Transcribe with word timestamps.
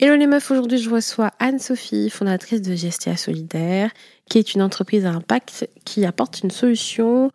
Hello 0.00 0.16
les 0.16 0.26
meufs, 0.26 0.50
aujourd'hui 0.50 0.78
je 0.78 0.90
reçois 0.90 1.30
Anne-Sophie, 1.38 2.10
fondatrice 2.10 2.60
de 2.60 2.74
Gestia 2.74 3.16
Solidaire, 3.16 3.90
qui 4.28 4.38
est 4.38 4.54
une 4.54 4.62
entreprise 4.62 5.06
à 5.06 5.10
impact 5.10 5.68
qui 5.84 6.04
apporte 6.06 6.40
une 6.42 6.50
solution 6.50 7.30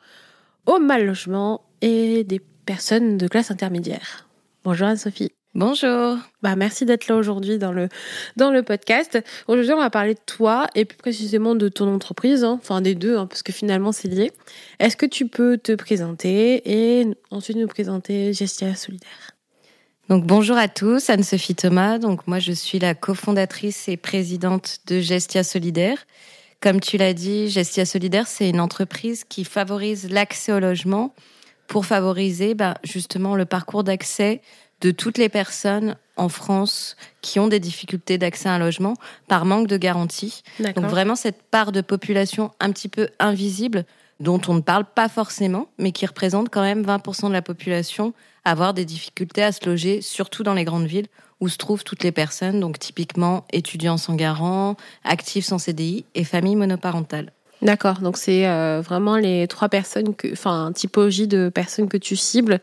au 0.66 0.80
mal 0.80 1.06
logement 1.06 1.62
et 1.82 2.26
des 2.26 2.42
personnes 2.66 3.18
de 3.18 3.28
classe 3.28 3.52
intermédiaire. 3.52 4.28
Bonjour 4.66 4.88
Anne-Sophie. 4.88 5.32
Bonjour. 5.56 6.18
Bah, 6.42 6.56
merci 6.58 6.86
d'être 6.86 7.08
là 7.08 7.16
aujourd'hui 7.16 7.58
dans 7.58 7.72
le, 7.72 7.88
dans 8.36 8.52
le 8.52 8.64
podcast. 8.64 9.18
Aujourd'hui, 9.48 9.74
on 9.74 9.80
va 9.80 9.90
parler 9.90 10.14
de 10.14 10.20
toi 10.26 10.68
et 10.76 10.84
plus 10.84 10.98
précisément 10.98 11.56
de 11.56 11.70
ton 11.70 11.92
entreprise, 11.94 12.44
hein. 12.44 12.60
enfin 12.62 12.82
des 12.82 12.96
deux, 12.96 13.18
hein, 13.18 13.28
parce 13.28 13.44
que 13.44 13.54
finalement 13.54 13.94
c'est 13.94 14.10
lié. 14.10 14.34
Est-ce 14.80 14.98
que 14.98 15.06
tu 15.06 15.28
peux 15.28 15.58
te 15.58 15.74
présenter 15.74 16.62
et 16.66 17.08
ensuite 17.32 17.58
nous 17.58 17.68
présenter 17.68 18.34
Gestia 18.34 18.76
Solidaire? 18.76 19.37
Donc 20.10 20.26
bonjour 20.26 20.58
à 20.58 20.68
tous, 20.68 21.10
Anne-Sophie 21.10 21.56
Thomas. 21.56 21.98
Donc 21.98 22.28
moi 22.28 22.40
je 22.40 22.52
suis 22.52 22.80
la 22.80 22.96
cofondatrice 22.96 23.88
et 23.88 23.98
présidente 23.98 24.80
de 24.88 25.00
Gestia 25.00 25.44
Solidaire. 25.44 25.98
Comme 26.62 26.80
tu 26.80 26.98
l'as 26.98 27.14
dit, 27.14 27.50
Gestia 27.50 27.86
Solidaire 27.86 28.28
c'est 28.28 28.50
une 28.50 28.62
entreprise 28.62 29.24
qui 29.24 29.44
favorise 29.44 30.10
l'accès 30.10 30.52
au 30.54 30.60
logement 30.60 31.14
pour 31.68 31.86
favoriser 31.86 32.56
bah, 32.56 32.76
justement 32.84 33.36
le 33.36 33.46
parcours 33.46 33.84
d'accès 33.84 34.42
de 34.82 34.92
toutes 34.92 35.18
les 35.18 35.30
personnes 35.30 35.98
en 36.16 36.30
France 36.30 36.96
qui 37.22 37.40
ont 37.40 37.48
des 37.48 37.60
difficultés 37.60 38.18
d'accès 38.18 38.50
à 38.50 38.54
un 38.54 38.60
logement 38.60 38.94
par 39.28 39.46
manque 39.46 39.68
de 39.68 39.78
garantie. 39.78 40.44
Donc 40.60 40.86
vraiment 40.86 41.16
cette 41.16 41.42
part 41.44 41.72
de 41.72 41.82
population 41.82 42.52
un 42.60 42.72
petit 42.72 42.90
peu 42.90 43.10
invisible 43.20 43.86
dont 44.20 44.42
on 44.48 44.56
ne 44.56 44.62
parle 44.62 44.86
pas 44.86 45.10
forcément, 45.10 45.68
mais 45.78 45.92
qui 45.92 46.06
représente 46.06 46.50
quand 46.50 46.62
même 46.62 46.84
20% 46.84 47.28
de 47.28 47.34
la 47.34 47.42
population 47.42 48.14
avoir 48.46 48.74
des 48.74 48.86
difficultés 48.86 49.44
à 49.44 49.52
se 49.52 49.68
loger, 49.68 50.02
surtout 50.02 50.44
dans 50.44 50.54
les 50.54 50.64
grandes 50.64 50.88
villes 50.88 51.08
où 51.40 51.50
se 51.50 51.58
trouvent 51.58 51.84
toutes 51.84 52.04
les 52.04 52.12
personnes, 52.12 52.60
donc 52.60 52.80
typiquement 52.80 53.46
étudiants 53.52 53.98
sans 53.98 54.16
garant, 54.16 54.76
actifs 55.04 55.46
sans 55.46 55.60
CDI 55.60 56.06
et 56.16 56.24
familles 56.24 56.56
monoparentales. 56.56 57.32
D'accord, 57.62 58.00
donc 58.00 58.18
c'est 58.18 58.48
euh, 58.48 58.82
vraiment 58.82 59.18
les 59.18 59.48
trois 59.48 59.70
personnes, 59.70 60.16
que, 60.16 60.32
enfin, 60.32 60.72
typologie 60.74 61.28
de 61.28 61.50
personnes 61.50 61.90
que 61.90 61.98
tu 61.98 62.16
cibles 62.16 62.60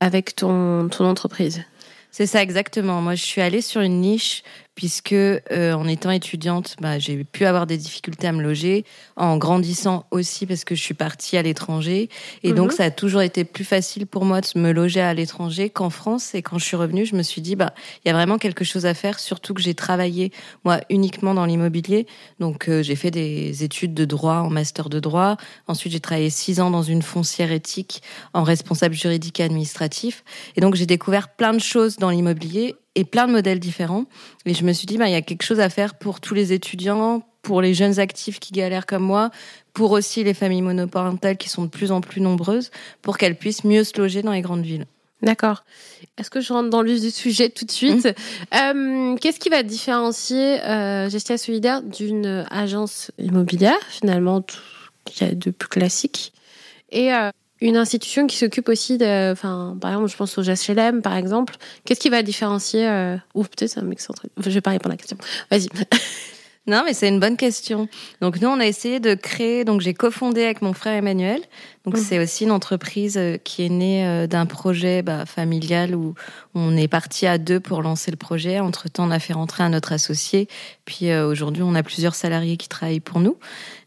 avec 0.00 0.36
ton, 0.36 0.88
ton 0.88 1.06
entreprise. 1.06 1.62
C'est 2.10 2.26
ça 2.26 2.42
exactement. 2.42 3.02
Moi, 3.02 3.14
je 3.14 3.24
suis 3.24 3.40
allée 3.40 3.60
sur 3.60 3.80
une 3.82 4.00
niche 4.00 4.42
puisque 4.78 5.12
euh, 5.12 5.72
en 5.72 5.88
étant 5.88 6.12
étudiante, 6.12 6.76
bah, 6.80 7.00
j'ai 7.00 7.24
pu 7.24 7.44
avoir 7.46 7.66
des 7.66 7.76
difficultés 7.76 8.28
à 8.28 8.32
me 8.32 8.40
loger, 8.40 8.84
en 9.16 9.36
grandissant 9.36 10.06
aussi 10.12 10.46
parce 10.46 10.62
que 10.62 10.76
je 10.76 10.80
suis 10.80 10.94
partie 10.94 11.36
à 11.36 11.42
l'étranger, 11.42 12.08
et 12.44 12.52
donc 12.52 12.70
mhm. 12.70 12.76
ça 12.76 12.84
a 12.84 12.90
toujours 12.92 13.22
été 13.22 13.42
plus 13.42 13.64
facile 13.64 14.06
pour 14.06 14.24
moi 14.24 14.40
de 14.40 14.46
me 14.54 14.70
loger 14.70 15.00
à 15.00 15.12
l'étranger 15.14 15.68
qu'en 15.68 15.90
France. 15.90 16.32
Et 16.36 16.42
quand 16.42 16.58
je 16.58 16.64
suis 16.64 16.76
revenue, 16.76 17.04
je 17.06 17.16
me 17.16 17.24
suis 17.24 17.40
dit 17.40 17.56
bah 17.56 17.74
il 18.04 18.08
y 18.08 18.12
a 18.12 18.14
vraiment 18.14 18.38
quelque 18.38 18.62
chose 18.62 18.86
à 18.86 18.94
faire, 18.94 19.18
surtout 19.18 19.52
que 19.52 19.60
j'ai 19.60 19.74
travaillé 19.74 20.30
moi 20.64 20.78
uniquement 20.90 21.34
dans 21.34 21.44
l'immobilier, 21.44 22.06
donc 22.38 22.68
euh, 22.68 22.80
j'ai 22.80 22.94
fait 22.94 23.10
des 23.10 23.64
études 23.64 23.94
de 23.94 24.04
droit 24.04 24.36
en 24.36 24.48
master 24.48 24.90
de 24.90 25.00
droit. 25.00 25.38
Ensuite, 25.66 25.92
j'ai 25.92 25.98
travaillé 25.98 26.30
six 26.30 26.60
ans 26.60 26.70
dans 26.70 26.84
une 26.84 27.02
foncière 27.02 27.50
éthique 27.50 28.00
en 28.32 28.44
responsable 28.44 28.94
juridique 28.94 29.40
et 29.40 29.42
administratif, 29.42 30.22
et 30.54 30.60
donc 30.60 30.76
j'ai 30.76 30.86
découvert 30.86 31.30
plein 31.30 31.52
de 31.52 31.58
choses 31.58 31.96
dans 31.96 32.10
l'immobilier 32.10 32.76
et 32.98 33.04
plein 33.04 33.28
de 33.28 33.32
modèles 33.32 33.60
différents. 33.60 34.06
Et 34.44 34.54
je 34.54 34.64
me 34.64 34.72
suis 34.72 34.86
dit, 34.86 34.98
bah, 34.98 35.06
il 35.06 35.12
y 35.12 35.16
a 35.16 35.22
quelque 35.22 35.44
chose 35.44 35.60
à 35.60 35.68
faire 35.68 35.94
pour 35.94 36.20
tous 36.20 36.34
les 36.34 36.52
étudiants, 36.52 37.22
pour 37.42 37.62
les 37.62 37.72
jeunes 37.72 38.00
actifs 38.00 38.40
qui 38.40 38.52
galèrent 38.52 38.86
comme 38.86 39.04
moi, 39.04 39.30
pour 39.72 39.92
aussi 39.92 40.24
les 40.24 40.34
familles 40.34 40.62
monoparentales 40.62 41.36
qui 41.36 41.48
sont 41.48 41.62
de 41.62 41.68
plus 41.68 41.92
en 41.92 42.00
plus 42.00 42.20
nombreuses, 42.20 42.72
pour 43.00 43.16
qu'elles 43.16 43.36
puissent 43.36 43.62
mieux 43.62 43.84
se 43.84 43.96
loger 43.96 44.22
dans 44.22 44.32
les 44.32 44.40
grandes 44.40 44.64
villes. 44.64 44.86
D'accord. 45.22 45.64
Est-ce 46.18 46.28
que 46.28 46.40
je 46.40 46.52
rentre 46.52 46.70
dans 46.70 46.82
le 46.82 46.90
vif 46.90 47.00
du 47.00 47.10
sujet 47.12 47.50
tout 47.50 47.64
de 47.64 47.70
suite 47.70 48.06
mmh. 48.06 48.56
euh, 48.56 49.16
Qu'est-ce 49.16 49.38
qui 49.38 49.48
va 49.48 49.62
différencier 49.62 50.60
euh, 50.64 51.08
Gestia 51.08 51.38
Solidaire 51.38 51.82
d'une 51.82 52.46
agence 52.50 53.12
immobilière, 53.18 53.78
finalement, 53.88 54.44
qui 55.04 55.22
est 55.22 55.36
de 55.36 55.50
plus 55.52 55.68
classique? 55.68 56.32
Et 56.90 57.12
euh, 57.14 57.30
une 57.60 57.76
institution 57.76 58.26
qui 58.26 58.36
s'occupe 58.36 58.68
aussi 58.68 58.98
de, 58.98 59.32
enfin, 59.32 59.76
par 59.80 59.90
exemple, 59.90 60.10
je 60.10 60.16
pense 60.16 60.38
au 60.38 60.42
GSLM, 60.42 61.02
par 61.02 61.16
exemple. 61.16 61.56
Qu'est-ce 61.84 62.00
qui 62.00 62.08
va 62.08 62.22
différencier 62.22 62.88
euh... 62.88 63.16
Ou 63.34 63.42
peut-être 63.42 63.70
ça 63.70 63.82
m'excentre. 63.82 64.26
Enfin, 64.38 64.50
je 64.50 64.54
vais 64.54 64.60
pas 64.60 64.70
répondre 64.70 64.92
à 64.92 64.94
la 64.94 64.98
question. 64.98 65.18
Vas-y. 65.50 65.68
Non, 66.68 66.82
mais 66.84 66.92
c'est 66.92 67.08
une 67.08 67.18
bonne 67.18 67.38
question. 67.38 67.88
Donc 68.20 68.42
nous, 68.42 68.48
on 68.48 68.60
a 68.60 68.66
essayé 68.66 69.00
de 69.00 69.14
créer. 69.14 69.64
Donc 69.64 69.80
j'ai 69.80 69.94
cofondé 69.94 70.44
avec 70.44 70.60
mon 70.60 70.74
frère 70.74 70.92
Emmanuel. 70.92 71.40
Donc 71.86 71.96
mmh. 71.96 72.00
c'est 72.00 72.18
aussi 72.18 72.44
une 72.44 72.50
entreprise 72.50 73.16
euh, 73.16 73.38
qui 73.38 73.64
est 73.64 73.70
née 73.70 74.06
euh, 74.06 74.26
d'un 74.26 74.44
projet 74.44 75.00
bah, 75.00 75.24
familial 75.24 75.94
où 75.94 76.14
on 76.54 76.76
est 76.76 76.86
parti 76.86 77.26
à 77.26 77.38
deux 77.38 77.58
pour 77.58 77.80
lancer 77.80 78.10
le 78.10 78.18
projet. 78.18 78.60
Entre 78.60 78.90
temps, 78.90 79.08
on 79.08 79.10
a 79.10 79.18
fait 79.18 79.32
rentrer 79.32 79.62
un 79.64 79.72
autre 79.72 79.92
associé. 79.92 80.46
Puis 80.84 81.08
euh, 81.08 81.26
aujourd'hui, 81.26 81.62
on 81.62 81.74
a 81.74 81.82
plusieurs 81.82 82.14
salariés 82.14 82.58
qui 82.58 82.68
travaillent 82.68 83.00
pour 83.00 83.20
nous. 83.20 83.38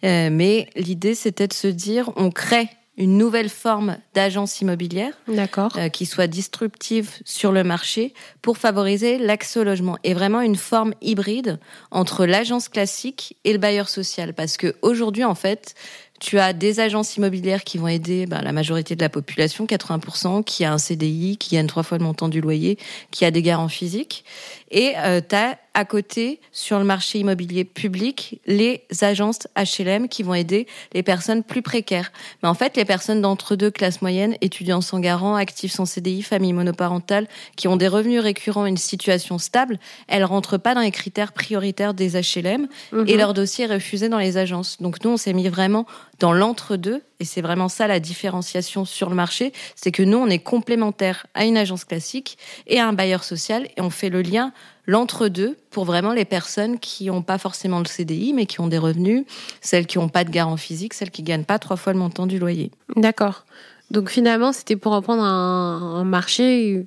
mais 0.02 0.68
l'idée, 0.76 1.14
c'était 1.14 1.48
de 1.48 1.54
se 1.54 1.68
dire, 1.68 2.10
on 2.16 2.32
crée 2.32 2.68
une 3.02 3.18
nouvelle 3.18 3.50
forme 3.50 3.98
d'agence 4.14 4.62
immobilière 4.62 5.14
euh, 5.28 5.90
qui 5.90 6.06
soit 6.06 6.28
disruptive 6.28 7.10
sur 7.26 7.52
le 7.52 7.64
marché 7.64 8.14
pour 8.44 8.60
favoriser 8.60 9.18
l'accès 9.18 9.60
au 9.60 9.64
logement. 9.64 9.98
Et 10.04 10.14
vraiment 10.14 10.42
une 10.42 10.56
forme 10.56 10.94
hybride 11.02 11.60
entre 11.90 12.28
l'agence 12.28 12.70
classique 12.70 13.38
et 13.44 13.54
le 13.54 13.58
bailleur 13.58 13.90
social. 13.90 14.36
Parce 14.36 14.56
que 14.56 14.76
aujourd'hui 14.84 15.24
en 15.24 15.34
fait 15.34 15.74
tu 16.20 16.38
as 16.38 16.54
des 16.54 16.80
agences 16.80 17.18
immobilières 17.18 17.64
qui 17.64 17.80
vont 17.80 17.88
aider 17.88 18.28
bah, 18.28 18.44
la 18.44 18.52
majorité 18.52 18.96
de 18.96 19.02
la 19.02 19.10
population, 19.10 19.66
80%, 19.66 20.44
qui 20.44 20.64
a 20.64 20.72
un 20.72 20.78
CDI, 20.78 21.38
qui 21.38 21.56
gagne 21.56 21.66
trois 21.66 21.82
fois 21.82 21.98
le 21.98 22.04
montant 22.04 22.30
du 22.30 22.42
loyer, 22.42 22.78
qui 23.10 23.26
a 23.26 23.32
des 23.32 23.42
garants 23.42 23.68
physiques. 23.68 24.24
Et 24.72 24.94
euh, 24.98 25.22
tu 25.28 25.36
as 25.36 25.58
à 25.74 25.86
côté, 25.86 26.42
sur 26.52 26.80
le 26.80 26.84
marché 26.84 27.20
immobilier 27.20 27.64
public, 27.64 28.42
les 28.46 28.84
agences 29.02 29.48
HLM 29.56 30.10
qui 30.10 30.22
vont 30.22 30.34
aider 30.34 30.68
les 30.94 31.02
personnes 31.02 31.44
plus 31.44 31.62
précaires. 31.62 32.12
Mais 32.44 32.50
en 32.50 32.54
fait, 32.54 32.76
les 32.76 32.84
personnes 32.84 33.22
d'entre 33.22 33.56
deux, 33.56 33.72
classe 33.72 34.02
moyenne, 34.02 34.36
étudiants 34.42 34.82
sans 34.82 35.00
garant, 35.00 35.36
actifs 35.36 35.72
sans 35.72 35.86
CDI, 35.86 36.24
familles 36.24 36.52
monoparentales, 36.52 37.28
qui 37.56 37.70
ont 37.70 37.78
des 37.78 37.88
revenus 37.88 38.20
récurrents 38.20 38.66
et 38.66 38.70
une 38.70 38.76
situation 38.76 39.38
stable, 39.38 39.80
elles 40.10 40.26
rentrent 40.26 40.58
pas 40.58 40.76
dans 40.76 40.82
les 40.82 40.92
critères 40.92 41.32
prioritaires 41.32 41.94
des 41.94 42.20
HLM 42.20 42.68
et 42.92 42.96
mhm. 42.96 43.18
leur 43.18 43.34
dossier 43.34 43.66
est 43.66 43.74
refusé 43.74 44.10
dans 44.10 44.20
les 44.20 44.36
agences. 44.36 44.82
Donc 44.82 45.04
nous, 45.06 45.12
on 45.12 45.18
s'est 45.18 45.34
mis 45.34 45.48
vraiment 45.48 45.86
dans 46.22 46.34
l'entre-deux 46.34 47.02
et 47.20 47.26
c'est 47.26 47.42
vraiment 47.42 47.68
ça 47.68 47.88
la 47.88 48.00
différenciation 48.00 48.86
sur 48.86 49.10
le 49.10 49.16
marché, 49.16 49.54
c'est 49.76 49.92
que 49.92 50.04
nous, 50.04 50.18
on 50.18 50.28
est 50.28 50.40
complémentaire 50.40 51.26
à 51.34 51.46
une 51.46 51.58
agence 51.58 51.84
classique 51.84 52.38
et 52.68 52.80
à 52.80 52.88
un 52.88 52.94
bailleur 52.94 53.24
social 53.24 53.68
et 53.76 53.82
on 53.82 53.90
fait 53.90 54.10
le 54.10 54.22
lien 54.22 54.54
l'entre-deux 54.86 55.58
pour 55.72 55.86
vraiment 55.86 56.14
les 56.14 56.26
personnes 56.26 56.80
qui 56.80 57.06
n'ont 57.06 57.24
pas 57.24 57.40
forcément 57.40 57.80
le 57.80 57.86
CDI, 57.86 58.34
mais 58.34 58.46
qui 58.46 58.62
ont 58.62 58.68
des 58.68 58.78
revenus, 58.78 59.26
celles 59.62 59.88
qui 59.88 59.98
n'ont 59.98 60.10
pas 60.10 60.24
de 60.24 60.30
garant 60.30 60.58
physique, 60.58 60.94
celles 60.94 61.12
qui 61.12 61.24
gagnent 61.24 61.44
pas 61.44 61.60
trois 61.60 61.78
fois 61.78 61.92
le 61.92 62.00
montant 62.00 62.28
du 62.28 62.38
loyer. 62.38 62.72
D'accord. 62.96 63.46
Donc 63.90 64.10
finalement, 64.10 64.54
c'était 64.54 64.76
pour 64.76 64.94
reprendre 64.94 65.24
un, 65.24 66.04
marché 66.04 66.86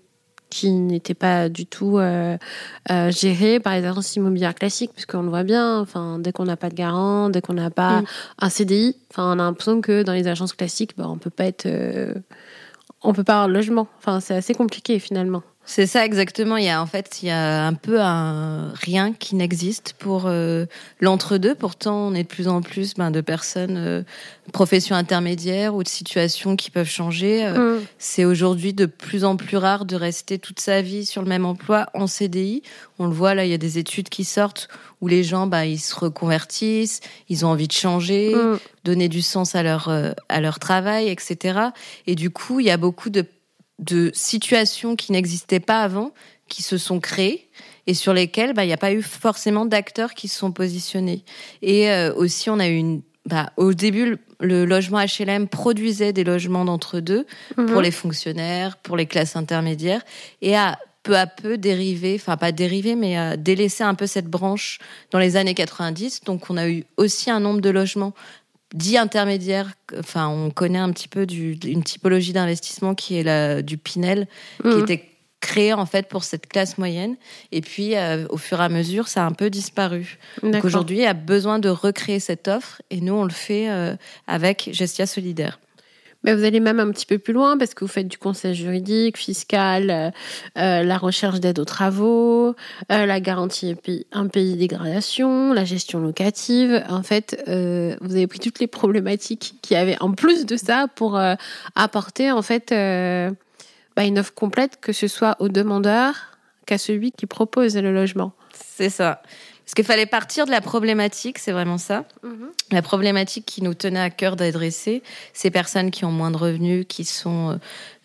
qui 0.51 0.71
n'étaient 0.71 1.15
pas 1.15 1.49
du 1.49 1.67
tout 1.67 1.99
euh, 1.99 2.37
euh, 2.91 3.11
gérés 3.11 3.61
par 3.61 3.75
les 3.75 3.85
agences 3.85 4.15
immobilières 4.17 4.55
classiques, 4.55 4.93
puisqu'on 4.93 5.23
le 5.23 5.29
voit 5.29 5.43
bien, 5.43 5.81
enfin, 5.81 6.19
dès 6.19 6.33
qu'on 6.33 6.45
n'a 6.45 6.57
pas 6.57 6.69
de 6.69 6.75
garant, 6.75 7.29
dès 7.29 7.41
qu'on 7.41 7.55
n'a 7.55 7.71
pas 7.71 8.03
mm. 8.03 8.07
un 8.39 8.49
CDI, 8.49 8.97
enfin, 9.11 9.35
on 9.37 9.39
a 9.41 9.45
l'impression 9.45 9.81
que 9.81 10.03
dans 10.03 10.13
les 10.13 10.29
agences 10.29 10.53
classiques, 10.53 10.97
bah, 10.97 11.07
on 11.09 11.19
peut 11.19 11.31
pas 11.31 11.47
être, 11.47 11.67
euh, 11.67 12.15
on 13.03 13.13
peut 13.13 13.25
pas 13.25 13.35
avoir 13.35 13.49
de 13.49 13.55
logement. 13.55 13.89
Enfin, 13.99 14.21
c'est 14.21 14.35
assez 14.35 14.55
compliqué 14.55 14.99
finalement. 14.99 15.43
C'est 15.67 15.87
ça 15.87 16.05
exactement. 16.05 16.59
Il 16.59 16.65
y 16.65 16.69
a 16.69 16.83
en 16.83 16.87
fait, 16.87 17.23
il 17.23 17.29
y 17.29 17.31
a 17.31 17.67
un 17.67 17.73
peu 17.73 18.01
un 18.01 18.71
rien 18.75 19.15
qui 19.15 19.35
n'existe 19.35 19.95
pour 19.99 20.25
euh, 20.27 20.67
l'entre-deux. 21.01 21.55
Pourtant, 21.55 22.09
on 22.09 22.15
est 22.15 22.25
de 22.25 22.29
plus 22.29 22.49
en 22.49 22.61
plus 22.61 22.95
ben, 22.95 23.11
de 23.11 23.23
personnes, 23.23 23.79
euh, 23.79 24.03
professions 24.53 24.95
intermédiaires 24.95 25.75
ou 25.75 25.83
de 25.83 25.89
situations 25.89 26.57
qui 26.57 26.71
peuvent 26.71 26.89
changer. 26.89 27.47
Euh, 27.47 27.79
mm. 27.79 27.83
C'est 27.99 28.27
aujourd'hui 28.27 28.75
de 28.75 28.85
plus 28.85 29.25
en 29.25 29.37
plus 29.37 29.57
rare 29.57 29.87
de 29.87 29.97
rester 29.97 30.39
toute 30.39 30.61
sa 30.61 30.83
vie 30.83 31.07
sur 31.07 31.23
le 31.23 31.29
même 31.29 31.47
emploi 31.47 31.87
en 31.95 32.07
CDI. 32.07 32.63
On 32.99 33.07
le 33.07 33.15
voit 33.15 33.35
là, 33.35 33.47
il 33.47 33.51
y 33.51 33.55
a 33.55 33.59
des 33.59 33.79
études 33.79 34.11
qui 34.11 34.25
sortent 34.25 34.69
où 35.01 35.09
les 35.09 35.25
gens, 35.25 35.47
ben, 35.47 35.65
ils 35.65 35.81
se 35.81 35.95
reconvertissent, 35.95 37.01
ils 37.31 37.47
ont 37.47 37.49
envie 37.49 37.69
de 37.69 37.73
changer, 37.73 38.35
mm. 38.35 38.59
donner 38.85 39.09
du 39.09 39.23
sens 39.23 39.55
à 39.55 39.63
leur 39.63 39.89
à 40.29 40.41
leur 40.41 40.59
travail, 40.59 41.09
etc. 41.09 41.59
Et 42.07 42.17
du 42.17 42.29
coup, 42.29 42.61
il 42.61 42.67
y 42.67 42.71
a 42.71 42.77
beaucoup 42.77 43.09
de 43.09 43.25
de 43.79 44.11
situations 44.15 44.97
qui 44.97 45.13
n'existaient 45.13 45.61
pas 45.61 45.83
avant, 45.83 46.13
qui 46.49 46.63
se 46.63 46.79
sont 46.79 47.01
créées 47.01 47.49
et 47.87 47.95
sur 47.95 48.13
lesquelles 48.13 48.55
bah, 48.55 48.65
il 48.65 48.69
n'y 48.69 48.73
a 48.73 48.79
pas 48.79 48.93
eu 48.93 49.03
forcément 49.03 49.67
d'acteurs 49.67 50.15
qui 50.15 50.29
se 50.29 50.39
sont 50.39 50.53
positionnés. 50.53 51.25
Et 51.63 51.91
euh, 51.91 52.15
aussi, 52.15 52.51
on 52.51 52.59
a 52.59 52.69
eu 52.69 52.77
une... 52.77 53.03
Bah, 53.27 53.53
au 53.57 53.73
début, 53.73 54.19
le 54.41 54.67
logement 54.67 54.99
HLM 54.99 55.49
produisait 55.49 56.13
des 56.13 56.25
logements 56.25 56.65
d'entre-deux 56.65 57.27
mhm. 57.57 57.67
pour 57.67 57.81
les 57.81 57.91
fonctionnaires, 57.91 58.77
pour 58.77 58.97
les 58.97 59.07
classes 59.07 59.35
intermédiaires, 59.35 60.03
et 60.43 60.57
a 60.57 60.79
peu 61.03 61.17
à 61.17 61.27
peu 61.27 61.57
dérivé, 61.57 62.17
enfin 62.19 62.37
pas 62.37 62.51
dérivé, 62.51 62.97
mais 62.97 63.17
a 63.17 63.37
délaissé 63.37 63.85
un 63.85 63.95
peu 63.95 64.07
cette 64.07 64.27
branche 64.27 64.79
dans 65.11 65.19
les 65.19 65.37
années 65.37 65.55
90. 65.55 66.23
Donc 66.25 66.51
on 66.51 66.57
a 66.57 66.69
eu 66.69 66.85
aussi 66.97 67.31
un 67.31 67.41
nombre 67.41 67.61
de 67.61 67.71
logements 67.71 68.15
dit 68.75 68.99
intermédiaire. 68.99 69.73
Enfin, 69.99 70.29
on 70.29 70.51
connaît 70.51 70.79
un 70.79 70.93
petit 70.93 71.09
peu 71.09 71.25
du, 71.25 71.53
une 71.65 71.83
typologie 71.83 72.35
d'investissement 72.35 72.95
qui 72.95 73.17
est 73.17 73.23
la, 73.23 73.63
du 73.63 73.79
Pinel, 73.79 74.29
qui 74.61 74.69
mhm. 74.69 74.83
était 74.83 75.09
créé 75.41 75.73
en 75.73 75.87
fait 75.87 76.09
pour 76.09 76.25
cette 76.25 76.49
classe 76.49 76.77
moyenne. 76.77 77.17
Et 77.53 77.61
puis, 77.61 77.97
euh, 77.97 78.27
au 78.31 78.37
fur 78.37 78.61
et 78.61 78.65
à 78.65 78.69
mesure, 78.69 79.09
ça 79.09 79.25
a 79.25 79.27
un 79.27 79.33
peu 79.33 79.49
disparu. 79.49 80.19
Donc 80.43 80.65
aujourd'hui, 80.65 80.99
il 80.99 81.03
y 81.03 81.07
a 81.07 81.15
besoin 81.15 81.59
de 81.59 81.69
recréer 81.69 82.19
cette 82.19 82.49
offre, 82.49 82.83
et 82.91 83.01
nous, 83.01 83.15
on 83.15 83.25
le 83.25 83.31
fait 83.31 83.71
euh, 83.71 83.95
avec 84.27 84.71
Gestia 84.73 85.07
Solidaire 85.07 85.59
vous 86.33 86.45
allez 86.45 86.61
même 86.61 86.81
un 86.81 86.91
petit 86.91 87.05
peu 87.05 87.19
plus 87.19 87.33
loin 87.35 87.59
parce 87.59 87.75
que 87.75 87.85
vous 87.85 87.91
faites 87.91 88.09
du 88.09 88.17
conseil 88.17 88.55
juridique, 88.55 89.19
fiscal, 89.19 89.91
euh, 89.91 90.11
euh, 90.59 90.83
la 90.83 90.97
recherche 90.97 91.41
d'aide 91.41 91.59
aux 91.59 91.65
travaux, 91.65 92.55
euh, 92.91 93.07
la 93.07 93.21
garantie 93.21 93.77
un 94.13 94.29
pays 94.29 94.57
dégradation, 94.57 95.53
la 95.53 95.65
gestion 95.65 96.01
locative. 96.01 96.83
En 96.89 97.03
fait, 97.03 97.43
vous 97.47 98.15
avez 98.15 98.27
pris 98.27 98.39
toutes 98.39 98.61
les 98.61 98.67
problématiques 98.67 99.57
qu'il 99.63 99.77
y 99.77 99.81
avait 99.81 100.01
en 100.01 100.13
plus 100.13 100.47
de 100.47 100.57
ça 100.57 100.87
pour 100.95 101.21
apporter 101.75 102.31
en 102.31 102.43
fait 102.43 102.71
bah, 102.71 104.05
une 104.05 104.19
offre 104.19 104.35
complète, 104.35 104.79
que 104.81 104.93
ce 104.93 105.09
soit 105.09 105.37
au 105.41 105.49
demandeur 105.49 106.15
qu'à 106.67 106.79
celui 106.79 107.13
qui 107.13 107.27
propose 107.27 107.77
le 107.77 107.93
logement. 107.93 108.33
C'est 108.53 108.91
ça. 108.91 109.23
Parce 109.65 109.75
qu'il 109.75 109.85
fallait 109.85 110.07
partir 110.07 110.45
de 110.45 110.51
la 110.51 110.61
problématique, 110.61 111.39
c'est 111.39 111.53
vraiment 111.53 111.79
ça. 111.79 112.05
Mhm. 112.23 112.51
La 112.71 112.83
problématique 112.83 113.47
qui 113.47 113.63
nous 113.63 113.73
tenait 113.73 114.01
à 114.01 114.11
cœur 114.11 114.37
d'adresser, 114.37 115.03
ces 115.33 115.51
personnes 115.51 115.91
qui 115.91 116.05
ont 116.05 116.13
moins 116.13 116.31
de 116.31 116.37
revenus, 116.37 116.85
qui 116.87 117.05
sont 117.05 117.51
euh, 117.51 117.57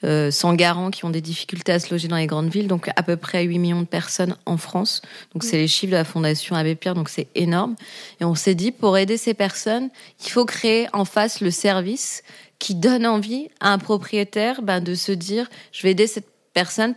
euh, 0.05 0.31
sans 0.31 0.53
garant, 0.53 0.89
qui 0.89 1.03
ont 1.03 1.09
des 1.09 1.19
difficultés 1.19 1.73
à 1.73 1.79
se 1.79 1.91
loger 1.91 2.07
dans 2.07 2.15
les 2.15 2.27
grandes 2.27 2.49
villes, 2.49 2.67
donc 2.67 2.89
à 2.95 3.03
peu 3.03 3.17
près 3.17 3.43
8 3.43 3.59
millions 3.59 3.81
de 3.81 3.87
personnes 3.87 4.37
en 4.45 4.55
France. 4.55 5.01
Donc 5.33 5.43
c'est 5.43 5.57
mhm. 5.57 5.61
les 5.61 5.67
chiffres 5.67 5.91
de 5.91 5.97
la 5.97 6.05
Fondation 6.05 6.55
Abbé 6.55 6.75
Pierre, 6.75 6.95
donc 6.95 7.09
c'est 7.09 7.27
énorme. 7.35 7.75
Et 8.21 8.25
on 8.25 8.35
s'est 8.35 8.55
dit, 8.55 8.71
pour 8.71 8.97
aider 8.97 9.17
ces 9.17 9.33
personnes, 9.33 9.89
il 10.23 10.29
faut 10.29 10.45
créer 10.45 10.87
en 10.93 11.03
face 11.03 11.41
le 11.41 11.51
service 11.51 12.23
qui 12.59 12.75
donne 12.75 13.05
envie 13.05 13.49
à 13.59 13.73
un 13.73 13.77
propriétaire 13.77 14.61
ben, 14.61 14.81
de 14.81 14.95
se 14.95 15.11
dire, 15.11 15.49
je 15.71 15.83
vais 15.83 15.91
aider 15.91 16.07
cette 16.07 16.27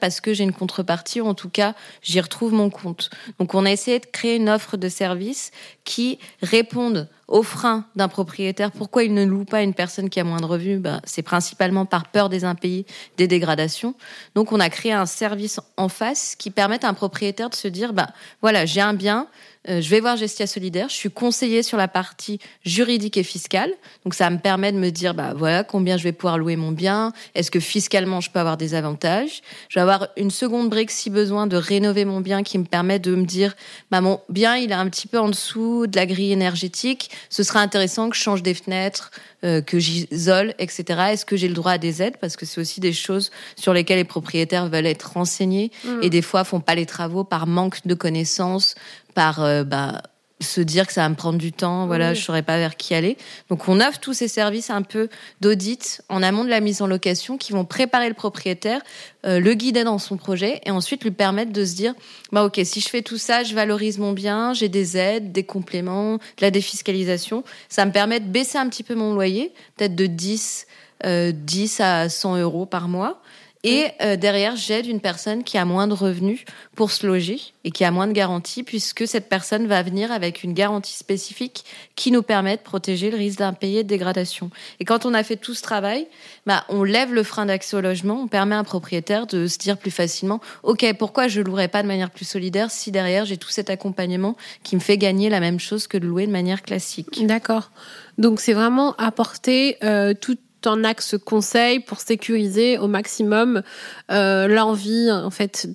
parce 0.00 0.20
que 0.20 0.35
j'ai 0.35 0.44
une 0.44 0.53
contrepartie 0.53 1.20
ou 1.20 1.26
en 1.26 1.35
tout 1.35 1.49
cas 1.49 1.75
j'y 2.03 2.20
retrouve 2.20 2.53
mon 2.53 2.70
compte. 2.70 3.11
Donc 3.38 3.55
on 3.55 3.64
a 3.64 3.70
essayé 3.70 3.99
de 3.99 4.06
créer 4.06 4.37
une 4.37 4.49
offre 4.49 4.76
de 4.76 4.88
service 4.88 5.50
qui 5.85 6.19
réponde 6.43 7.09
aux 7.29 7.43
freins 7.43 7.87
d'un 7.97 8.09
propriétaire. 8.09 8.70
Pourquoi 8.70 9.05
il 9.05 9.14
ne 9.14 9.25
loue 9.25 9.44
pas 9.44 9.62
une 9.62 9.73
personne 9.73 10.11
qui 10.11 10.20
a 10.20 10.25
moins 10.25 10.41
de 10.41 10.44
revenus? 10.44 10.81
Bah, 10.81 11.00
C'est 11.05 11.23
principalement 11.23 11.87
par 11.87 12.09
peur 12.09 12.29
des 12.29 12.44
impayés, 12.44 12.85
des 13.17 13.26
dégradations. 13.26 13.94
Donc 14.35 14.53
on 14.53 14.61
a 14.61 14.69
créé 14.69 14.93
un 14.93 15.06
service 15.06 15.61
en 15.76 15.88
face 15.88 16.35
qui 16.37 16.50
permet 16.50 16.85
à 16.85 16.88
un 16.88 16.94
propriétaire 16.94 17.49
de 17.49 17.55
se 17.55 17.69
dire, 17.69 17.93
bah, 17.93 18.09
voilà, 18.43 18.67
j'ai 18.67 18.81
un 18.81 18.94
bien, 18.94 19.29
euh, 19.69 19.81
je 19.81 19.88
vais 19.88 20.00
voir 20.00 20.17
Gestia 20.17 20.47
Solidaire. 20.47 20.88
Je 20.88 20.94
suis 20.94 21.11
conseillée 21.11 21.62
sur 21.62 21.76
la 21.76 21.88
partie 21.88 22.38
juridique 22.64 23.17
et 23.17 23.23
fiscale. 23.23 23.70
Donc, 24.05 24.14
ça 24.14 24.29
me 24.31 24.38
permet 24.38 24.73
de 24.73 24.79
me 24.79 24.91
dire, 24.91 25.14
bah, 25.14 25.35
voilà, 25.37 25.64
combien 25.64 25.97
je 25.97 26.03
vais 26.03 26.12
pouvoir 26.12 26.38
louer 26.38 26.56
mon 26.56 26.73
bien. 26.73 27.12
Est-ce 27.35 27.50
que 27.50 27.61
fiscalement, 27.61 28.20
je 28.20 28.31
peux 28.31 28.41
avoir 28.41 28.56
des 28.56 28.75
avantages? 28.75 29.43
Je 29.69 29.75
vais 29.79 29.82
avoir 29.82 30.09
une 30.17 30.31
seconde 30.31 30.69
brique, 30.69 30.91
si 30.91 31.11
besoin, 31.11 31.47
de 31.47 31.56
rénover 31.56 32.05
mon 32.05 32.20
bien 32.20 32.43
qui 32.43 32.59
me 32.59 32.64
permet 32.64 32.99
de 32.99 33.14
me 33.14 33.25
dire, 33.25 33.55
bah, 33.91 34.00
mon 34.00 34.20
bien, 34.29 34.56
il 34.56 34.70
est 34.70 34.75
un 34.75 34.88
petit 34.88 35.06
peu 35.06 35.19
en 35.19 35.29
dessous 35.29 35.87
de 35.87 35.97
la 35.97 36.06
grille 36.06 36.32
énergétique. 36.32 37.11
Ce 37.31 37.43
sera 37.43 37.61
intéressant 37.61 38.11
que 38.11 38.17
je 38.17 38.23
change 38.23 38.43
des 38.43 38.55
fenêtres, 38.55 39.11
euh, 39.44 39.61
que 39.61 39.81
j'isole, 39.81 40.55
etc. 40.61 40.85
Est-ce 41.11 41.25
que 41.25 41.37
j'ai 41.37 41.49
le 41.49 41.55
droit 41.55 41.73
à 41.73 41.79
des 41.79 42.00
aides? 42.00 42.17
Parce 42.20 42.37
que 42.37 42.47
c'est 42.47 42.61
aussi 42.61 42.79
des 42.79 42.93
choses 42.93 43.32
sur 43.56 43.73
lesquelles 43.73 43.99
les 43.99 44.05
propriétaires 44.05 44.69
veulent 44.69 44.87
être 44.87 45.14
renseignés 45.14 45.73
mmh. 45.85 45.88
et 46.03 46.11
des 46.11 46.23
fois 46.23 46.44
font 46.44 46.61
pas 46.61 46.76
les 46.76 46.87
travaux 46.87 47.25
par 47.25 47.49
manque 47.49 47.85
de 47.85 47.94
connaissances, 47.94 48.76
par 49.14 49.43
euh, 49.43 49.64
bah, 49.64 50.03
se 50.43 50.61
dire 50.61 50.87
que 50.87 50.93
ça 50.93 51.03
va 51.03 51.09
me 51.09 51.14
prendre 51.14 51.38
du 51.38 51.53
temps, 51.53 51.87
voilà, 51.87 52.14
je 52.14 52.23
saurais 52.23 52.43
pas 52.43 52.59
vers 52.59 52.76
qui 52.76 52.94
aller. 52.94 53.17
Donc 53.49 53.69
on 53.69 53.81
offre 53.81 53.99
tous 54.00 54.12
ces 54.12 54.29
services 54.29 54.70
un 54.70 54.82
peu 54.82 55.09
d'audit 55.41 56.03
en 56.09 56.23
amont 56.23 56.44
de 56.44 56.50
la 56.50 56.61
mise 56.61 56.82
en 56.82 56.87
location 56.87 57.38
qui 57.38 57.53
vont 57.53 57.64
préparer 57.64 58.09
le 58.09 58.14
propriétaire, 58.14 58.81
euh, 59.25 59.41
le 59.41 59.55
guider 59.55 59.85
dans 59.85 59.99
son 59.99 60.17
projet 60.17 60.61
et 60.64 60.70
ensuite 60.70 61.05
lui 61.05 61.11
permettre 61.11 61.53
de 61.53 61.64
se 61.64 61.75
dire 61.75 61.94
bah 62.32 62.44
OK, 62.44 62.61
si 62.64 62.81
je 62.81 62.88
fais 62.88 63.03
tout 63.03 63.19
ça, 63.19 63.44
je 63.44 63.55
valorise 63.55 63.99
mon 63.99 64.12
bien, 64.12 64.53
j'ai 64.53 64.69
des 64.69 64.97
aides, 64.97 65.32
des 65.32 65.44
compléments, 65.44 66.17
de 66.17 66.43
la 66.43 66.50
défiscalisation, 66.50 67.44
ça 67.69 67.87
me 67.87 67.93
permet 67.93 68.20
de 68.20 68.26
baisser 68.26 68.59
un 68.59 68.69
petit 68.69 68.82
peu 68.82 68.94
mon 68.94 69.14
loyer, 69.14 69.53
peut-être 69.76 69.94
de 69.94 70.06
10 70.06 70.67
10 71.05 71.81
euh, 71.81 71.85
à 71.85 72.09
100 72.09 72.37
euros 72.37 72.64
par 72.64 72.88
mois 72.88 73.20
et 73.64 73.87
euh, 74.00 74.17
derrière, 74.17 74.56
j'aide 74.56 74.87
une 74.87 75.00
personne 75.00 75.44
qui 75.44 75.56
a 75.56 75.64
moins 75.64 75.87
de 75.87 75.93
revenus 75.93 76.44
pour 76.75 76.91
se 76.91 77.06
loger 77.06 77.38
et 77.62 77.70
qui 77.70 77.85
a 77.85 77.93
moins 77.93 78.09
de 78.09 78.12
garantie, 78.12 78.64
puisque 78.64 79.06
cette 79.06 79.29
personne 79.29 79.69
va 79.69 79.82
venir 79.82 80.11
avec 80.11 80.43
une 80.43 80.53
garantie 80.53 80.97
spécifique 80.97 81.64
qui 81.94 82.11
nous 82.11 82.23
permet 82.23 82.56
de 82.56 82.62
protéger 82.62 83.12
le 83.12 83.17
risque 83.17 83.38
d'impayé 83.38 83.85
de 83.85 83.88
dégradation. 83.88 84.50
Et 84.81 84.85
quand 84.85 85.07
on 85.07 85.14
a 85.14 85.23
fait 85.23 85.37
tout 85.37 85.54
ce 85.54 85.62
travail, 85.62 86.09
bah, 86.45 86.64
on 86.71 86.83
lève 86.83 87.14
le 87.14 87.23
frein 87.23 87.47
d'accès 87.47 87.76
au 87.76 87.81
logement, 87.81 88.23
on 88.23 88.26
permet 88.26 88.57
à 88.57 88.59
un 88.59 88.64
propriétaire 88.64 89.28
de 89.28 89.47
se 89.47 89.59
dire 89.59 89.78
plus 89.78 89.92
facilement, 89.92 90.40
OK, 90.64 90.85
pourquoi 90.99 91.28
je 91.28 91.40
louerais 91.40 91.69
pas 91.69 91.85
de 91.85 91.88
manière 91.88 92.11
plus 92.11 92.25
solidaire 92.25 92.73
si 92.73 92.90
derrière 92.90 93.25
j'ai 93.26 93.37
tout 93.37 93.50
cet 93.50 93.71
accompagnement 93.71 94.37
qui 94.64 94.75
me 94.75 94.81
fait 94.81 94.99
gagner 94.99 95.31
la 95.31 95.38
même 95.38 95.61
chose 95.61 95.87
que 95.87 95.99
de 95.99 96.07
louer 96.07 96.26
de 96.26 96.33
manière 96.33 96.62
classique. 96.62 97.25
D'accord. 97.26 97.71
Donc 98.19 98.40
c'est 98.40 98.52
vraiment 98.54 98.95
apporter 98.97 99.76
euh, 99.85 100.14
toute 100.14 100.40
un 100.66 100.85
axe 100.85 101.16
conseil 101.25 101.81
pour 101.81 102.00
sécuriser 102.00 102.78
au 102.78 102.88
maximum 102.88 103.62
euh, 104.11 104.47
l'envie 104.49 105.11
en 105.11 105.31
fait 105.31 105.66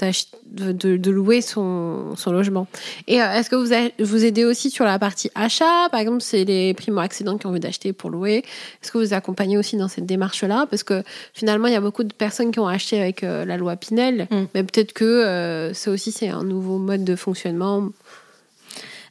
de, 0.46 0.72
de, 0.72 1.12
louer 1.12 1.42
son, 1.42 2.16
son 2.16 2.32
logement. 2.32 2.68
Et 3.08 3.22
euh, 3.22 3.34
est-ce 3.34 3.50
que 3.50 3.56
vous 3.56 4.06
vous 4.06 4.26
aidez 4.26 4.46
aussi 4.46 4.70
sur 4.70 4.86
la 4.86 5.00
partie 5.00 5.32
achat? 5.36 5.90
Par 5.92 6.00
exemple, 6.00 6.22
c'est 6.22 6.46
les 6.46 6.74
primo-accédants 6.74 7.38
qui 7.38 7.46
ont 7.46 7.50
envie 7.50 7.60
d'acheter 7.60 7.94
pour 7.94 8.10
louer. 8.10 8.44
Est-ce 8.84 8.92
que 8.92 8.98
vous 8.98 9.14
accompagnez 9.14 9.58
aussi 9.58 9.78
dans 9.78 9.88
cette 9.88 10.06
démarche-là? 10.06 10.68
Parce 10.70 10.84
que 10.84 11.04
finalement, 11.34 11.68
il 11.68 11.74
y 11.74 11.78
a 11.78 11.82
beaucoup 11.82 12.04
de 12.04 12.14
personnes 12.14 12.52
qui 12.52 12.60
ont 12.60 12.68
acheté 12.68 13.00
avec 13.00 13.24
euh, 13.24 13.46
la 13.46 13.58
loi 13.58 13.76
Pinel, 13.76 14.28
mm. 14.30 14.46
mais 14.54 14.64
peut-être 14.64 14.94
que 14.94 15.72
ça 15.74 15.92
aussi, 15.92 16.12
c'est 16.12 16.30
un 16.30 16.44
nouveau 16.44 16.78
mode 16.78 17.04
de 17.04 17.16
fonctionnement. 17.16 17.90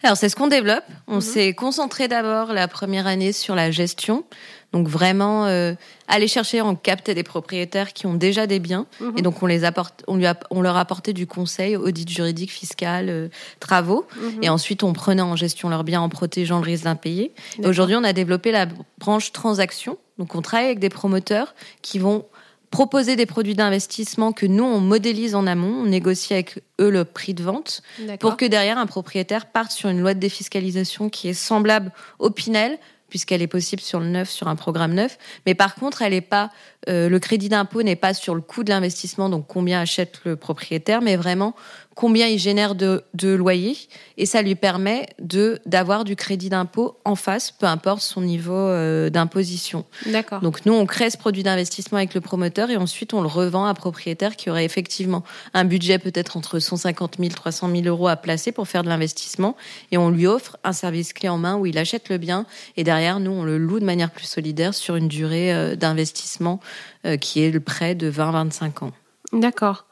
Alors 0.02 0.16
c'est 0.16 0.28
ce 0.28 0.36
qu'on 0.36 0.46
développe. 0.46 0.84
On 1.08 1.18
mm-hmm. 1.18 1.20
s'est 1.20 1.54
concentré 1.54 2.08
d'abord 2.08 2.52
la 2.52 2.68
première 2.68 3.06
année 3.06 3.32
sur 3.32 3.54
la 3.54 3.70
gestion. 3.70 4.24
Donc 4.72 4.88
vraiment 4.88 5.46
euh, 5.46 5.74
aller 6.08 6.28
chercher, 6.28 6.60
en 6.60 6.74
capter 6.74 7.14
des 7.14 7.22
propriétaires 7.22 7.92
qui 7.92 8.06
ont 8.06 8.14
déjà 8.14 8.46
des 8.46 8.58
biens 8.58 8.86
mhm. 9.00 9.14
et 9.16 9.22
donc 9.22 9.42
on 9.42 9.46
les 9.46 9.64
apporte, 9.64 10.04
on, 10.06 10.16
lui 10.16 10.26
on 10.50 10.60
leur 10.60 10.76
apportait 10.76 11.12
du 11.12 11.26
conseil, 11.26 11.76
audit 11.76 12.08
juridique, 12.08 12.50
fiscal, 12.50 13.08
euh, 13.08 13.28
travaux 13.60 14.06
mhm. 14.20 14.42
et 14.42 14.48
ensuite 14.48 14.82
on 14.82 14.92
prenait 14.92 15.22
en 15.22 15.36
gestion 15.36 15.68
leurs 15.68 15.84
biens 15.84 16.00
en 16.00 16.08
protégeant 16.08 16.58
le 16.58 16.64
risque 16.64 16.84
d'impayé. 16.84 17.32
Aujourd'hui 17.64 17.96
on 17.96 18.04
a 18.04 18.12
développé 18.12 18.52
la 18.52 18.66
branche 18.98 19.32
transaction, 19.32 19.98
donc 20.18 20.34
on 20.34 20.42
travaille 20.42 20.66
avec 20.66 20.78
des 20.80 20.90
promoteurs 20.90 21.54
qui 21.80 21.98
vont 21.98 22.24
proposer 22.70 23.16
des 23.16 23.26
produits 23.26 23.54
d'investissement 23.54 24.32
que 24.32 24.44
nous, 24.44 24.64
on 24.64 24.80
modélise 24.80 25.34
en 25.34 25.46
amont, 25.46 25.82
on 25.82 25.86
négocie 25.86 26.34
avec 26.34 26.62
eux 26.80 26.90
le 26.90 27.04
prix 27.04 27.32
de 27.32 27.42
vente, 27.42 27.82
pour 28.20 28.36
que 28.36 28.44
derrière, 28.44 28.76
un 28.76 28.86
propriétaire 28.86 29.46
parte 29.46 29.70
sur 29.70 29.88
une 29.88 30.00
loi 30.00 30.14
de 30.14 30.18
défiscalisation 30.18 31.08
qui 31.08 31.28
est 31.28 31.34
semblable 31.34 31.92
au 32.18 32.30
Pinel, 32.30 32.78
puisqu'elle 33.16 33.40
est 33.40 33.46
possible 33.46 33.80
sur 33.80 33.98
le 33.98 34.08
neuf, 34.08 34.28
sur 34.28 34.46
un 34.46 34.56
programme 34.56 34.92
neuf. 34.92 35.16
Mais 35.46 35.54
par 35.54 35.74
contre, 35.74 36.02
elle 36.02 36.12
est 36.12 36.20
pas, 36.20 36.50
euh, 36.90 37.08
le 37.08 37.18
crédit 37.18 37.48
d'impôt 37.48 37.82
n'est 37.82 37.96
pas 37.96 38.12
sur 38.12 38.34
le 38.34 38.42
coût 38.42 38.62
de 38.62 38.68
l'investissement, 38.68 39.30
donc 39.30 39.46
combien 39.48 39.80
achète 39.80 40.20
le 40.24 40.36
propriétaire, 40.36 41.00
mais 41.00 41.16
vraiment 41.16 41.54
combien 41.96 42.28
il 42.28 42.38
génère 42.38 42.74
de, 42.74 43.02
de 43.14 43.32
loyer 43.32 43.76
et 44.18 44.26
ça 44.26 44.42
lui 44.42 44.54
permet 44.54 45.08
de 45.18 45.58
d'avoir 45.66 46.04
du 46.04 46.14
crédit 46.14 46.50
d'impôt 46.50 46.98
en 47.04 47.16
face, 47.16 47.50
peu 47.50 47.66
importe 47.66 48.02
son 48.02 48.20
niveau 48.20 48.54
euh, 48.54 49.08
d'imposition. 49.10 49.84
D'accord. 50.04 50.42
Donc 50.42 50.64
nous, 50.66 50.74
on 50.74 50.84
crée 50.84 51.10
ce 51.10 51.16
produit 51.16 51.42
d'investissement 51.42 51.96
avec 51.96 52.14
le 52.14 52.20
promoteur 52.20 52.70
et 52.70 52.76
ensuite 52.76 53.14
on 53.14 53.22
le 53.22 53.26
revend 53.26 53.64
à 53.64 53.70
un 53.70 53.74
propriétaire 53.74 54.36
qui 54.36 54.50
aurait 54.50 54.66
effectivement 54.66 55.24
un 55.54 55.64
budget 55.64 55.98
peut-être 55.98 56.36
entre 56.36 56.58
150 56.58 57.16
000 57.18 57.30
300 57.30 57.70
000 57.70 57.86
euros 57.86 58.08
à 58.08 58.16
placer 58.16 58.52
pour 58.52 58.68
faire 58.68 58.82
de 58.82 58.88
l'investissement 58.88 59.56
et 59.90 59.96
on 59.96 60.10
lui 60.10 60.26
offre 60.26 60.58
un 60.64 60.74
service 60.74 61.14
clé 61.14 61.30
en 61.30 61.38
main 61.38 61.56
où 61.56 61.64
il 61.64 61.78
achète 61.78 62.10
le 62.10 62.18
bien 62.18 62.44
et 62.76 62.84
derrière 62.84 63.20
nous 63.20 63.30
on 63.30 63.42
le 63.42 63.56
loue 63.56 63.80
de 63.80 63.86
manière 63.86 64.10
plus 64.10 64.26
solidaire 64.26 64.74
sur 64.74 64.96
une 64.96 65.08
durée 65.08 65.52
euh, 65.54 65.76
d'investissement 65.76 66.60
euh, 67.06 67.16
qui 67.16 67.42
est 67.42 67.50
le 67.50 67.60
prêt 67.60 67.94
de 67.94 68.10
20-25 68.10 68.84
ans. 68.84 68.92
D'accord. 69.32 69.86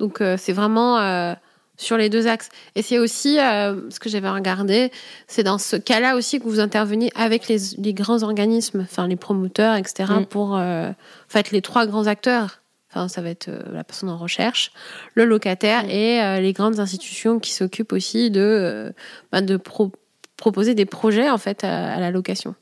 Donc 0.00 0.20
euh, 0.20 0.36
c'est 0.36 0.52
vraiment 0.52 0.98
euh, 0.98 1.34
sur 1.76 1.96
les 1.96 2.08
deux 2.08 2.26
axes. 2.26 2.48
Et 2.74 2.82
c'est 2.82 2.98
aussi, 2.98 3.38
euh, 3.38 3.88
ce 3.90 4.00
que 4.00 4.08
j'avais 4.08 4.28
regardé, 4.28 4.90
c'est 5.28 5.44
dans 5.44 5.58
ce 5.58 5.76
cas-là 5.76 6.16
aussi 6.16 6.40
que 6.40 6.44
vous 6.44 6.58
intervenez 6.60 7.10
avec 7.14 7.46
les, 7.46 7.58
les 7.78 7.94
grands 7.94 8.22
organismes, 8.24 8.80
enfin 8.80 9.06
les 9.06 9.16
promoteurs, 9.16 9.76
etc., 9.76 10.12
Mm. 10.20 10.24
pour 10.26 10.52
en 10.54 10.94
fait 11.28 11.52
les 11.52 11.62
trois 11.62 11.86
grands 11.86 12.06
acteurs. 12.08 12.56
Enfin, 12.92 13.06
ça 13.06 13.20
va 13.22 13.30
être 13.30 13.48
la 13.72 13.84
personne 13.84 14.08
en 14.08 14.18
recherche, 14.18 14.72
le 15.14 15.24
locataire 15.24 15.84
Mm. 15.84 15.90
et 15.90 16.40
les 16.40 16.52
grandes 16.52 16.80
institutions 16.80 17.38
qui 17.38 17.52
s'occupent 17.52 17.92
aussi 17.92 18.30
de, 18.32 18.92
bah, 19.30 19.40
de 19.42 19.56
pro- 19.56 19.92
proposer 20.36 20.74
des 20.74 20.86
projets 20.86 21.30
en 21.30 21.38
fait 21.38 21.62
à, 21.64 21.94
à 21.94 22.00
la 22.00 22.10
location. 22.10 22.54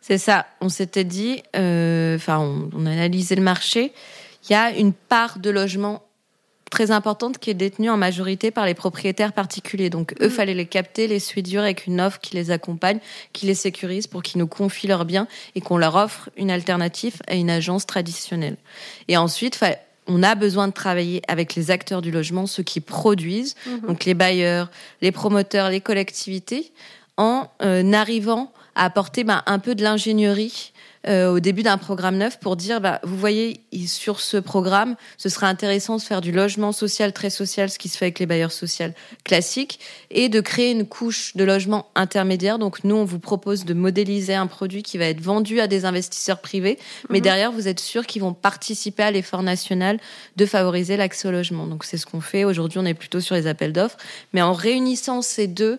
C'est 0.00 0.18
ça. 0.18 0.46
On 0.60 0.68
s'était 0.68 1.04
dit, 1.04 1.42
euh, 1.56 2.16
enfin, 2.16 2.38
on, 2.38 2.70
on 2.74 2.86
a 2.86 2.90
analysé 2.90 3.34
le 3.36 3.42
marché. 3.42 3.92
Il 4.48 4.52
y 4.52 4.56
a 4.56 4.70
une 4.76 4.92
part 4.92 5.38
de 5.38 5.50
logement 5.50 6.02
très 6.70 6.90
importante 6.90 7.38
qui 7.38 7.50
est 7.50 7.54
détenue 7.54 7.90
en 7.90 7.96
majorité 7.96 8.50
par 8.50 8.66
les 8.66 8.74
propriétaires 8.74 9.32
particuliers. 9.32 9.90
Donc, 9.90 10.14
eux, 10.20 10.26
Mhm. 10.26 10.30
fallait 10.30 10.54
les 10.54 10.66
capter, 10.66 11.06
les 11.06 11.18
suivre 11.20 11.60
avec 11.60 11.86
une 11.86 12.00
offre 12.00 12.20
qui 12.20 12.34
les 12.34 12.50
accompagne, 12.50 12.98
qui 13.32 13.46
les 13.46 13.54
sécurise 13.54 14.06
pour 14.06 14.22
qu'ils 14.22 14.38
nous 14.38 14.46
confient 14.46 14.86
leurs 14.88 15.04
biens 15.04 15.26
et 15.54 15.60
qu'on 15.60 15.78
leur 15.78 15.94
offre 15.94 16.30
une 16.36 16.50
alternative 16.50 17.16
à 17.26 17.34
une 17.34 17.50
agence 17.50 17.86
traditionnelle. 17.86 18.56
Et 19.08 19.16
ensuite, 19.16 19.58
on 20.06 20.22
a 20.22 20.34
besoin 20.34 20.68
de 20.68 20.72
travailler 20.72 21.22
avec 21.28 21.54
les 21.54 21.70
acteurs 21.70 22.02
du 22.02 22.10
logement, 22.10 22.46
ceux 22.46 22.62
qui 22.62 22.80
produisent, 22.80 23.54
donc 23.86 24.04
les 24.04 24.14
bailleurs, 24.14 24.70
les 25.02 25.12
promoteurs, 25.12 25.70
les 25.70 25.80
collectivités, 25.80 26.72
en 27.16 27.48
euh, 27.62 27.92
arrivant 27.92 28.52
à 28.74 28.84
apporter 28.84 29.24
bah, 29.24 29.42
un 29.46 29.58
peu 29.58 29.74
de 29.74 29.82
l'ingénierie 29.82 30.72
euh, 31.06 31.30
au 31.30 31.40
début 31.40 31.62
d'un 31.62 31.78
programme 31.78 32.16
neuf 32.16 32.40
pour 32.40 32.56
dire, 32.56 32.80
bah, 32.80 33.00
vous 33.04 33.16
voyez, 33.16 33.60
sur 33.86 34.20
ce 34.20 34.36
programme, 34.36 34.96
ce 35.16 35.28
serait 35.28 35.46
intéressant 35.46 35.96
de 35.96 36.02
faire 36.02 36.20
du 36.20 36.32
logement 36.32 36.72
social, 36.72 37.12
très 37.12 37.30
social, 37.30 37.70
ce 37.70 37.78
qui 37.78 37.88
se 37.88 37.96
fait 37.96 38.06
avec 38.06 38.18
les 38.18 38.26
bailleurs 38.26 38.52
sociaux 38.52 38.86
classiques, 39.24 39.80
et 40.10 40.28
de 40.28 40.40
créer 40.40 40.72
une 40.72 40.86
couche 40.86 41.36
de 41.36 41.44
logement 41.44 41.86
intermédiaire. 41.94 42.58
Donc 42.58 42.84
nous, 42.84 42.96
on 42.96 43.04
vous 43.04 43.18
propose 43.18 43.64
de 43.64 43.74
modéliser 43.74 44.34
un 44.34 44.46
produit 44.46 44.82
qui 44.82 44.98
va 44.98 45.06
être 45.06 45.20
vendu 45.20 45.60
à 45.60 45.66
des 45.66 45.84
investisseurs 45.84 46.40
privés, 46.40 46.78
mais 47.08 47.18
Mhm. 47.18 47.22
derrière, 47.24 47.52
vous 47.52 47.68
êtes 47.68 47.80
sûr 47.80 48.06
qu'ils 48.06 48.22
vont 48.22 48.34
participer 48.34 49.02
à 49.04 49.10
l'effort 49.10 49.42
national 49.42 49.98
de 50.36 50.46
favoriser 50.46 50.96
l'accès 50.96 51.28
au 51.28 51.30
logement. 51.30 51.66
Donc 51.66 51.84
c'est 51.84 51.96
ce 51.96 52.06
qu'on 52.06 52.20
fait. 52.20 52.44
Aujourd'hui, 52.44 52.78
on 52.78 52.84
est 52.84 52.94
plutôt 52.94 53.20
sur 53.20 53.34
les 53.34 53.46
appels 53.46 53.72
d'offres, 53.72 53.98
mais 54.32 54.42
en 54.42 54.52
réunissant 54.52 55.22
ces 55.22 55.46
deux 55.46 55.78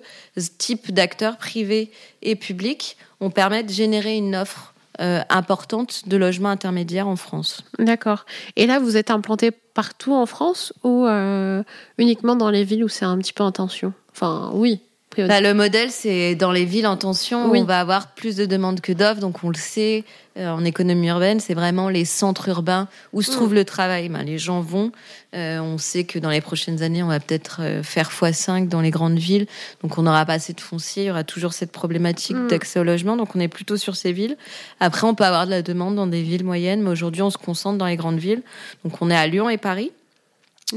types 0.57 0.91
d'acteurs 0.91 1.37
privés 1.37 1.91
et 2.21 2.35
publics, 2.35 2.97
on 3.19 3.29
permet 3.29 3.63
de 3.63 3.71
générer 3.71 4.15
une 4.15 4.35
offre 4.35 4.73
euh, 4.99 5.21
importante 5.29 6.07
de 6.07 6.17
logements 6.17 6.49
intermédiaires 6.49 7.07
en 7.07 7.15
France. 7.15 7.63
D'accord. 7.77 8.25
Et 8.55 8.67
là, 8.67 8.79
vous 8.79 8.97
êtes 8.97 9.11
implanté 9.11 9.51
partout 9.51 10.13
en 10.13 10.25
France 10.25 10.73
ou 10.83 11.05
euh, 11.05 11.63
uniquement 11.97 12.35
dans 12.35 12.49
les 12.49 12.63
villes 12.63 12.83
où 12.83 12.89
c'est 12.89 13.05
un 13.05 13.17
petit 13.17 13.33
peu 13.33 13.43
en 13.43 13.51
tension? 13.51 13.93
Enfin, 14.11 14.51
oui. 14.53 14.81
Bah, 15.17 15.41
le 15.41 15.53
modèle, 15.55 15.89
c'est 15.89 16.35
dans 16.35 16.51
les 16.51 16.65
villes 16.65 16.85
en 16.85 16.95
tension 16.95 17.49
Oui. 17.49 17.59
on 17.61 17.65
va 17.65 17.79
avoir 17.79 18.13
plus 18.13 18.35
de 18.35 18.45
demandes 18.45 18.79
que 18.79 18.93
d'offres. 18.93 19.19
Donc, 19.19 19.43
on 19.43 19.49
le 19.49 19.55
sait, 19.57 20.03
euh, 20.37 20.49
en 20.49 20.63
économie 20.63 21.07
urbaine, 21.07 21.39
c'est 21.39 21.55
vraiment 21.55 21.89
les 21.89 22.05
centres 22.05 22.47
urbains 22.47 22.87
où 23.11 23.23
se 23.23 23.31
Mm. 23.31 23.33
trouve 23.33 23.53
le 23.55 23.65
travail. 23.65 24.07
Ben, 24.09 24.21
les 24.21 24.37
gens 24.37 24.61
vont. 24.61 24.91
Euh, 25.35 25.59
on 25.59 25.79
sait 25.79 26.03
que 26.03 26.19
dans 26.19 26.29
les 26.29 26.41
prochaines 26.41 26.83
années, 26.83 27.01
on 27.01 27.07
va 27.07 27.19
peut-être 27.19 27.57
euh, 27.61 27.81
faire 27.83 28.09
x5 28.11 28.67
dans 28.69 28.81
les 28.81 28.91
grandes 28.91 29.17
villes. 29.17 29.47
Donc, 29.81 29.97
on 29.97 30.03
n'aura 30.03 30.25
pas 30.25 30.33
assez 30.33 30.53
de 30.53 30.61
foncier. 30.61 31.03
Il 31.03 31.07
y 31.07 31.11
aura 31.11 31.23
toujours 31.23 31.53
cette 31.53 31.71
problématique 31.71 32.37
Mm. 32.37 32.47
d'accès 32.47 32.79
au 32.79 32.83
logement. 32.83 33.17
Donc, 33.17 33.35
on 33.35 33.39
est 33.39 33.47
plutôt 33.47 33.77
sur 33.77 33.95
ces 33.95 34.11
villes. 34.13 34.37
Après, 34.79 35.07
on 35.07 35.15
peut 35.15 35.25
avoir 35.25 35.45
de 35.47 35.51
la 35.51 35.63
demande 35.63 35.95
dans 35.95 36.07
des 36.07 36.21
villes 36.21 36.45
moyennes. 36.45 36.83
Mais 36.83 36.89
aujourd'hui, 36.91 37.23
on 37.23 37.31
se 37.31 37.37
concentre 37.39 37.79
dans 37.79 37.87
les 37.87 37.97
grandes 37.97 38.19
villes. 38.19 38.43
Donc, 38.85 39.01
on 39.01 39.09
est 39.09 39.15
à 39.15 39.25
Lyon 39.25 39.49
et 39.49 39.57
Paris. 39.57 39.91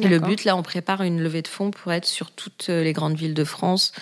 Et 0.00 0.08
le 0.08 0.18
but, 0.18 0.44
là, 0.44 0.56
on 0.56 0.62
prépare 0.62 1.02
une 1.02 1.20
levée 1.20 1.42
de 1.42 1.48
fonds 1.48 1.70
pour 1.70 1.92
être 1.92 2.06
sur 2.06 2.30
toutes 2.30 2.66
euh, 2.70 2.82
les 2.82 2.92
grandes 2.92 3.16
villes 3.16 3.34
de 3.34 3.44
France, 3.44 3.92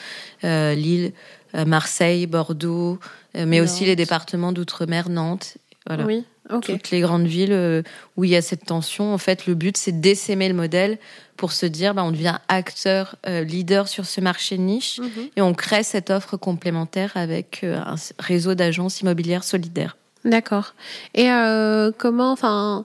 euh, 0.45 0.75
Lille, 0.75 1.13
euh, 1.55 1.65
Marseille, 1.65 2.27
Bordeaux, 2.27 2.99
mais 3.35 3.61
aussi 3.61 3.85
les 3.85 3.95
départements 3.97 4.53
d'outre-mer, 4.53 5.09
Nantes. 5.09 5.57
Voilà. 5.87 6.05
Oui, 6.05 6.25
ok. 6.51 6.67
Toutes 6.67 6.91
les 6.91 7.01
grandes 7.01 7.27
villes 7.27 7.85
où 8.17 8.25
il 8.25 8.31
y 8.31 8.37
a 8.37 8.43
cette 8.43 8.67
tension. 8.67 9.15
En 9.15 9.19
fait, 9.19 9.47
le 9.47 9.55
but, 9.55 9.77
c'est 9.77 10.01
d'essaimer 10.01 10.49
le 10.49 10.55
modèle 10.55 10.99
pour 11.37 11.53
se 11.53 11.65
dire, 11.65 11.95
bah, 11.95 12.05
on 12.05 12.11
devient 12.11 12.37
acteur, 12.49 13.17
euh, 13.27 13.45
leader 13.45 13.89
sur 13.89 14.05
ce 14.05 14.21
marché 14.21 14.57
de 14.57 14.63
niche 14.63 14.99
Mhm. 14.99 15.29
et 15.37 15.43
on 15.43 15.55
crée 15.55 15.83
cette 15.83 16.11
offre 16.11 16.37
complémentaire 16.37 17.13
avec 17.15 17.65
un 17.65 17.95
réseau 18.19 18.55
d'agences 18.55 19.01
immobilières 19.01 19.45
solidaires. 19.45 19.97
D'accord. 20.25 20.75
Et 21.15 21.31
euh, 21.31 21.93
comment, 21.97 22.33
enfin, 22.33 22.85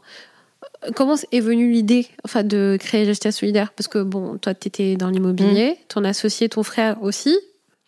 comment 0.96 1.16
est 1.32 1.40
venue 1.40 1.72
l'idée, 1.72 2.08
enfin, 2.24 2.44
de 2.44 2.78
créer 2.80 3.06
Gestia 3.06 3.32
Solidaire? 3.32 3.72
Parce 3.74 3.88
que 3.88 4.04
bon, 4.04 4.38
toi, 4.38 4.54
tu 4.54 4.68
étais 4.68 4.96
dans 4.96 5.10
l'immobilier, 5.10 5.78
ton 5.88 6.04
associé, 6.04 6.50
ton 6.50 6.64
frère 6.64 7.02
aussi, 7.02 7.38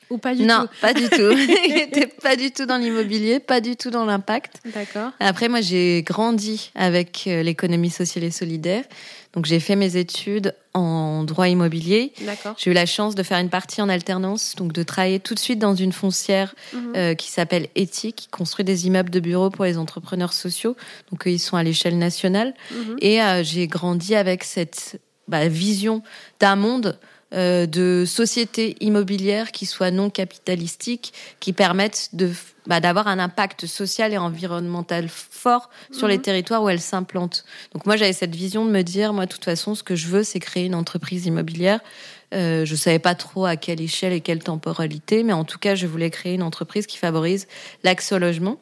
ou 0.09 0.17
pas 0.17 0.33
du 0.35 0.43
non, 0.43 0.61
tout 0.63 0.69
pas 0.81 0.93
du 0.93 1.09
tout. 1.09 1.31
il 1.67 1.73
n'était 1.73 2.07
pas 2.07 2.35
du 2.35 2.51
tout 2.51 2.65
dans 2.65 2.77
l'immobilier, 2.77 3.39
pas 3.39 3.61
du 3.61 3.75
tout 3.75 3.89
dans 3.89 4.05
l'impact. 4.05 4.61
D'accord. 4.73 5.11
Après, 5.19 5.49
moi, 5.49 5.61
j'ai 5.61 6.03
grandi 6.03 6.71
avec 6.75 7.25
euh, 7.27 7.43
l'économie 7.43 7.89
sociale 7.89 8.23
et 8.23 8.31
solidaire. 8.31 8.83
Donc, 9.33 9.45
j'ai 9.45 9.59
fait 9.59 9.75
mes 9.75 9.97
études 9.97 10.55
en 10.73 11.23
droit 11.23 11.47
immobilier. 11.47 12.11
D'accord. 12.21 12.55
J'ai 12.57 12.71
eu 12.71 12.73
la 12.73 12.85
chance 12.85 13.13
de 13.13 13.21
faire 13.21 13.37
une 13.37 13.49
partie 13.49 13.81
en 13.81 13.89
alternance, 13.89 14.55
donc 14.55 14.73
de 14.73 14.81
travailler 14.83 15.19
tout 15.19 15.35
de 15.35 15.39
suite 15.39 15.59
dans 15.59 15.75
une 15.75 15.91
foncière 15.91 16.55
Mhm. 16.73 16.93
euh, 16.95 17.13
qui 17.13 17.29
s'appelle 17.29 17.67
Ethique, 17.75 18.15
qui 18.15 18.27
construit 18.29 18.65
des 18.65 18.87
immeubles 18.87 19.09
de 19.11 19.19
bureaux 19.19 19.49
pour 19.49 19.65
les 19.65 19.77
entrepreneurs 19.77 20.33
sociaux. 20.33 20.75
Donc, 21.11 21.27
eux, 21.27 21.31
ils 21.31 21.39
sont 21.39 21.57
à 21.57 21.63
l'échelle 21.63 21.97
nationale. 21.97 22.53
Mhm. 22.71 22.95
Et 23.01 23.21
euh, 23.21 23.43
j'ai 23.43 23.67
grandi 23.67 24.15
avec 24.15 24.43
cette 24.43 24.99
bah, 25.27 25.47
vision 25.49 26.01
d'un 26.39 26.55
monde 26.55 26.97
euh, 27.33 27.65
de 27.65 28.05
sociétés 28.07 28.75
immobilières 28.79 29.51
qui 29.51 29.65
soient 29.65 29.91
non 29.91 30.09
capitalistiques, 30.09 31.13
qui 31.39 31.53
permettent 31.53 32.09
de 32.13 32.31
bah, 32.67 32.81
d'avoir 32.81 33.07
un 33.07 33.17
impact 33.19 33.65
social 33.65 34.11
et 34.13 34.17
environnemental 34.17 35.07
fort 35.09 35.69
sur 35.91 36.07
les 36.09 36.15
Mhm. 36.17 36.21
territoires 36.21 36.63
où 36.63 36.69
elles 36.69 36.81
s'implantent. 36.81 37.45
Donc 37.73 37.85
moi 37.85 37.95
j'avais 37.95 38.11
cette 38.13 38.35
vision 38.35 38.65
de 38.65 38.71
me 38.71 38.81
dire 38.81 39.13
moi 39.13 39.25
de 39.25 39.31
toute 39.31 39.45
façon 39.45 39.73
ce 39.73 39.83
que 39.83 39.95
je 39.95 40.07
veux 40.07 40.23
c'est 40.23 40.39
créer 40.39 40.65
une 40.65 40.75
entreprise 40.75 41.25
immobilière. 41.25 41.79
Euh, 42.33 42.65
je 42.65 42.75
savais 42.75 42.99
pas 42.99 43.15
trop 43.15 43.45
à 43.45 43.55
quelle 43.55 43.79
échelle 43.79 44.11
et 44.11 44.19
quelle 44.19 44.43
temporalité, 44.43 45.23
mais 45.23 45.31
en 45.31 45.45
tout 45.45 45.57
cas 45.57 45.75
je 45.75 45.87
voulais 45.87 46.09
créer 46.09 46.33
une 46.33 46.43
entreprise 46.43 46.85
qui 46.85 46.97
favorise 46.97 47.47
l'accès 47.83 48.15
au 48.15 48.17
logement. 48.17 48.59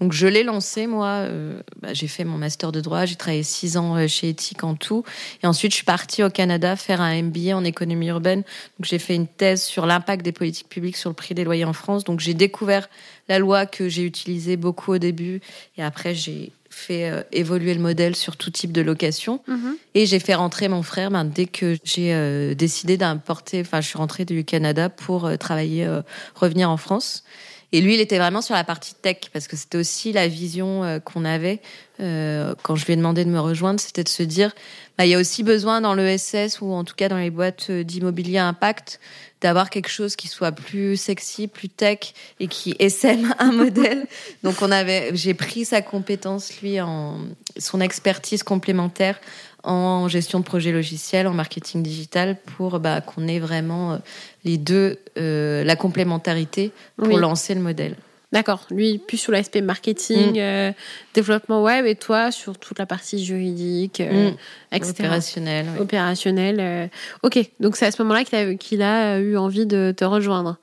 Donc 0.00 0.12
je 0.12 0.26
l'ai 0.26 0.42
lancé 0.42 0.88
moi. 0.88 1.06
euh, 1.06 1.62
bah, 1.80 1.94
j'ai 1.94 2.08
fait 2.08 2.24
mon 2.24 2.38
master 2.38 2.72
de 2.72 2.80
droit, 2.80 3.04
j'ai 3.04 3.14
travaillé 3.14 3.44
six 3.44 3.76
ans 3.76 3.96
euh, 3.96 4.08
chez 4.08 4.30
Ethique 4.30 4.64
en 4.64 4.74
tout, 4.74 5.04
et 5.42 5.46
ensuite 5.46 5.70
je 5.70 5.76
suis 5.76 5.84
partie 5.84 6.24
au 6.24 6.30
Canada 6.30 6.74
faire 6.74 7.00
un 7.00 7.22
MBA 7.22 7.56
en 7.56 7.62
économie 7.62 8.08
urbaine. 8.08 8.40
Donc 8.40 8.86
j'ai 8.86 8.98
fait 8.98 9.14
une 9.14 9.28
thèse 9.28 9.62
sur 9.62 9.86
l'impact 9.86 10.24
des 10.24 10.32
politiques 10.32 10.68
publiques 10.68 10.96
sur 10.96 11.10
le 11.10 11.14
prix 11.14 11.36
des 11.36 11.44
loyers 11.44 11.64
en 11.64 11.72
France. 11.72 12.02
Donc 12.02 12.18
j'ai 12.18 12.34
découvert 12.34 12.88
la 13.28 13.38
loi 13.38 13.66
que 13.66 13.88
j'ai 13.88 14.02
utilisée 14.02 14.56
beaucoup 14.56 14.92
au 14.92 14.98
début, 14.98 15.40
et 15.78 15.84
après 15.84 16.16
j'ai 16.16 16.50
fait 16.74 17.10
euh, 17.10 17.22
évoluer 17.32 17.74
le 17.74 17.80
modèle 17.80 18.16
sur 18.16 18.36
tout 18.36 18.50
type 18.50 18.72
de 18.72 18.82
location. 18.82 19.40
Mhm. 19.46 19.76
Et 19.94 20.06
j'ai 20.06 20.18
fait 20.18 20.34
rentrer 20.34 20.68
mon 20.68 20.82
frère 20.82 21.10
ben, 21.10 21.24
dès 21.24 21.46
que 21.46 21.76
j'ai 21.84 22.12
euh, 22.14 22.54
décidé 22.54 22.96
d'importer, 22.96 23.60
enfin 23.60 23.80
je 23.80 23.88
suis 23.88 23.98
rentrée 23.98 24.24
du 24.24 24.44
Canada 24.44 24.88
pour 24.88 25.24
euh, 25.26 25.36
travailler, 25.36 25.88
revenir 26.34 26.70
en 26.70 26.76
France. 26.76 27.24
Et 27.72 27.80
lui, 27.80 27.94
il 27.94 28.00
était 28.00 28.18
vraiment 28.18 28.40
sur 28.40 28.54
la 28.54 28.62
partie 28.62 28.94
tech, 28.94 29.16
parce 29.32 29.48
que 29.48 29.56
c'était 29.56 29.78
aussi 29.78 30.12
la 30.12 30.28
vision 30.28 31.00
qu'on 31.04 31.24
avait 31.24 31.60
quand 31.98 32.76
je 32.76 32.86
lui 32.86 32.92
ai 32.92 32.96
demandé 32.96 33.24
de 33.24 33.30
me 33.30 33.40
rejoindre, 33.40 33.80
c'était 33.80 34.04
de 34.04 34.08
se 34.08 34.22
dire, 34.22 34.52
bah, 34.96 35.06
il 35.06 35.10
y 35.10 35.14
a 35.14 35.18
aussi 35.18 35.42
besoin 35.42 35.80
dans 35.80 35.94
l'ESS 35.94 36.60
ou 36.60 36.72
en 36.72 36.84
tout 36.84 36.94
cas 36.94 37.08
dans 37.08 37.18
les 37.18 37.30
boîtes 37.30 37.72
d'immobilier 37.72 38.38
impact 38.38 39.00
d'avoir 39.44 39.68
quelque 39.68 39.90
chose 39.90 40.16
qui 40.16 40.26
soit 40.26 40.52
plus 40.52 40.96
sexy, 40.96 41.48
plus 41.48 41.68
tech 41.68 42.14
et 42.40 42.48
qui 42.48 42.74
essaime 42.78 43.34
un 43.38 43.52
modèle. 43.52 44.06
Donc 44.42 44.62
on 44.62 44.70
avait, 44.70 45.10
j'ai 45.12 45.34
pris 45.34 45.66
sa 45.66 45.82
compétence 45.82 46.62
lui 46.62 46.80
en 46.80 47.18
son 47.58 47.82
expertise 47.82 48.42
complémentaire 48.42 49.20
en 49.62 50.08
gestion 50.08 50.40
de 50.40 50.44
projet 50.44 50.72
logiciel, 50.72 51.26
en 51.26 51.34
marketing 51.34 51.82
digital, 51.82 52.38
pour 52.56 52.80
bah, 52.80 53.02
qu'on 53.02 53.28
ait 53.28 53.38
vraiment 53.38 53.92
euh, 53.92 53.98
les 54.44 54.56
deux, 54.56 54.98
euh, 55.18 55.62
la 55.62 55.76
complémentarité 55.76 56.72
pour 56.96 57.08
Oui. 57.08 57.20
lancer 57.20 57.54
le 57.54 57.60
modèle. 57.60 57.96
D'accord. 58.34 58.66
Lui, 58.70 58.98
plus 58.98 59.16
sur 59.16 59.32
l'aspect 59.32 59.62
marketing, 59.62 60.38
euh, 60.38 60.72
développement 61.14 61.62
web, 61.62 61.86
et 61.86 61.94
toi 61.94 62.30
sur 62.32 62.58
toute 62.58 62.78
la 62.78 62.84
partie 62.84 63.24
juridique, 63.24 64.00
euh, 64.00 64.30
Mm. 64.32 64.36
etc. 64.72 64.90
Opérationnel. 64.98 65.66
oui. 65.74 65.80
Opérationnel. 65.80 66.56
euh. 66.60 66.86
Ok. 67.22 67.38
Donc 67.60 67.76
c'est 67.76 67.86
à 67.86 67.90
ce 67.92 68.02
moment-là 68.02 68.24
qu'il 68.24 68.36
a, 68.38 68.54
qu'il 68.56 68.82
a 68.82 69.18
eu 69.20 69.36
envie 69.38 69.64
de 69.66 69.94
te 69.96 70.04
rejoindre. 70.04 70.56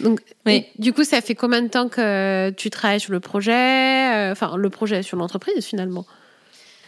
Donc, 0.00 0.20
Oui. 0.44 0.66
du 0.80 0.92
coup, 0.92 1.04
ça 1.04 1.20
fait 1.20 1.36
combien 1.36 1.62
de 1.62 1.68
temps 1.68 1.88
que 1.88 2.50
tu 2.50 2.68
travailles 2.68 2.98
sur 2.98 3.12
le 3.12 3.20
projet 3.20 3.52
euh, 4.12 4.32
Enfin, 4.32 4.56
le 4.56 4.68
projet 4.68 5.02
sur 5.04 5.16
l'entreprise, 5.16 5.64
finalement? 5.64 6.04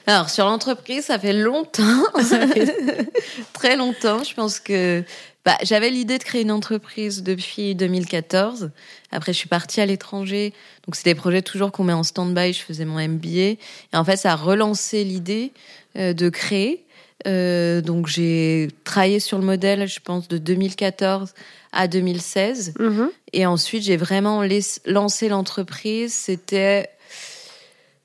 Alors 0.09 0.29
sur 0.31 0.45
l'entreprise, 0.45 1.05
ça 1.07 1.19
fait 1.19 1.33
longtemps, 1.33 2.03
très 3.53 3.77
longtemps. 3.77 4.23
Je 4.25 4.35
pense 4.35 4.61
que 4.61 5.03
bah, 5.47 5.57
j'avais 5.63 5.91
l'idée 5.91 6.19
de 6.19 6.25
créer 6.25 6.43
une 6.43 6.51
entreprise 6.51 7.23
depuis 7.23 7.77
2014. 7.77 8.73
Après, 9.13 9.33
je 9.33 9.39
suis 9.39 9.49
partie 9.49 9.81
à 9.81 9.87
l'étranger, 9.87 10.53
donc 10.85 10.97
c'est 10.97 11.05
des 11.05 11.15
projets 11.15 11.41
toujours 11.41 11.71
qu'on 11.71 11.85
met 11.85 11.93
en 11.93 12.03
stand-by. 12.03 12.53
Je 12.53 12.63
faisais 12.63 12.85
mon 12.85 12.99
MBA 12.99 13.29
et 13.29 13.59
en 13.93 14.05
fait, 14.05 14.17
ça 14.17 14.33
a 14.33 14.35
relancé 14.35 15.05
l'idée 15.05 15.53
euh, 15.97 16.13
de 16.15 16.31
créer. 16.31 16.85
Euh, 17.29 17.81
donc 17.81 18.09
j'ai 18.09 18.71
travaillé 18.83 19.21
sur 19.21 19.39
le 19.39 19.45
modèle, 19.45 19.87
je 19.87 20.01
pense, 20.01 20.27
de 20.27 20.37
2014 20.37 21.33
à 21.71 21.87
2016. 21.87 22.75
Mhm. 22.81 23.11
Et 23.33 23.47
ensuite, 23.47 23.85
j'ai 23.85 23.97
vraiment 23.97 24.43
lancé 24.85 25.29
l'entreprise. 25.29 26.13
C'était 26.13 26.89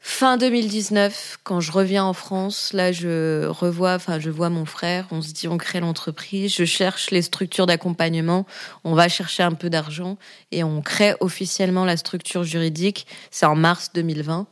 fin 0.01 0.37
2019, 0.37 1.37
quand 1.43 1.59
je 1.59 1.71
reviens 1.71 2.03
en 2.03 2.13
France. 2.13 2.73
Là, 2.73 2.91
je 2.91 3.45
revois, 3.45 3.93
enfin, 3.93 4.19
je 4.19 4.29
vois 4.29 4.49
mon 4.49 4.65
frère. 4.65 5.07
On 5.11 5.21
se 5.21 5.31
dit, 5.31 5.47
on 5.47 5.57
crée 5.57 5.79
l'entreprise. 5.79 6.53
Je 6.55 6.65
cherche 6.65 7.11
les 7.11 7.21
structures 7.21 7.67
d'accompagnement. 7.67 8.45
On 8.83 8.95
va 8.95 9.07
chercher 9.07 9.43
un 9.43 9.53
peu 9.53 9.69
d'argent 9.69 10.17
et 10.51 10.63
on 10.63 10.81
crée 10.81 11.13
officiellement 11.19 11.85
la 11.85 11.97
structure 11.97 12.43
juridique. 12.43 13.05
C'est 13.29 13.45
en 13.45 13.55
mars 13.55 13.91
2020. 13.93 14.47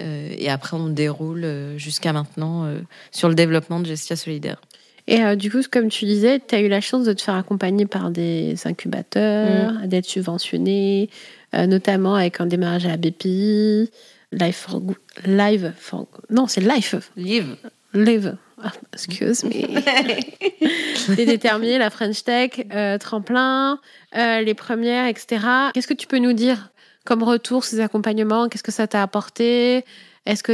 Euh, 0.00 0.34
et 0.36 0.50
après, 0.50 0.76
on 0.76 0.88
déroule 0.88 1.44
euh, 1.44 1.78
jusqu'à 1.78 2.12
maintenant 2.12 2.64
euh, 2.64 2.80
sur 3.10 3.28
le 3.28 3.34
développement 3.34 3.80
de 3.80 3.86
Gestia 3.86 4.16
Solidaire. 4.16 4.60
Et 5.08 5.22
euh, 5.22 5.36
du 5.36 5.50
coup, 5.50 5.60
comme 5.70 5.88
tu 5.88 6.04
disais, 6.04 6.40
tu 6.46 6.54
as 6.54 6.60
eu 6.60 6.68
la 6.68 6.80
chance 6.80 7.04
de 7.04 7.12
te 7.12 7.22
faire 7.22 7.34
accompagner 7.34 7.86
par 7.86 8.10
des 8.10 8.56
incubateurs, 8.66 9.72
d'être 9.86 10.06
subventionné, 10.06 11.10
notamment 11.52 12.14
avec 12.14 12.40
un 12.40 12.46
démarrage 12.46 12.86
à 12.86 12.90
la 12.90 12.96
BPI, 12.96 13.90
Live 14.32 14.54
for, 14.56 14.80
Go- 14.80 14.96
Live 15.26 15.72
for, 15.78 16.06
non, 16.30 16.46
c'est 16.46 16.60
Life, 16.62 16.94
Live. 17.16 17.56
Live, 17.94 18.36
ah, 18.62 18.72
excuse 18.94 19.44
me. 19.44 19.50
T'es 21.16 21.26
déterminé, 21.26 21.78
la 21.78 21.90
French 21.90 22.24
Tech, 22.24 22.52
euh, 22.72 22.96
tremplin, 22.96 23.78
euh, 24.16 24.40
les 24.40 24.54
premières, 24.54 25.06
etc. 25.06 25.44
Qu'est-ce 25.74 25.86
que 25.86 25.94
tu 25.94 26.06
peux 26.06 26.18
nous 26.18 26.32
dire 26.32 26.70
comme 27.04 27.22
retour, 27.22 27.64
ces 27.64 27.80
accompagnements? 27.80 28.48
Qu'est-ce 28.48 28.62
que 28.62 28.72
ça 28.72 28.86
t'a 28.86 29.02
apporté? 29.02 29.84
Est-ce 30.24 30.42
que 30.44 30.52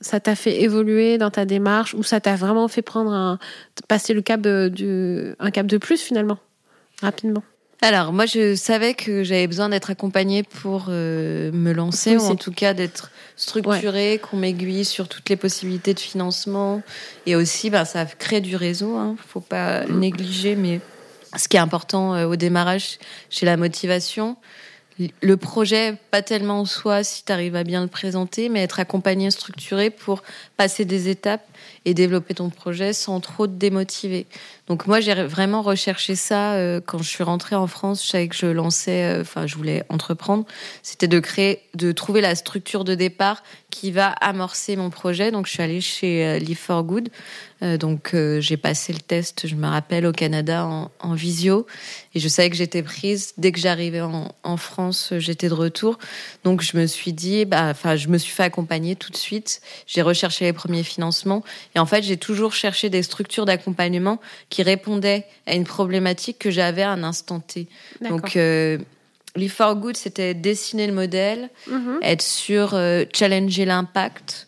ça 0.00 0.20
t'a 0.20 0.34
fait 0.34 0.60
évoluer 0.62 1.16
dans 1.16 1.30
ta 1.30 1.44
démarche 1.44 1.94
ou 1.94 2.02
ça 2.02 2.20
t'a 2.20 2.34
vraiment 2.34 2.66
fait 2.68 2.82
prendre 2.82 3.12
un, 3.12 3.38
passer 3.88 4.12
le 4.12 4.20
cap 4.22 4.40
de, 4.40 4.68
du, 4.68 5.34
un 5.38 5.50
cap 5.52 5.66
de 5.66 5.78
plus 5.78 6.02
finalement, 6.02 6.38
rapidement 7.00 7.44
Alors, 7.84 8.12
moi, 8.12 8.26
je 8.26 8.54
savais 8.54 8.94
que 8.94 9.24
j'avais 9.24 9.48
besoin 9.48 9.68
d'être 9.68 9.90
accompagnée 9.90 10.44
pour 10.44 10.86
euh, 10.88 11.50
me 11.50 11.72
lancer, 11.72 12.16
Oui, 12.16 12.22
ou 12.22 12.26
en 12.26 12.36
tout 12.36 12.52
cas 12.52 12.74
d'être 12.74 13.10
structurée, 13.34 14.20
qu'on 14.22 14.36
m'aiguille 14.36 14.84
sur 14.84 15.08
toutes 15.08 15.28
les 15.28 15.36
possibilités 15.36 15.92
de 15.92 15.98
financement. 15.98 16.82
Et 17.26 17.34
aussi, 17.34 17.70
ben, 17.70 17.84
ça 17.84 18.04
crée 18.06 18.40
du 18.40 18.54
réseau, 18.54 18.96
hein, 18.96 19.16
faut 19.26 19.40
pas 19.40 19.84
le 19.84 19.96
négliger, 19.96 20.54
mais 20.54 20.80
ce 21.36 21.48
qui 21.48 21.56
est 21.56 21.60
important 21.60 22.14
euh, 22.14 22.26
au 22.26 22.36
démarrage, 22.36 23.00
c'est 23.30 23.46
la 23.46 23.56
motivation. 23.56 24.36
Le 25.20 25.36
projet, 25.36 25.96
pas 26.12 26.22
tellement 26.22 26.60
en 26.60 26.64
soi, 26.66 27.02
si 27.02 27.24
tu 27.24 27.32
arrives 27.32 27.56
à 27.56 27.64
bien 27.64 27.82
le 27.82 27.88
présenter, 27.88 28.48
mais 28.48 28.62
être 28.62 28.78
accompagné, 28.78 29.30
structuré 29.32 29.90
pour 29.90 30.22
passer 30.56 30.84
des 30.84 31.08
étapes 31.08 31.44
et 31.84 31.94
développer 31.94 32.34
ton 32.34 32.50
projet 32.50 32.92
sans 32.92 33.18
trop 33.18 33.46
te 33.46 33.52
démotiver. 33.52 34.26
Donc 34.68 34.86
moi, 34.86 35.00
j'ai 35.00 35.14
vraiment 35.14 35.60
recherché 35.60 36.14
ça 36.14 36.52
euh, 36.52 36.80
quand 36.84 36.98
je 36.98 37.08
suis 37.08 37.24
rentrée 37.24 37.56
en 37.56 37.66
France. 37.66 38.04
Je 38.04 38.08
savais 38.08 38.28
que 38.28 38.36
je 38.36 38.46
lançais, 38.46 39.04
euh, 39.04 39.22
enfin, 39.22 39.46
je 39.46 39.56
voulais 39.56 39.82
entreprendre. 39.88 40.44
C'était 40.82 41.08
de 41.08 41.18
créer, 41.18 41.62
de 41.74 41.90
trouver 41.90 42.20
la 42.20 42.36
structure 42.36 42.84
de 42.84 42.94
départ 42.94 43.42
qui 43.70 43.90
va 43.90 44.08
amorcer 44.08 44.76
mon 44.76 44.90
projet. 44.90 45.32
Donc 45.32 45.46
je 45.46 45.52
suis 45.52 45.62
allée 45.62 45.80
chez 45.80 46.24
euh, 46.24 46.38
Live 46.38 46.58
for 46.58 46.84
Good. 46.84 47.08
Euh, 47.62 47.76
donc 47.76 48.14
j'ai 48.40 48.56
passé 48.56 48.92
le 48.92 48.98
test, 48.98 49.46
je 49.46 49.54
me 49.54 49.66
rappelle, 49.66 50.04
au 50.06 50.12
Canada 50.12 50.66
en, 50.66 51.14
visio. 51.14 51.66
Et 52.14 52.20
je 52.20 52.28
savais 52.28 52.50
que 52.50 52.56
j'étais 52.56 52.82
prise. 52.82 53.34
Dès 53.38 53.52
que 53.52 53.60
j'arrivais 53.60 54.00
en, 54.00 54.56
France, 54.56 55.12
j'étais 55.18 55.48
de 55.48 55.54
retour. 55.54 55.98
Donc 56.44 56.62
je 56.62 56.76
me 56.76 56.86
suis 56.86 57.12
dit, 57.12 57.44
bah, 57.44 57.68
enfin, 57.70 57.96
je 57.96 58.08
me 58.08 58.18
suis 58.18 58.32
fait 58.32 58.42
accompagner 58.42 58.96
tout 58.96 59.10
de 59.10 59.16
suite. 59.16 59.60
J'ai 59.86 60.02
recherché 60.02 60.44
les 60.44 60.52
premiers 60.52 60.82
financements. 60.82 61.42
Et 61.74 61.78
en 61.78 61.86
fait, 61.86 62.02
j'ai 62.02 62.16
toujours 62.16 62.52
cherché 62.52 62.90
des 62.90 63.02
structures 63.02 63.44
d'accompagnement 63.44 64.20
qui 64.52 64.62
répondaient 64.62 65.24
à 65.46 65.54
une 65.54 65.64
problématique 65.64 66.38
que 66.38 66.50
j'avais 66.50 66.82
à 66.82 66.90
un 66.90 67.02
instant 67.04 67.40
T. 67.40 67.68
Donc, 68.06 68.36
euh, 68.36 68.76
for 69.48 69.74
Good, 69.76 69.96
c'était 69.96 70.34
dessiner 70.34 70.86
le 70.86 70.92
modèle, 70.92 71.48
Mhm. 71.66 72.00
être 72.02 72.20
sur 72.20 72.74
euh, 72.74 73.04
challenger 73.14 73.64
l'impact. 73.64 74.46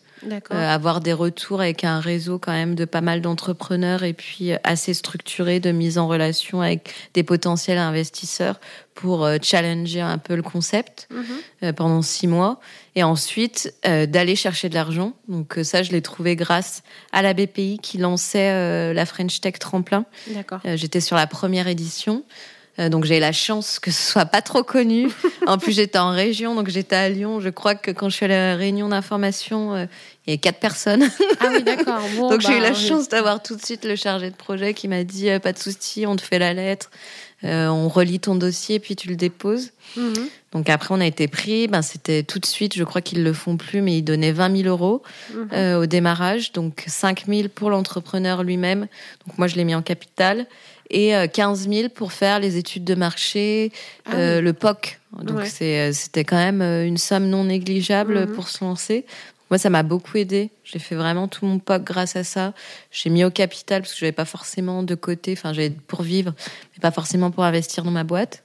Euh, 0.55 0.69
avoir 0.69 1.01
des 1.01 1.13
retours 1.13 1.61
avec 1.61 1.83
un 1.83 1.99
réseau 1.99 2.39
quand 2.39 2.51
même 2.51 2.75
de 2.75 2.85
pas 2.85 3.01
mal 3.01 3.21
d'entrepreneurs 3.21 4.03
et 4.03 4.13
puis 4.13 4.51
euh, 4.51 4.57
assez 4.63 4.93
structuré 4.93 5.59
de 5.59 5.71
mise 5.71 5.97
en 5.97 6.07
relation 6.07 6.61
avec 6.61 6.93
des 7.13 7.23
potentiels 7.23 7.77
investisseurs 7.77 8.59
pour 8.93 9.25
euh, 9.25 9.37
challenger 9.41 10.01
un 10.01 10.17
peu 10.17 10.35
le 10.35 10.41
concept 10.41 11.07
Mhm. 11.11 11.25
euh, 11.63 11.73
pendant 11.73 12.01
six 12.01 12.27
mois 12.27 12.59
et 12.95 13.03
ensuite 13.03 13.73
d'aller 13.83 14.37
chercher 14.37 14.69
de 14.69 14.73
l'argent. 14.73 15.11
Donc 15.27 15.59
ça, 15.63 15.83
je 15.83 15.91
l'ai 15.91 16.01
trouvé 16.01 16.37
grâce 16.37 16.81
à 17.11 17.21
la 17.21 17.33
BPI 17.33 17.77
qui 17.81 17.97
lançait 17.97 18.93
la 18.93 19.05
French 19.05 19.41
Tech 19.41 19.59
Tremplin. 19.59 20.05
J'étais 20.75 21.01
sur 21.01 21.17
la 21.17 21.27
première 21.27 21.67
édition. 21.67 22.23
Euh, 22.77 22.89
donc 22.89 23.05
j'ai 23.05 23.17
eu 23.17 23.19
la 23.21 23.31
chance 23.31 23.79
que 23.79 23.89
ce 23.89 24.11
soit 24.11 24.25
pas 24.25 24.41
trop 24.41 24.63
connu. 24.63 25.09
En 25.47 25.57
plus 25.59 25.73
j'étais 25.73 25.99
en 25.99 26.09
région, 26.11 26.55
donc 26.55 26.69
j'étais 26.69 26.95
à 26.95 27.07
Lyon. 27.07 27.39
Je 27.39 27.49
crois 27.49 27.75
que 27.75 27.91
quand 27.91 28.09
je 28.09 28.15
suis 28.15 28.25
à 28.25 28.29
la 28.29 28.55
réunion 28.55 28.89
d'information, 28.89 29.75
euh, 29.75 29.85
il 30.25 30.31
y 30.31 30.33
avait 30.33 30.37
quatre 30.39 30.59
personnes. 30.59 31.07
Ah 31.39 31.47
oui, 31.51 31.61
d'accord. 31.63 32.01
Bon, 32.17 32.29
donc 32.31 32.41
j'ai 32.41 32.53
eu 32.53 32.59
bah, 32.59 32.69
la 32.69 32.71
oui. 32.71 32.75
chance 32.87 33.07
d'avoir 33.09 33.43
tout 33.43 33.55
de 33.55 33.63
suite 33.63 33.85
le 33.85 33.95
chargé 33.95 34.29
de 34.31 34.35
projet 34.35 34.73
qui 34.73 34.87
m'a 34.87 35.03
dit 35.03 35.29
euh, 35.29 35.37
pas 35.39 35.53
de 35.53 35.59
souci, 35.59 36.05
on 36.07 36.15
te 36.15 36.21
fait 36.23 36.39
la 36.39 36.53
lettre, 36.55 36.89
euh, 37.43 37.67
on 37.67 37.87
relit 37.89 38.19
ton 38.19 38.35
dossier 38.35 38.79
puis 38.79 38.95
tu 38.95 39.07
le 39.07 39.15
déposes. 39.15 39.69
Mhm. 39.97 40.13
Donc 40.51 40.69
après 40.69 40.95
on 40.95 40.99
a 40.99 41.05
été 41.05 41.27
pris, 41.27 41.67
ben 41.67 41.83
c'était 41.83 42.23
tout 42.23 42.39
de 42.39 42.45
suite. 42.47 42.75
Je 42.75 42.83
crois 42.83 43.01
qu'ils 43.01 43.23
le 43.23 43.33
font 43.33 43.55
plus, 43.55 43.81
mais 43.83 43.97
ils 43.99 44.03
donnaient 44.03 44.31
20 44.31 44.63
000 44.63 44.67
euros 44.69 45.03
Mhm. 45.33 45.77
au 45.77 45.85
démarrage, 45.85 46.51
donc 46.53 46.83
5 46.87 47.25
000 47.27 47.49
pour 47.53 47.69
l'entrepreneur 47.69 48.41
lui-même. 48.43 48.87
Donc 49.27 49.37
moi, 49.37 49.47
je 49.47 49.55
l'ai 49.57 49.63
mis 49.63 49.75
en 49.75 49.83
capital. 49.83 50.47
Et 50.89 51.15
euh, 51.15 51.27
15 51.27 51.67
000 51.69 51.89
pour 51.89 52.11
faire 52.13 52.39
les 52.39 52.57
études 52.57 52.83
de 52.83 52.95
marché, 52.95 53.71
Ah 54.05 54.15
euh, 54.15 54.37
oui. 54.37 54.43
le 54.43 54.53
POC. 54.53 54.99
Donc 55.23 55.39
Ouais. 55.39 55.45
c'est, 55.49 55.79
euh, 55.79 55.91
c'était 55.93 56.23
quand 56.23 56.35
même 56.37 56.61
euh, 56.61 56.85
une 56.85 56.97
somme 56.97 57.27
non 57.27 57.45
négligeable 57.45 58.21
Mhm. 58.27 58.33
pour 58.33 58.49
se 58.49 58.63
lancer. 58.63 59.05
Moi, 59.51 59.59
ça 59.59 59.69
m'a 59.69 59.83
beaucoup 59.83 60.17
aidé. 60.17 60.49
J'ai 60.63 60.79
fait 60.79 60.95
vraiment 60.95 61.27
tout 61.27 61.45
mon 61.45 61.59
POC 61.59 61.83
grâce 61.83 62.15
à 62.15 62.23
ça. 62.23 62.53
J'ai 62.91 63.11
mis 63.11 63.23
au 63.23 63.29
capital 63.29 63.81
parce 63.83 63.93
que 63.93 63.99
j'avais 63.99 64.11
pas 64.11 64.25
forcément 64.25 64.81
de 64.81 64.95
côté. 64.95 65.33
Enfin, 65.37 65.53
j'avais 65.53 65.69
pour 65.69 66.01
vivre, 66.01 66.33
mais 66.73 66.81
pas 66.81 66.89
forcément 66.91 67.29
pour 67.29 67.43
investir 67.43 67.83
dans 67.83 67.91
ma 67.91 68.03
boîte. 68.03 68.41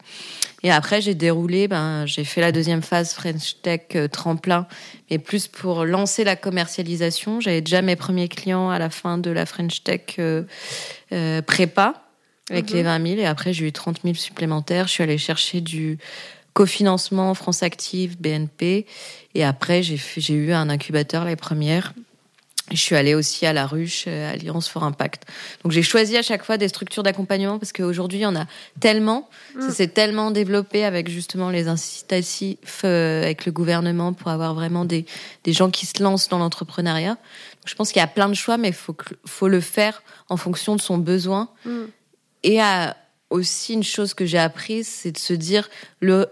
Et 0.62 0.70
après, 0.70 1.00
j'ai 1.00 1.14
déroulé, 1.14 1.68
ben, 1.68 2.04
j'ai 2.04 2.22
fait 2.24 2.42
la 2.42 2.52
deuxième 2.52 2.82
phase 2.82 3.14
French 3.14 3.56
Tech 3.62 3.80
euh, 3.96 4.08
tremplin, 4.08 4.66
mais 5.10 5.16
plus 5.18 5.48
pour 5.48 5.86
lancer 5.86 6.22
la 6.22 6.36
commercialisation. 6.36 7.40
J'avais 7.40 7.62
déjà 7.62 7.80
mes 7.80 7.96
premiers 7.96 8.28
clients 8.28 8.68
à 8.68 8.78
la 8.78 8.90
fin 8.90 9.16
de 9.16 9.30
la 9.30 9.46
French 9.46 9.82
Tech 9.82 10.02
euh, 10.18 10.42
euh, 11.12 11.40
prépa, 11.40 11.94
avec 12.50 12.70
Mhm. 12.70 12.76
les 12.76 12.82
20 12.82 13.06
000. 13.06 13.20
Et 13.20 13.26
après, 13.26 13.52
j'ai 13.52 13.66
eu 13.66 13.72
30 13.72 14.00
000 14.02 14.14
supplémentaires. 14.14 14.86
Je 14.86 14.92
suis 14.92 15.02
allée 15.02 15.18
chercher 15.18 15.60
du 15.60 15.98
cofinancement 16.52 17.32
France 17.34 17.62
Active, 17.62 18.20
BNP. 18.20 18.86
Et 19.34 19.44
après, 19.44 19.82
j'ai 19.82 20.34
eu 20.34 20.52
un 20.52 20.68
incubateur, 20.68 21.24
les 21.24 21.36
premières. 21.36 21.92
Je 22.72 22.76
suis 22.76 22.94
allée 22.94 23.16
aussi 23.16 23.46
à 23.46 23.52
la 23.52 23.66
ruche, 23.66 24.04
euh, 24.06 24.32
Alliance 24.32 24.68
for 24.68 24.84
Impact. 24.84 25.24
Donc 25.64 25.72
j'ai 25.72 25.82
choisi 25.82 26.16
à 26.16 26.22
chaque 26.22 26.44
fois 26.44 26.56
des 26.56 26.68
structures 26.68 27.02
d'accompagnement 27.02 27.58
parce 27.58 27.72
qu'aujourd'hui, 27.72 28.18
il 28.18 28.22
y 28.22 28.26
en 28.26 28.36
a 28.36 28.46
tellement. 28.78 29.28
Ça 29.58 29.66
Mm. 29.68 29.70
s'est 29.72 29.88
tellement 29.88 30.30
développé 30.30 30.84
avec 30.84 31.08
justement 31.08 31.50
les 31.50 31.66
incitatifs 31.66 32.82
euh, 32.84 33.24
avec 33.24 33.44
le 33.44 33.50
gouvernement 33.50 34.12
pour 34.12 34.28
avoir 34.30 34.54
vraiment 34.54 34.84
des, 34.84 35.04
des 35.42 35.52
gens 35.52 35.68
qui 35.70 35.84
se 35.84 36.00
lancent 36.00 36.28
dans 36.28 36.38
l'entrepreneuriat. 36.38 37.16
Je 37.64 37.74
pense 37.74 37.90
qu'il 37.90 37.98
y 37.98 38.04
a 38.04 38.08
plein 38.08 38.28
de 38.28 38.34
choix, 38.34 38.56
mais 38.56 38.68
il 38.68 38.74
faut, 38.74 38.96
faut 39.26 39.48
le 39.48 39.60
faire 39.60 40.04
en 40.28 40.36
fonction 40.36 40.76
de 40.76 40.80
son 40.80 40.96
besoin. 40.96 41.48
Mhm. 41.64 41.88
Et 42.42 42.58
aussi, 43.30 43.74
une 43.74 43.82
chose 43.82 44.14
que 44.14 44.26
j'ai 44.26 44.38
apprise, 44.38 44.88
c'est 44.88 45.12
de 45.12 45.18
se 45.18 45.32
dire 45.34 45.68
le- 46.00 46.28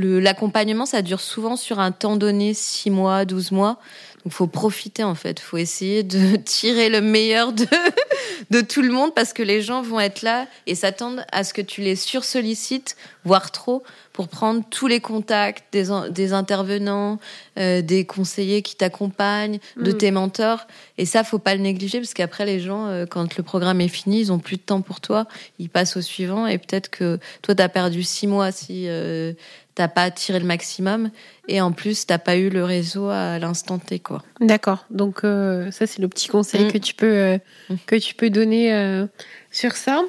l'accompagnement, 0.00 0.86
ça 0.86 1.02
dure 1.02 1.20
souvent 1.20 1.56
sur 1.56 1.78
un 1.78 1.92
temps 1.92 2.16
donné, 2.16 2.54
6 2.54 2.90
mois, 2.90 3.24
12 3.24 3.52
mois. 3.52 3.78
Donc, 4.24 4.32
faut 4.32 4.46
profiter, 4.46 5.02
en 5.02 5.14
fait. 5.14 5.40
faut 5.40 5.56
essayer 5.56 6.02
de 6.02 6.36
tirer 6.44 6.88
le 6.88 7.00
meilleur 7.00 7.52
de, 7.52 7.66
de 8.50 8.60
tout 8.60 8.82
le 8.82 8.90
monde 8.90 9.14
parce 9.14 9.32
que 9.32 9.42
les 9.42 9.62
gens 9.62 9.82
vont 9.82 10.00
être 10.00 10.22
là 10.22 10.46
et 10.66 10.74
s'attendent 10.74 11.24
à 11.32 11.42
ce 11.44 11.54
que 11.54 11.62
tu 11.62 11.80
les 11.80 11.96
sursollicites, 11.96 12.96
voire 13.24 13.50
trop, 13.50 13.82
pour 14.12 14.28
prendre 14.28 14.62
tous 14.68 14.86
les 14.86 15.00
contacts 15.00 15.64
des, 15.72 15.86
des 16.10 16.32
intervenants, 16.34 17.18
euh, 17.58 17.80
des 17.80 18.04
conseillers 18.04 18.60
qui 18.60 18.76
t'accompagnent, 18.76 19.60
de 19.76 19.92
mm. 19.92 19.96
tes 19.96 20.10
mentors. 20.10 20.66
Et 20.98 21.06
ça, 21.06 21.24
faut 21.24 21.38
pas 21.38 21.54
le 21.54 21.62
négliger 21.62 22.00
parce 22.00 22.12
qu'après, 22.12 22.44
les 22.44 22.60
gens, 22.60 22.86
euh, 22.86 23.06
quand 23.06 23.38
le 23.38 23.42
programme 23.42 23.80
est 23.80 23.88
fini, 23.88 24.20
ils 24.20 24.32
ont 24.32 24.38
plus 24.38 24.56
de 24.56 24.62
temps 24.62 24.82
pour 24.82 25.00
toi. 25.00 25.26
Ils 25.58 25.70
passent 25.70 25.96
au 25.96 26.02
suivant 26.02 26.46
et 26.46 26.58
peut-être 26.58 26.90
que 26.90 27.18
toi, 27.40 27.54
tu 27.54 27.62
as 27.62 27.68
perdu 27.70 28.02
six 28.02 28.26
mois 28.26 28.52
si 28.52 28.84
euh, 28.88 29.32
t'as 29.74 29.88
pas 29.88 30.10
tiré 30.10 30.38
le 30.38 30.46
maximum 30.46 31.10
et 31.48 31.60
en 31.60 31.72
plus 31.72 32.06
t'as 32.06 32.18
pas 32.18 32.36
eu 32.36 32.48
le 32.48 32.64
réseau 32.64 33.08
à 33.08 33.38
l'instant 33.38 33.78
T 33.78 33.98
quoi. 33.98 34.22
D'accord. 34.40 34.86
Donc 34.90 35.24
euh, 35.24 35.70
ça 35.70 35.86
c'est 35.86 36.00
le 36.00 36.08
petit 36.08 36.28
conseil 36.28 36.66
mm. 36.66 36.72
que 36.72 36.78
tu 36.78 36.94
peux 36.94 37.06
euh, 37.06 37.38
mm. 37.68 37.74
que 37.86 37.96
tu 37.96 38.14
peux 38.14 38.30
donner 38.30 38.72
euh, 38.72 39.06
sur 39.50 39.72
ça. 39.72 40.02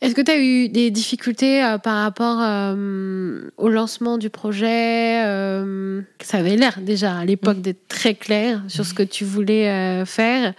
Est-ce 0.00 0.16
que 0.16 0.20
tu 0.20 0.32
as 0.32 0.38
eu 0.38 0.68
des 0.68 0.90
difficultés 0.90 1.60
par 1.84 2.02
rapport 2.02 2.38
au 3.56 3.68
lancement 3.68 4.18
du 4.18 4.30
projet 4.30 5.22
Ça 6.20 6.38
avait 6.38 6.56
l'air 6.56 6.80
déjà 6.80 7.18
à 7.18 7.24
l'époque 7.24 7.58
mm. 7.58 7.62
d'être 7.62 7.86
très 7.86 8.14
clair 8.16 8.60
sur 8.66 8.84
ce 8.84 8.94
que 8.94 9.04
tu 9.04 9.24
voulais 9.24 10.04
faire. 10.04 10.54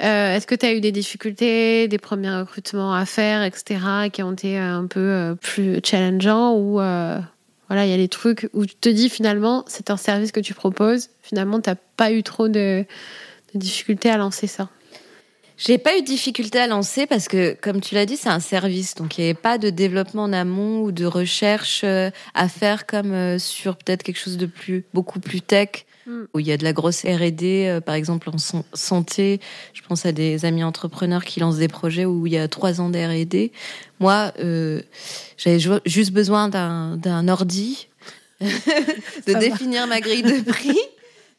Est-ce 0.00 0.46
que 0.46 0.54
tu 0.54 0.64
as 0.64 0.72
eu 0.72 0.80
des 0.80 0.92
difficultés, 0.92 1.88
des 1.88 1.98
premiers 1.98 2.34
recrutements 2.38 2.94
à 2.94 3.04
faire, 3.04 3.42
etc., 3.42 3.80
qui 4.10 4.22
ont 4.22 4.32
été 4.32 4.56
un 4.56 4.86
peu 4.86 5.36
plus 5.42 5.78
challengeants 5.84 6.56
ou 6.56 6.80
voilà, 7.68 7.84
il 7.86 7.90
y 7.90 7.94
a 7.94 7.96
des 7.96 8.08
trucs 8.08 8.48
où 8.52 8.64
tu 8.64 8.76
te 8.76 8.88
dis 8.88 9.08
finalement, 9.08 9.64
c'est 9.66 9.90
un 9.90 9.96
service 9.96 10.32
que 10.32 10.40
tu 10.40 10.54
proposes. 10.54 11.08
Finalement, 11.22 11.60
tu 11.60 11.70
n'as 11.70 11.76
pas 11.96 12.12
eu 12.12 12.22
trop 12.22 12.48
de, 12.48 12.84
de 13.54 13.58
difficultés 13.58 14.10
à 14.10 14.16
lancer 14.16 14.46
ça. 14.46 14.68
J'ai 15.58 15.78
pas 15.78 15.96
eu 15.96 16.02
de 16.02 16.06
difficulté 16.06 16.58
à 16.58 16.66
lancer 16.66 17.06
parce 17.06 17.28
que, 17.28 17.56
comme 17.58 17.80
tu 17.80 17.94
l'as 17.94 18.04
dit, 18.04 18.18
c'est 18.18 18.28
un 18.28 18.40
service. 18.40 18.94
Donc, 18.94 19.16
il 19.16 19.22
n'y 19.22 19.30
avait 19.30 19.38
pas 19.38 19.56
de 19.56 19.70
développement 19.70 20.24
en 20.24 20.32
amont 20.34 20.82
ou 20.82 20.92
de 20.92 21.06
recherche 21.06 21.80
euh, 21.82 22.10
à 22.34 22.48
faire 22.48 22.86
comme 22.86 23.12
euh, 23.12 23.38
sur 23.38 23.76
peut-être 23.76 24.02
quelque 24.02 24.18
chose 24.18 24.36
de 24.36 24.44
plus, 24.44 24.84
beaucoup 24.92 25.18
plus 25.18 25.40
tech, 25.40 25.85
mm. 26.06 26.24
où 26.34 26.40
il 26.40 26.46
y 26.46 26.52
a 26.52 26.56
de 26.56 26.64
la 26.64 26.72
grosse 26.72 27.02
R&D, 27.04 27.66
euh, 27.66 27.80
par 27.80 27.94
exemple 27.94 28.30
en 28.30 28.36
santé. 28.72 29.40
Je 29.72 29.82
pense 29.82 30.06
à 30.06 30.12
des 30.12 30.44
amis 30.44 30.64
entrepreneurs 30.64 31.24
qui 31.24 31.40
lancent 31.40 31.58
des 31.58 31.68
projets 31.68 32.04
où 32.04 32.26
il 32.26 32.32
y 32.32 32.38
a 32.38 32.48
trois 32.48 32.80
ans 32.80 32.90
de 32.90 32.98
R&D. 32.98 33.52
Moi, 34.00 34.32
j'avais 35.38 35.58
juste 35.84 36.12
besoin 36.12 36.48
d'un 36.48 37.28
ordi, 37.28 37.88
de 38.40 39.38
définir 39.38 39.86
ma 39.86 40.00
grille 40.00 40.22
de 40.22 40.40
prix 40.42 40.78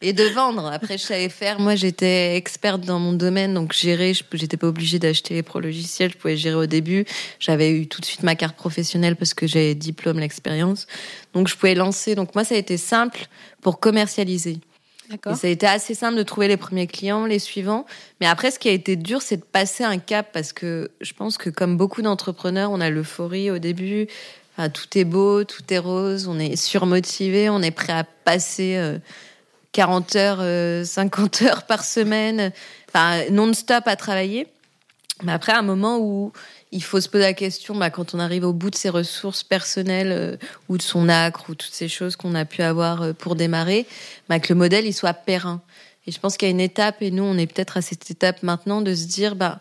et 0.01 0.13
de 0.13 0.23
vendre. 0.23 0.67
Après, 0.67 0.97
je 0.97 1.03
savais 1.03 1.29
faire. 1.29 1.59
Moi, 1.59 1.75
j'étais 1.75 2.35
experte 2.35 2.81
dans 2.81 2.99
mon 2.99 3.13
domaine, 3.13 3.53
donc 3.53 3.73
gérer. 3.73 4.13
J'étais 4.33 4.57
pas 4.57 4.67
obligée 4.67 4.99
d'acheter 4.99 5.33
les 5.33 5.43
pro 5.43 5.59
logiciels. 5.59 6.11
Je 6.11 6.17
pouvais 6.17 6.37
gérer 6.37 6.55
au 6.55 6.65
début. 6.65 7.05
J'avais 7.39 7.71
eu 7.71 7.87
tout 7.87 8.01
de 8.01 8.05
suite 8.05 8.23
ma 8.23 8.35
carte 8.35 8.55
professionnelle 8.55 9.15
parce 9.15 9.33
que 9.33 9.47
j'avais 9.47 9.75
diplôme, 9.75 10.19
l'expérience. 10.19 10.87
Donc, 11.33 11.47
je 11.47 11.55
pouvais 11.55 11.75
lancer. 11.75 12.15
Donc, 12.15 12.35
moi, 12.35 12.43
ça 12.43 12.55
a 12.55 12.57
été 12.57 12.77
simple 12.77 13.27
pour 13.61 13.79
commercialiser. 13.79 14.59
Et 15.09 15.35
ça 15.35 15.47
a 15.47 15.49
été 15.49 15.65
assez 15.65 15.93
simple 15.93 16.17
de 16.17 16.23
trouver 16.23 16.47
les 16.49 16.57
premiers 16.57 16.87
clients, 16.87 17.25
les 17.25 17.39
suivants. 17.39 17.85
Mais 18.19 18.27
après, 18.27 18.51
ce 18.51 18.59
qui 18.59 18.67
a 18.67 18.73
été 18.73 18.95
dur, 18.97 19.21
c'est 19.21 19.37
de 19.37 19.43
passer 19.43 19.83
un 19.83 19.99
cap 19.99 20.27
parce 20.33 20.51
que 20.51 20.91
je 20.99 21.13
pense 21.13 21.37
que 21.37 21.49
comme 21.49 21.77
beaucoup 21.77 22.01
d'entrepreneurs, 22.01 22.71
on 22.71 22.81
a 22.81 22.89
l'euphorie 22.89 23.49
au 23.49 23.57
début. 23.57 24.07
Enfin, 24.57 24.69
tout 24.69 24.97
est 24.97 25.05
beau, 25.05 25.43
tout 25.43 25.61
est 25.69 25.77
rose, 25.77 26.27
on 26.27 26.37
est 26.39 26.55
surmotivé, 26.55 27.49
on 27.49 27.61
est 27.61 27.71
prêt 27.71 27.93
à 27.93 28.03
passer 28.03 28.75
euh, 28.75 28.97
40 29.77 30.15
heures, 30.15 30.85
50 30.87 31.41
euh, 31.43 31.45
heures 31.45 31.63
par 31.67 31.83
semaine, 31.83 32.51
enfin 32.89 33.29
non-stop 33.29 33.83
à 33.85 33.95
travailler. 33.95 34.47
Mais 35.21 35.31
après, 35.31 35.51
un 35.51 35.61
moment 35.61 35.99
où 35.99 36.33
il 36.71 36.81
faut 36.81 36.99
se 36.99 37.07
poser 37.07 37.25
la 37.25 37.33
question, 37.33 37.75
bah, 37.75 37.91
quand 37.91 38.15
on 38.15 38.19
arrive 38.19 38.43
au 38.43 38.53
bout 38.53 38.71
de 38.71 38.75
ses 38.75 38.89
ressources 38.89 39.43
personnelles 39.43 40.11
euh, 40.11 40.37
ou 40.67 40.79
de 40.79 40.81
son 40.81 41.09
acre 41.09 41.51
ou 41.51 41.53
toutes 41.53 41.75
ces 41.75 41.89
choses 41.89 42.15
qu'on 42.15 42.33
a 42.33 42.43
pu 42.43 42.63
avoir 42.63 43.03
euh, 43.03 43.13
pour 43.13 43.35
démarrer, 43.35 43.85
bah, 44.29 44.39
que 44.39 44.51
le 44.51 44.57
modèle 44.57 44.87
il 44.87 44.93
soit 44.93 45.13
périn. 45.13 45.61
Et 46.07 46.11
je 46.11 46.19
pense 46.19 46.37
qu'il 46.37 46.47
y 46.47 46.49
a 46.49 46.55
une 46.55 46.59
étape, 46.59 47.03
et 47.03 47.11
nous 47.11 47.23
on 47.23 47.37
est 47.37 47.45
peut-être 47.45 47.77
à 47.77 47.83
cette 47.83 48.09
étape 48.09 48.41
maintenant 48.41 48.81
de 48.81 48.95
se 48.95 49.05
dire, 49.05 49.35
bah, 49.35 49.59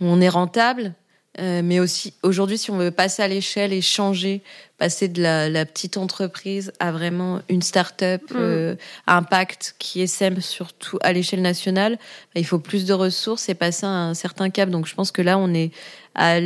on 0.00 0.20
est 0.20 0.28
rentable, 0.28 0.92
euh, 1.38 1.62
mais 1.62 1.78
aussi 1.78 2.14
aujourd'hui, 2.22 2.58
si 2.58 2.70
on 2.70 2.78
veut 2.78 2.90
passer 2.90 3.22
à 3.22 3.28
l'échelle 3.28 3.72
et 3.72 3.80
changer, 3.80 4.42
passer 4.76 5.08
de 5.08 5.22
la, 5.22 5.64
petite 5.66 5.96
entreprise 5.96 6.72
à 6.80 6.90
vraiment 6.90 7.40
une 7.48 7.62
start-up 7.62 8.22
mm. 8.30 8.36
euh, 8.36 8.74
impact 9.06 9.76
qui 9.78 10.00
est 10.00 10.06
SEM 10.06 10.40
surtout 10.40 10.98
à 11.02 11.12
l'échelle 11.12 11.42
nationale, 11.42 11.96
bah, 12.34 12.40
il 12.40 12.46
faut 12.46 12.58
plus 12.58 12.86
de 12.86 12.92
ressources 12.92 13.48
et 13.48 13.54
passer 13.54 13.86
à 13.86 13.90
un 13.90 14.14
certain 14.14 14.50
cap. 14.50 14.70
Donc 14.70 14.86
je 14.86 14.94
pense 14.94 15.12
que 15.12 15.22
là, 15.22 15.38
on 15.38 15.54
est 15.54 15.70
à, 16.14 16.38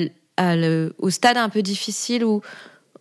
au 0.99 1.11
stade 1.11 1.37
un 1.39 1.49
peu 1.49 1.63
difficile 1.63 2.25
où 2.25 2.43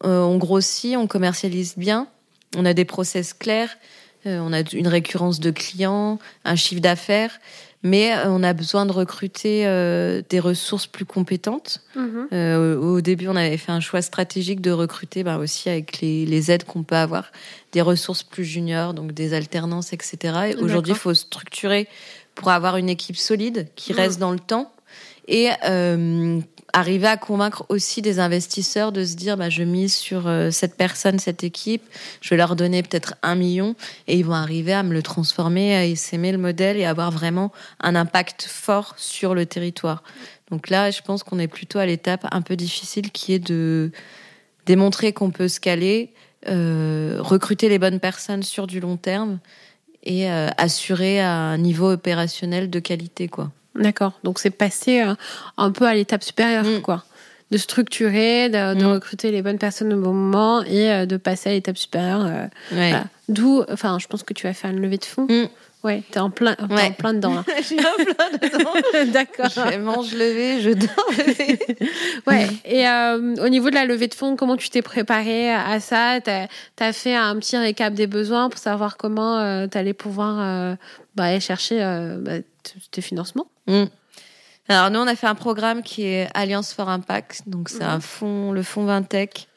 euh, 0.06 0.22
on 0.22 0.38
grossit, 0.38 0.96
on 0.96 1.08
commercialise 1.08 1.74
bien, 1.78 2.08
on 2.56 2.66
a 2.66 2.74
des 2.74 2.86
process 2.86 3.34
clairs, 3.34 3.78
on 4.24 4.54
a 4.54 4.62
une 4.74 4.88
récurrence 4.88 5.40
de 5.40 5.50
clients, 5.50 6.20
un 6.46 6.56
chiffre 6.56 6.82
d'affaires 6.82 7.40
mais 7.84 8.14
euh, 8.14 8.26
on 8.28 8.44
a 8.44 8.54
besoin 8.54 8.86
de 8.86 8.92
recruter 8.92 9.66
euh, 9.66 10.22
des 10.30 10.40
ressources 10.40 10.88
plus 10.88 11.06
compétentes. 11.06 11.82
Mhm. 11.96 12.28
Euh, 12.32 12.78
au 12.78 13.02
début, 13.02 13.28
on 13.28 13.36
avait 13.36 13.58
fait 13.58 13.72
un 13.72 13.80
choix 13.80 14.02
stratégique 14.02 14.62
de 14.62 14.72
recruter 14.72 15.24
bah, 15.24 15.38
aussi 15.38 15.70
avec 15.70 16.00
les, 16.00 16.26
les 16.26 16.52
aides 16.52 16.64
qu'on 16.64 16.84
peut 16.84 16.96
avoir 16.96 17.32
des 17.72 17.82
ressources 17.82 18.24
plus 18.24 18.46
juniors, 18.46 18.94
donc 18.94 19.14
des 19.14 19.34
alternances, 19.34 19.94
etc. 19.94 20.54
Aujourd'hui, 20.62 20.94
il 20.94 21.00
faut 21.00 21.14
structurer 21.14 21.88
pour 22.36 22.50
avoir 22.50 22.78
une 22.78 22.90
équipe 22.90 23.18
solide 23.18 23.68
qui 23.76 23.94
mhm. 23.94 24.00
reste 24.00 24.20
dans 24.20 24.32
le 24.32 24.40
temps 24.40 24.72
et 25.28 25.50
euh, 25.66 26.40
arriver 26.74 27.08
à 27.08 27.18
convaincre 27.18 27.66
aussi 27.70 28.02
des 28.02 28.20
investisseurs 28.20 28.92
de 28.92 29.04
se 29.06 29.16
dire 29.16 29.38
bah, 29.38 29.50
je 29.50 29.64
mise 29.64 29.94
sur 29.94 30.28
euh, 30.28 30.52
cette 30.52 30.76
personne, 30.76 31.20
cette 31.20 31.44
équipe, 31.44 31.84
je 32.22 32.30
vais 32.30 32.38
leur 32.38 32.56
donner 32.56 32.82
peut-être 32.84 33.16
un 33.24 33.36
million 33.36 33.76
et 34.08 34.18
ils 34.18 34.26
vont 34.26 34.34
arriver 34.34 34.74
à 34.74 34.84
me 34.84 34.94
le 34.94 35.02
transformer, 35.02 35.76
à 35.76 35.96
s'aimer 35.96 36.32
le 36.32 36.38
modèle 36.38 36.78
et 36.78 36.86
avoir 36.86 37.12
vraiment 37.12 37.52
un 37.82 37.96
impact 37.96 38.44
fort 38.44 38.94
sur 38.98 39.36
le 39.36 39.46
territoire. 39.46 40.04
Donc 40.50 40.70
là, 40.70 40.92
je 40.92 41.02
pense 41.02 41.24
qu'on 41.24 41.40
est 41.40 41.48
plutôt 41.48 41.80
à 41.80 41.86
l'étape 41.86 42.28
un 42.32 42.42
peu 42.42 42.56
difficile 42.56 43.12
qui 43.12 43.34
est 43.34 43.40
de 43.40 43.92
démontrer 44.66 45.14
qu'on 45.14 45.32
peut 45.32 45.48
scaler, 45.48 46.14
euh, 46.48 47.18
recruter 47.20 47.70
les 47.70 47.80
bonnes 47.80 48.00
personnes 48.00 48.44
sur 48.44 48.68
du 48.68 48.80
long 48.80 48.98
terme 48.98 49.40
et 50.04 50.28
assurer 50.32 51.22
un 51.22 51.60
niveau 51.60 51.92
opérationnel 51.92 52.72
de 52.72 52.80
qualité, 52.80 53.28
quoi. 53.28 53.52
D'accord. 53.76 54.14
Donc 54.24 54.40
c'est 54.40 54.50
passer 54.50 55.02
euh, 55.02 55.14
un 55.58 55.72
peu 55.72 55.86
à 55.86 55.94
l'étape 55.94 56.24
supérieure, 56.24 56.66
mm. 56.66 56.82
quoi. 56.82 57.04
De 57.52 57.58
structurer, 57.58 58.50
de, 58.50 58.74
mm. 58.76 58.86
recruter 58.86 59.32
les 59.32 59.42
bonnes 59.42 59.58
personnes 59.58 59.94
au 59.94 60.02
bon 60.02 60.14
moment 60.14 60.64
et 60.64 60.92
euh, 60.92 61.06
de 61.06 61.18
passer 61.18 61.50
à 61.50 61.54
l'étape 61.54 61.78
supérieure. 61.78 62.26
Euh, 62.74 63.00
D'où, 63.30 63.64
enfin, 63.70 63.98
je 64.00 64.08
pense 64.08 64.24
que 64.24 64.34
tu 64.34 64.48
vas 64.48 64.54
faire 64.54 64.72
une 64.72 64.82
levée 64.82 64.98
de 64.98 65.06
fonds. 65.06 65.28
Mm. 65.30 65.48
Ouais, 65.84 66.04
t'es 66.12 66.20
en 66.20 66.30
plein, 66.30 66.56
en 66.60 66.92
plein 66.92 67.16
dedans 67.16 67.34
là. 67.34 67.44
je 67.58 67.64
suis 67.64 67.80
en 67.80 67.96
plein 68.04 68.30
dedans. 68.30 69.12
D'accord. 69.12 69.50
Je 69.50 69.80
mange 69.80 70.14
levé, 70.14 70.62
je 70.62 70.70
dors 70.70 72.28
ouais. 72.28 72.48
Et 72.66 72.86
au 73.42 73.50
niveau 73.50 73.72
de 73.72 73.76
la 73.76 73.86
levée 73.86 74.08
de 74.08 74.14
fonds, 74.14 74.36
comment 74.36 74.58
tu 74.58 74.70
t'es 74.70 74.84
préparé 74.84 75.52
à 75.52 75.80
ça? 75.80 76.20
T'as 76.22 76.46
as 76.80 76.94
fait 76.94 77.16
un 77.16 77.36
petit 77.38 77.58
récap 77.58 77.96
des 77.96 78.06
besoins 78.06 78.50
pour 78.50 78.60
savoir 78.60 78.96
comment 78.96 79.68
tu 79.68 79.76
allais 79.76 79.94
pouvoir 79.94 80.78
bah, 81.16 81.24
aller 81.24 81.40
chercher 81.40 81.80
bah, 82.20 82.34
tes 82.92 83.02
financements? 83.02 83.48
Mm. 83.72 83.90
Alors 84.68 84.90
nous, 84.92 85.00
on 85.00 85.08
a 85.08 85.16
fait 85.16 85.28
un 85.28 85.36
programme 85.36 85.84
qui 85.84 86.04
est 86.04 86.30
Alliance 86.34 86.74
for 86.74 86.90
Impact. 86.90 87.44
Donc 87.48 87.70
c'est 87.70 87.84
un 87.84 88.00
fonds, 88.00 88.52
le 88.52 88.64
fonds 88.64 88.86
Vintech, 88.86 89.48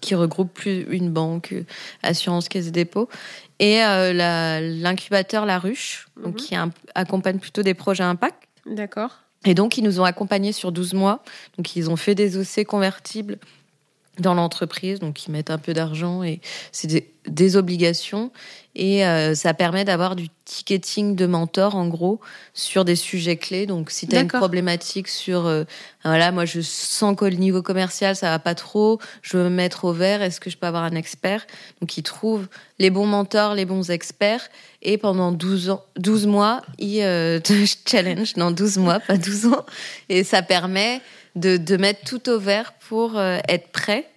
qui 0.00 0.14
regroupe 0.14 0.52
plus 0.52 0.86
une 0.90 1.10
banque, 1.10 1.54
assurance, 2.02 2.48
caisse 2.48 2.66
de 2.66 2.70
dépôt, 2.70 3.08
et 3.58 3.82
euh, 3.82 4.60
l'incubateur 4.80 5.46
La 5.46 5.58
Ruche, 5.58 6.08
donc, 6.16 6.34
mhm. 6.34 6.40
qui 6.40 6.54
accompagne 6.94 7.38
plutôt 7.38 7.62
des 7.62 7.74
projets 7.74 8.04
impact. 8.04 8.48
D'accord. 8.66 9.10
Et 9.44 9.54
donc, 9.54 9.76
ils 9.76 9.82
nous 9.82 10.00
ont 10.00 10.04
accompagnés 10.04 10.52
sur 10.52 10.70
12 10.70 10.94
mois. 10.94 11.24
Donc, 11.56 11.74
ils 11.74 11.90
ont 11.90 11.96
fait 11.96 12.14
des 12.14 12.36
OC 12.36 12.64
convertibles 12.64 13.38
dans 14.18 14.34
l'entreprise, 14.34 15.00
donc 15.00 15.26
ils 15.26 15.30
mettent 15.32 15.50
un 15.50 15.58
peu 15.58 15.72
d'argent 15.72 16.22
et 16.22 16.40
c'est 16.70 16.86
des, 16.86 17.11
obligations 17.56 18.30
et 18.74 19.04
euh, 19.04 19.34
ça 19.34 19.52
permet 19.52 19.84
d'avoir 19.84 20.16
du 20.16 20.28
ticketing 20.44 21.14
de 21.14 21.26
mentor 21.26 21.76
en 21.76 21.88
gros 21.88 22.20
sur 22.54 22.84
des 22.84 22.96
sujets 22.96 23.36
clés. 23.36 23.66
Donc 23.66 23.90
si 23.90 24.06
tu 24.06 24.16
as 24.16 24.20
une 24.20 24.28
problématique 24.28 25.08
sur 25.08 25.46
euh, 25.46 25.64
voilà, 26.04 26.32
moi 26.32 26.46
je 26.46 26.60
sens 26.62 27.14
que 27.16 27.26
le 27.26 27.36
niveau 27.36 27.62
commercial 27.62 28.16
ça 28.16 28.30
va 28.30 28.38
pas 28.38 28.54
trop, 28.54 28.98
je 29.20 29.36
veux 29.36 29.44
me 29.44 29.50
mettre 29.50 29.84
au 29.84 29.92
vert, 29.92 30.22
est-ce 30.22 30.40
que 30.40 30.48
je 30.48 30.56
peux 30.56 30.66
avoir 30.66 30.84
un 30.84 30.94
expert? 30.94 31.46
Donc 31.80 31.96
ils 31.98 32.02
trouvent 32.02 32.48
les 32.78 32.88
bons 32.88 33.06
mentors, 33.06 33.54
les 33.54 33.66
bons 33.66 33.90
experts 33.90 34.48
et 34.80 34.96
pendant 34.96 35.32
12 35.32 35.70
ans 35.70 35.84
12 35.96 36.26
mois, 36.26 36.62
ils 36.78 37.02
euh, 37.02 37.40
te 37.40 37.52
challenge. 37.86 38.34
Dans 38.34 38.50
12 38.50 38.78
mois, 38.78 39.00
pas 39.00 39.18
12 39.18 39.46
ans. 39.46 39.66
Et 40.08 40.24
ça 40.24 40.40
permet 40.42 41.02
de, 41.36 41.58
de 41.58 41.76
mettre 41.76 42.04
tout 42.04 42.30
au 42.30 42.38
vert 42.38 42.72
pour 42.88 43.20
être 43.20 43.68
prêt 43.68 44.08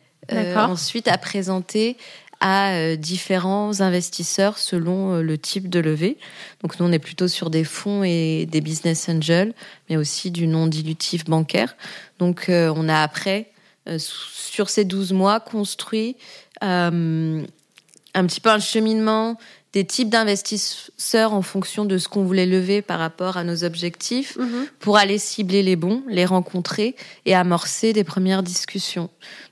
ensuite 0.56 1.08
à 1.08 1.18
présenter 1.18 1.98
à 2.40 2.74
euh, 2.74 2.96
différents 2.96 3.82
investisseurs 3.82 4.58
selon 4.58 5.20
le 5.22 5.38
type 5.38 5.70
de 5.70 5.80
levée. 5.80 6.18
Donc 6.62 6.80
nous, 6.80 6.86
on 6.86 6.92
est 6.92 7.00
plutôt 7.00 7.28
sur 7.28 7.50
des 7.50 7.64
fonds 7.64 8.04
et 8.04 8.48
des 8.50 8.62
business 8.62 9.10
angels, 9.10 9.54
mais 9.90 9.98
aussi 9.98 10.32
du 10.32 10.48
non 10.48 10.68
dilutif 10.68 11.26
bancaire. 11.26 11.76
Donc 12.20 12.46
on 12.50 12.90
a 12.90 13.02
après 13.02 13.52
sur 13.98 14.70
ces 14.70 14.86
12 14.86 15.14
mois, 15.14 15.40
construit 15.40 16.16
un 18.16 18.26
petit 18.26 18.42
peu 18.42 18.50
un 18.50 18.60
cheminement 18.60 19.38
des 19.74 19.84
types 19.84 20.10
d'investisseurs 20.10 21.34
en 21.34 21.42
fonction 21.42 21.84
de 21.84 21.98
ce 21.98 22.08
qu'on 22.08 22.24
voulait 22.24 22.46
lever 22.46 22.82
par 22.82 22.98
rapport 22.98 23.36
à 23.36 23.44
nos 23.44 23.66
objectifs 23.66 24.38
mhm. 24.38 24.68
pour 24.80 24.96
aller 24.96 25.18
cibler 25.18 25.64
les 25.64 25.76
bons, 25.76 26.02
les 26.08 26.24
rencontrer 26.24 26.96
et 27.26 27.36
amorcer 27.36 27.92
des 27.92 28.06
premières 28.06 28.42
discussions. 28.42 29.10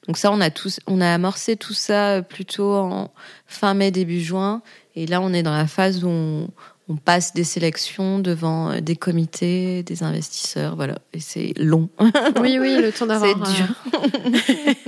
Donc 0.07 0.17
ça, 0.17 0.31
on 0.31 0.39
a 0.39 0.49
tous, 0.49 0.79
on 0.87 1.01
a 1.01 1.13
amorcé 1.13 1.57
tout 1.57 1.73
ça 1.73 2.21
plutôt 2.21 2.73
en 2.73 3.11
fin 3.47 3.73
mai, 3.73 3.91
début 3.91 4.21
juin. 4.21 4.61
Et 4.95 5.07
là, 5.07 5.19
on 5.19 5.33
est 5.33 5.43
dans 5.43 5.55
la 5.55 5.67
phase 5.67 6.05
où 6.05 6.07
on, 6.07 6.47
on 6.89 6.97
passe 6.97 7.33
des 7.33 7.45
sélections 7.45 8.19
devant 8.19 8.71
euh, 8.71 8.81
des 8.81 8.97
comités, 8.97 9.83
des 9.83 10.03
investisseurs, 10.03 10.75
voilà. 10.75 10.99
Et 11.13 11.19
c'est 11.19 11.53
long. 11.57 11.89
Oui, 12.41 12.57
oui, 12.59 12.75
le 12.81 12.91
temps 12.91 13.05
d'avoir. 13.05 13.47
C'est 13.47 13.55
dur. 13.55 13.75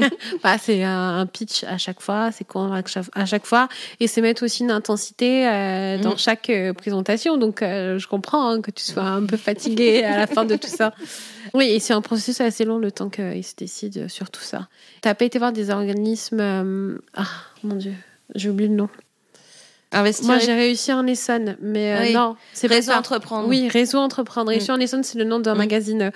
Euh, 0.01 0.09
bah, 0.43 0.57
c'est 0.57 0.83
un 0.83 1.25
pitch 1.25 1.63
à 1.63 1.77
chaque 1.77 2.01
fois, 2.01 2.31
c'est 2.31 2.43
convaincre 2.43 2.91
à 3.13 3.25
chaque 3.25 3.45
fois, 3.45 3.69
et 3.99 4.07
c'est 4.07 4.21
mettre 4.21 4.43
aussi 4.43 4.63
une 4.63 4.71
intensité 4.71 5.47
euh, 5.47 5.97
dans 5.99 6.13
mm. 6.13 6.17
chaque 6.17 6.51
présentation. 6.77 7.37
Donc, 7.37 7.59
je 7.61 8.07
comprends 8.07 8.49
hein, 8.49 8.61
que 8.61 8.71
tu 8.71 8.83
sois 8.83 9.03
un 9.03 9.25
peu 9.25 9.37
fatigué 9.37 10.03
à 10.03 10.17
la 10.17 10.27
fin 10.27 10.43
de 10.43 10.55
tout 10.55 10.67
ça. 10.67 10.93
Oui, 11.53 11.65
et 11.65 11.79
c'est 11.79 11.93
un 11.93 12.01
processus 12.01 12.41
assez 12.41 12.65
long 12.65 12.77
le 12.77 12.91
temps 12.91 13.09
qu'ils 13.09 13.43
se 13.43 13.55
décident 13.55 14.09
sur 14.09 14.29
tout 14.29 14.41
ça. 14.41 14.67
T'as 15.01 15.13
pas 15.13 15.25
été 15.25 15.39
voir 15.39 15.53
des 15.53 15.69
organismes 15.69 16.99
Ah, 17.13 17.27
mon 17.63 17.75
Dieu, 17.75 17.93
j'ai 18.33 18.49
oublié 18.49 18.69
le 18.69 18.75
nom. 18.75 18.89
Moi, 20.23 20.39
j'ai 20.39 20.53
réussi 20.53 20.91
en 20.91 21.07
Essonne, 21.07 21.57
mais 21.61 21.93
euh, 21.93 22.13
non, 22.13 22.35
c'est 22.53 22.67
Réseau 22.67 22.91
Entreprendre. 22.91 23.47
Oui, 23.47 23.67
Réseau 23.69 23.99
Entreprendre. 23.99 24.49
Réussir 24.49 24.73
mm. 24.73 24.77
en 24.77 24.81
Essonne, 24.81 25.03
c'est 25.03 25.17
le 25.17 25.23
nom 25.23 25.39
d'un 25.39 25.55
mm. 25.55 25.57
magazine 25.57 26.11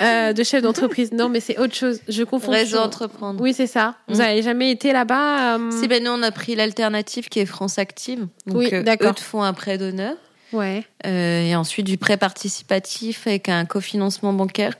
euh, 0.00 0.32
de 0.34 0.42
chef 0.42 0.62
d'entreprise. 0.62 1.12
Non, 1.12 1.28
mais 1.28 1.40
c'est 1.40 1.58
autre 1.58 1.74
chose. 1.74 2.00
Je 2.08 2.22
confonds. 2.24 2.52
Réseau 2.52 2.78
Entreprendre. 2.78 3.40
Oui, 3.40 3.52
c'est 3.54 3.66
ça. 3.66 3.94
Vous 4.08 4.16
n'avez 4.16 4.40
mm. 4.40 4.44
jamais 4.44 4.70
été 4.70 4.92
là-bas 4.92 5.56
euh... 5.56 5.70
Si, 5.70 5.88
ben 5.88 6.02
nous, 6.02 6.10
on 6.10 6.22
a 6.22 6.30
pris 6.30 6.54
l'alternative 6.54 7.28
qui 7.28 7.40
est 7.40 7.46
France 7.46 7.78
Active. 7.78 8.26
Donc, 8.46 8.56
oui, 8.56 8.68
euh, 8.72 8.82
d'accord. 8.82 9.10
Eux 9.10 9.14
te 9.14 9.20
font 9.20 9.42
un 9.42 9.52
prêt 9.52 9.78
d'honneur. 9.78 10.14
Ouais. 10.52 10.84
et 11.04 11.56
ensuite, 11.56 11.86
du 11.86 11.98
prêt 11.98 12.16
participatif 12.16 13.26
avec 13.26 13.48
un 13.48 13.64
cofinancement 13.64 14.32
bancaire. 14.32 14.74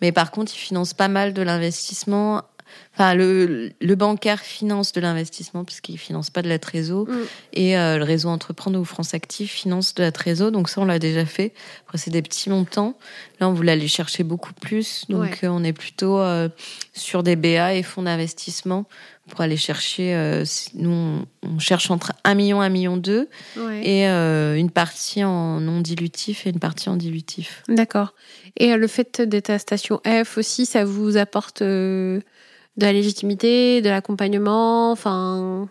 Mais 0.00 0.12
par 0.12 0.30
contre, 0.30 0.52
ils 0.54 0.58
financent 0.58 0.94
pas 0.94 1.08
mal 1.08 1.34
de 1.34 1.42
l'investissement 1.42 2.42
Enfin, 2.94 3.14
le, 3.14 3.70
le 3.80 3.94
bancaire 3.94 4.40
finance 4.40 4.92
de 4.92 5.00
l'investissement 5.00 5.64
puisqu'il 5.64 5.96
finance 5.96 6.28
pas 6.28 6.42
de 6.42 6.48
la 6.48 6.58
trésor 6.58 7.08
mm. 7.08 7.14
et 7.52 7.78
euh, 7.78 7.98
le 7.98 8.04
réseau 8.04 8.28
entreprendre 8.28 8.78
ou 8.78 8.84
France 8.84 9.14
Active 9.14 9.48
finance 9.48 9.94
de 9.94 10.02
la 10.02 10.12
trésor. 10.12 10.50
Donc 10.50 10.68
ça, 10.68 10.80
on 10.80 10.84
l'a 10.84 10.98
déjà 10.98 11.24
fait. 11.24 11.52
Après, 11.86 11.98
c'est 11.98 12.10
des 12.10 12.22
petits 12.22 12.50
montants. 12.50 12.98
Là, 13.38 13.48
on 13.48 13.52
voulait 13.52 13.72
aller 13.72 13.88
chercher 13.88 14.24
beaucoup 14.24 14.52
plus. 14.52 15.04
Donc, 15.08 15.44
euh, 15.44 15.48
on 15.48 15.62
est 15.64 15.72
plutôt 15.72 16.18
euh, 16.18 16.48
sur 16.92 17.22
des 17.22 17.36
BA 17.36 17.74
et 17.74 17.82
fonds 17.82 18.02
d'investissement 18.02 18.86
pour 19.28 19.40
aller 19.40 19.56
chercher. 19.56 20.42
nous, 20.74 21.24
on, 21.42 21.58
cherche 21.60 21.92
entre 21.92 22.12
1 22.24 22.34
million, 22.34 22.60
1 22.60 22.68
million 22.68 22.96
2 22.96 23.28
et 23.80 24.06
une 24.06 24.70
partie 24.70 25.22
en 25.22 25.60
non 25.60 25.80
dilutif 25.80 26.48
et 26.48 26.50
une 26.50 26.58
partie 26.58 26.88
en 26.88 26.96
dilutif. 26.96 27.62
D'accord. 27.68 28.14
Et 28.56 28.74
le 28.74 28.86
fait 28.88 29.22
d'être 29.22 29.50
à 29.50 29.60
station 29.60 30.00
F 30.04 30.36
aussi, 30.36 30.66
ça 30.66 30.84
vous 30.84 31.16
apporte 31.16 31.62
de 32.76 32.84
la 32.86 32.92
légitimité, 32.92 33.82
de 33.82 33.88
l'accompagnement, 33.88 34.90
enfin. 34.92 35.68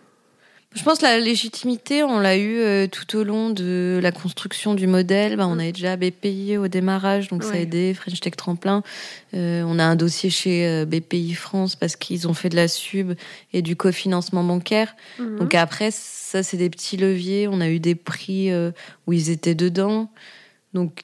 Je 0.72 0.84
pense 0.84 0.98
que 0.98 1.02
la 1.02 1.18
légitimité, 1.18 2.04
on 2.04 2.20
l'a 2.20 2.36
eu 2.36 2.58
euh, 2.60 2.86
tout 2.86 3.16
au 3.16 3.24
long 3.24 3.50
de 3.50 3.98
la 4.00 4.12
construction 4.12 4.74
du 4.74 4.86
modèle. 4.86 5.36
Bah, 5.36 5.48
on 5.48 5.56
mm. 5.56 5.60
avait 5.60 5.72
déjà 5.72 5.96
BPI 5.96 6.58
au 6.58 6.68
démarrage, 6.68 7.26
donc 7.26 7.42
ça 7.42 7.54
a 7.54 7.56
aidé, 7.56 7.92
French 7.92 8.20
Tech 8.20 8.36
Tremplin. 8.36 8.84
Euh, 9.34 9.64
on 9.66 9.80
a 9.80 9.84
un 9.84 9.96
dossier 9.96 10.30
chez 10.30 10.68
euh, 10.68 10.84
BPI 10.84 11.34
France 11.34 11.74
parce 11.74 11.96
qu'ils 11.96 12.28
ont 12.28 12.34
fait 12.34 12.50
de 12.50 12.56
la 12.56 12.68
sub 12.68 13.14
et 13.52 13.62
du 13.62 13.74
cofinancement 13.74 14.44
bancaire. 14.44 14.94
Mm-hmm. 15.18 15.38
Donc 15.38 15.54
après, 15.56 15.90
ça, 15.90 16.44
c'est 16.44 16.56
des 16.56 16.70
petits 16.70 16.96
leviers. 16.96 17.48
On 17.48 17.60
a 17.60 17.68
eu 17.68 17.80
des 17.80 17.96
prix 17.96 18.50
où 19.08 19.12
ils 19.12 19.30
étaient 19.30 19.56
dedans. 19.56 20.08
Donc 20.72 21.02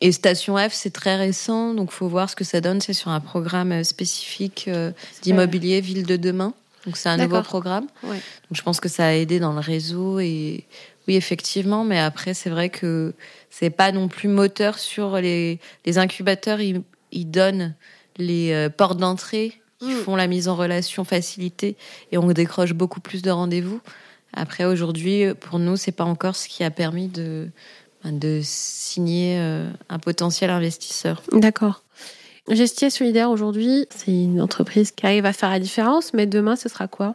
et 0.00 0.12
Station 0.12 0.56
F, 0.56 0.72
c'est 0.72 0.92
très 0.92 1.16
récent, 1.16 1.74
donc 1.74 1.90
faut 1.90 2.08
voir 2.08 2.30
ce 2.30 2.36
que 2.36 2.44
ça 2.44 2.60
donne. 2.60 2.80
C'est 2.80 2.92
sur 2.92 3.10
un 3.10 3.20
programme 3.20 3.72
euh, 3.72 3.82
spécifique 3.82 4.66
euh, 4.68 4.92
d'immobilier 5.22 5.80
Ville 5.80 6.06
de 6.06 6.16
demain. 6.16 6.54
Donc 6.86 6.96
c'est 6.96 7.08
un 7.08 7.16
nouveau 7.16 7.42
programme. 7.42 7.86
Donc 8.02 8.22
je 8.52 8.62
pense 8.62 8.80
que 8.80 8.88
ça 8.88 9.06
a 9.06 9.12
aidé 9.12 9.40
dans 9.40 9.52
le 9.52 9.58
réseau 9.58 10.20
et 10.20 10.64
oui 11.06 11.16
effectivement, 11.16 11.84
mais 11.84 11.98
après 11.98 12.32
c'est 12.32 12.48
vrai 12.48 12.70
que 12.70 13.12
c'est 13.50 13.70
pas 13.70 13.92
non 13.92 14.08
plus 14.08 14.28
moteur 14.28 14.78
sur 14.78 15.16
les, 15.16 15.58
les 15.84 15.98
incubateurs. 15.98 16.60
Ils, 16.60 16.82
ils 17.10 17.30
donnent 17.30 17.74
les 18.16 18.52
euh, 18.52 18.68
portes 18.70 18.98
d'entrée, 18.98 19.60
qui 19.80 19.86
mm. 19.86 19.96
font 19.98 20.16
la 20.16 20.28
mise 20.28 20.48
en 20.48 20.54
relation 20.54 21.04
facilitée 21.04 21.76
et 22.12 22.18
on 22.18 22.26
décroche 22.28 22.72
beaucoup 22.72 23.00
plus 23.00 23.20
de 23.22 23.30
rendez-vous. 23.30 23.80
Après 24.32 24.64
aujourd'hui, 24.64 25.34
pour 25.40 25.58
nous, 25.58 25.76
c'est 25.76 25.92
pas 25.92 26.04
encore 26.04 26.36
ce 26.36 26.48
qui 26.48 26.62
a 26.62 26.70
permis 26.70 27.08
de 27.08 27.48
de 28.12 28.40
signer 28.42 29.38
euh, 29.38 29.70
un 29.88 29.98
potentiel 29.98 30.50
investisseur. 30.50 31.22
D'accord. 31.32 31.82
Gestia 32.50 32.90
Solidaire 32.90 33.30
aujourd'hui, 33.30 33.86
c'est 33.94 34.12
une 34.12 34.40
entreprise 34.40 34.90
qui 34.90 35.04
arrive 35.04 35.26
à 35.26 35.32
faire 35.32 35.50
la 35.50 35.60
différence, 35.60 36.14
mais 36.14 36.26
demain, 36.26 36.56
ce 36.56 36.68
sera 36.68 36.88
quoi? 36.88 37.14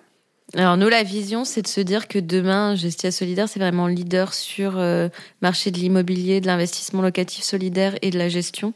Alors 0.54 0.78
nous, 0.78 0.90
la 0.90 1.02
vision, 1.02 1.46
c'est 1.46 1.64
de 1.64 1.68
se 1.68 1.82
dire 1.82 2.08
que 2.08 2.20
demain, 2.20 2.76
Gestia 2.76 3.12
Solidaire, 3.12 3.50
c'est 3.50 3.60
vraiment 3.60 3.88
leader 3.88 4.34
sur 4.34 4.74
le 4.74 4.80
euh, 4.80 5.10
marché 5.42 5.72
de 5.72 5.78
l'immobilier, 5.78 6.42
de 6.42 6.48
l'investissement 6.48 7.02
locatif 7.02 7.44
solidaire 7.44 7.96
et 8.04 8.12
de 8.12 8.20
la 8.20 8.30
gestion, 8.30 8.74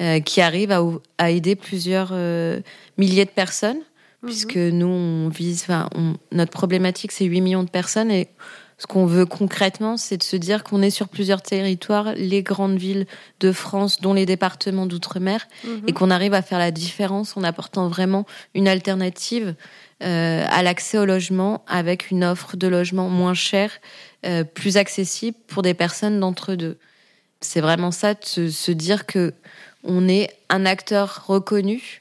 euh, 0.00 0.20
qui 0.20 0.40
arrive 0.40 0.72
à, 1.18 1.30
aider 1.30 1.56
plusieurs 1.56 2.12
milliers 2.96 3.26
de 3.26 3.30
personnes, 3.30 3.80
mhm. 4.22 4.28
puisque 4.28 4.56
nous, 4.56 4.86
on 4.86 5.28
vise, 5.28 5.64
enfin, 5.64 5.90
notre 6.30 6.52
problématique, 6.52 7.12
c'est 7.12 7.26
8 7.26 7.42
millions 7.42 7.64
de 7.64 7.70
personnes 7.70 8.10
et 8.10 8.28
ce 8.78 8.86
qu'on 8.86 9.06
veut 9.06 9.26
concrètement, 9.26 9.96
c'est 9.96 10.16
de 10.16 10.22
se 10.22 10.36
dire 10.36 10.64
qu'on 10.64 10.82
est 10.82 10.90
sur 10.90 11.08
plusieurs 11.08 11.42
territoires, 11.42 12.14
les 12.16 12.42
grandes 12.42 12.78
villes 12.78 13.06
de 13.40 13.52
France, 13.52 14.00
dont 14.00 14.12
les 14.12 14.26
départements 14.26 14.86
d'outre-mer, 14.86 15.46
mhm. 15.64 15.82
et 15.86 15.92
qu'on 15.92 16.10
arrive 16.10 16.34
à 16.34 16.42
faire 16.42 16.58
la 16.58 16.70
différence 16.70 17.36
en 17.36 17.44
apportant 17.44 17.88
vraiment 17.88 18.26
une 18.54 18.68
alternative 18.68 19.54
euh, 20.02 20.44
à 20.50 20.62
l'accès 20.62 20.98
au 20.98 21.04
logement 21.04 21.64
avec 21.68 22.10
une 22.10 22.24
offre 22.24 22.56
de 22.56 22.66
logement 22.66 23.08
moins 23.08 23.34
chère, 23.34 23.70
euh, 24.26 24.42
plus 24.42 24.76
accessible 24.76 25.36
pour 25.46 25.62
des 25.62 25.74
personnes 25.74 26.18
d'entre 26.18 26.54
deux. 26.54 26.76
C'est 27.40 27.60
vraiment 27.60 27.92
ça, 27.92 28.14
de 28.14 28.50
se 28.50 28.72
dire 28.72 29.06
que 29.06 29.32
on 29.84 30.08
est 30.08 30.30
un 30.48 30.64
acteur 30.64 31.24
reconnu 31.26 32.00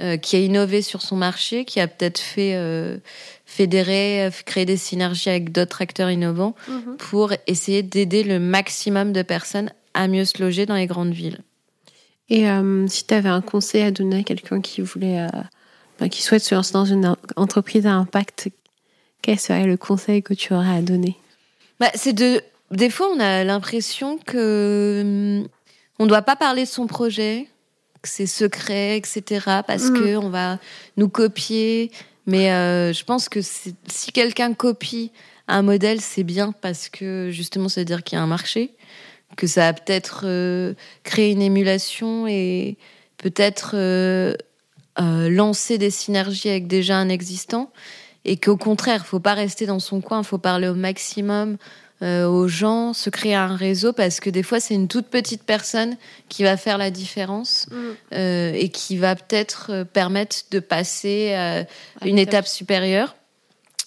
euh, 0.00 0.16
qui 0.16 0.36
a 0.36 0.38
innové 0.38 0.82
sur 0.82 1.02
son 1.02 1.16
marché, 1.16 1.64
qui 1.64 1.78
a 1.78 1.86
peut-être 1.86 2.18
fait 2.18 2.54
euh, 2.54 2.96
fédérer, 3.44 4.24
euh, 4.24 4.30
créer 4.46 4.64
des 4.64 4.76
synergies 4.76 5.28
avec 5.28 5.52
d'autres 5.52 5.82
acteurs 5.82 6.10
innovants 6.10 6.54
mhm. 6.68 6.96
pour 6.96 7.32
essayer 7.46 7.82
d'aider 7.82 8.22
le 8.22 8.38
maximum 8.38 9.12
de 9.12 9.22
personnes 9.22 9.70
à 9.92 10.08
mieux 10.08 10.24
se 10.24 10.42
loger 10.42 10.64
dans 10.64 10.74
les 10.74 10.86
grandes 10.86 11.12
villes. 11.12 11.40
Et 12.28 12.46
si 12.86 13.04
tu 13.08 13.12
avais 13.12 13.28
un 13.28 13.40
conseil 13.40 13.82
à 13.82 13.90
donner 13.90 14.20
à 14.20 14.22
quelqu'un 14.22 14.60
qui 14.60 14.82
voulait, 14.82 15.26
qui 16.12 16.22
souhaite 16.22 16.44
se 16.44 16.54
lancer 16.54 16.74
dans 16.74 16.84
une 16.84 17.16
entreprise 17.34 17.88
à 17.88 17.94
impact, 17.94 18.50
quel 19.20 19.36
serait 19.36 19.66
le 19.66 19.76
conseil 19.76 20.22
que 20.22 20.32
tu 20.32 20.54
aurais 20.54 20.76
à 20.76 20.80
donner? 20.80 21.16
Bah, 21.80 21.90
C'est 21.94 22.12
de, 22.12 22.40
des 22.70 22.88
fois, 22.88 23.08
on 23.12 23.18
a 23.18 23.42
l'impression 23.42 24.16
que 24.16 25.40
hum, 25.40 25.48
on 25.98 26.04
ne 26.04 26.08
doit 26.08 26.22
pas 26.22 26.36
parler 26.36 26.62
de 26.62 26.68
son 26.68 26.86
projet, 26.86 27.48
que 28.02 28.08
c'est 28.08 28.26
secret, 28.26 28.96
etc. 28.96 29.62
Parce 29.66 29.90
mm. 29.90 29.94
que 29.94 30.16
on 30.16 30.30
va 30.30 30.58
nous 30.96 31.08
copier. 31.08 31.90
Mais 32.26 32.52
euh, 32.52 32.92
je 32.92 33.04
pense 33.04 33.28
que 33.28 33.40
si 33.40 34.12
quelqu'un 34.12 34.54
copie 34.54 35.10
un 35.48 35.62
modèle, 35.62 36.00
c'est 36.00 36.22
bien 36.22 36.52
parce 36.52 36.88
que 36.88 37.28
justement, 37.30 37.68
ça 37.68 37.80
veut 37.80 37.84
dire 37.84 38.04
qu'il 38.04 38.16
y 38.16 38.20
a 38.20 38.22
un 38.22 38.28
marché, 38.28 38.76
que 39.36 39.46
ça 39.46 39.68
a 39.68 39.72
peut-être 39.72 40.22
euh, 40.24 40.74
créé 41.02 41.32
une 41.32 41.42
émulation 41.42 42.26
et 42.28 42.76
peut-être 43.16 43.72
euh, 43.74 44.34
lancer 44.96 45.78
des 45.78 45.90
synergies 45.90 46.48
avec 46.48 46.66
déjà 46.66 46.96
un 46.96 47.08
existant. 47.08 47.72
Et 48.24 48.36
qu'au 48.36 48.56
contraire, 48.56 49.06
faut 49.06 49.18
pas 49.18 49.34
rester 49.34 49.66
dans 49.66 49.80
son 49.80 50.00
coin, 50.00 50.22
faut 50.22 50.38
parler 50.38 50.68
au 50.68 50.74
maximum, 50.74 51.56
euh, 52.02 52.26
aux 52.26 52.48
gens, 52.48 52.94
se 52.94 53.10
créer 53.10 53.34
un 53.34 53.54
réseau 53.54 53.92
parce 53.92 54.20
que 54.20 54.30
des 54.30 54.42
fois 54.42 54.58
c'est 54.58 54.74
une 54.74 54.88
toute 54.88 55.08
petite 55.08 55.42
personne 55.42 55.98
qui 56.30 56.42
va 56.42 56.56
faire 56.56 56.78
la 56.78 56.90
différence 56.90 57.66
mm. 57.70 57.76
euh, 58.14 58.52
et 58.54 58.70
qui 58.70 58.96
va 58.96 59.14
peut-être 59.14 59.66
euh, 59.70 59.84
permettre 59.84 60.36
de 60.50 60.60
passer 60.60 61.34
à 61.34 61.66
une 62.06 62.18
étape 62.18 62.46
supérieure 62.46 63.16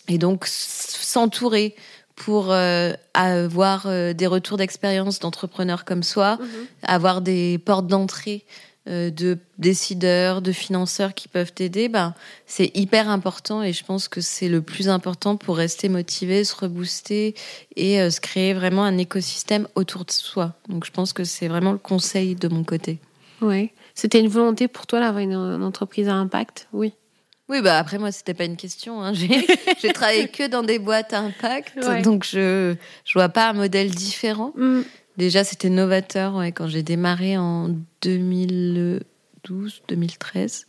et 0.07 0.19
donc 0.19 0.45
s'entourer 0.45 1.75
pour 2.15 2.53
avoir 2.53 3.87
des 4.13 4.27
retours 4.27 4.57
d'expérience 4.57 5.19
d'entrepreneurs 5.19 5.83
comme 5.83 6.03
soi, 6.03 6.37
mm-hmm. 6.39 6.65
avoir 6.83 7.21
des 7.21 7.57
portes 7.57 7.87
d'entrée 7.87 8.45
de 8.85 9.37
décideurs, 9.57 10.41
de 10.41 10.51
financeurs 10.51 11.13
qui 11.13 11.29
peuvent 11.29 11.53
t'aider, 11.53 11.87
ben, 11.87 12.13
c'est 12.45 12.75
hyper 12.75 13.09
important 13.09 13.63
et 13.63 13.71
je 13.71 13.85
pense 13.85 14.09
que 14.09 14.19
c'est 14.19 14.49
le 14.49 14.61
plus 14.61 14.89
important 14.89 15.37
pour 15.37 15.57
rester 15.57 15.87
motivé, 15.87 16.43
se 16.43 16.55
rebooster 16.55 17.33
et 17.77 18.01
euh, 18.01 18.09
se 18.09 18.19
créer 18.19 18.53
vraiment 18.53 18.83
un 18.83 18.97
écosystème 18.97 19.67
autour 19.75 20.03
de 20.03 20.11
soi. 20.11 20.53
Donc 20.67 20.85
je 20.85 20.91
pense 20.91 21.13
que 21.13 21.23
c'est 21.23 21.47
vraiment 21.47 21.71
le 21.71 21.77
conseil 21.77 22.35
de 22.35 22.47
mon 22.49 22.63
côté. 22.63 22.99
Oui. 23.41 23.71
C'était 23.95 24.19
une 24.19 24.27
volonté 24.27 24.67
pour 24.67 24.85
toi 24.85 24.99
d'avoir 24.99 25.23
une, 25.23 25.35
entreprise 25.35 26.09
à 26.09 26.15
impact? 26.15 26.67
Oui. 26.73 26.93
Oui, 27.49 27.61
bah 27.61 27.77
après 27.77 27.99
moi 27.99 28.11
c'était 28.11 28.33
pas 28.33 28.45
une 28.45 28.57
question. 28.57 29.01
Hein. 29.01 29.13
J'ai 29.13 29.93
travaillé 29.93 30.27
que 30.27 30.47
dans 30.47 30.63
des 30.63 30.79
boîtes 30.79 31.13
à 31.13 31.19
impact, 31.19 31.77
donc 32.03 32.25
je 32.25 32.75
je 33.05 33.13
vois 33.13 33.29
pas 33.29 33.49
un 33.49 33.53
modèle 33.53 33.91
différent. 33.91 34.53
Mm. 34.55 34.81
Déjà 35.17 35.43
c'était 35.43 35.69
novateur 35.69 36.41
quand 36.55 36.67
j'ai 36.67 36.83
démarré 36.83 37.37
en 37.37 37.69
2012, 38.01 39.81
2013. 39.87 40.65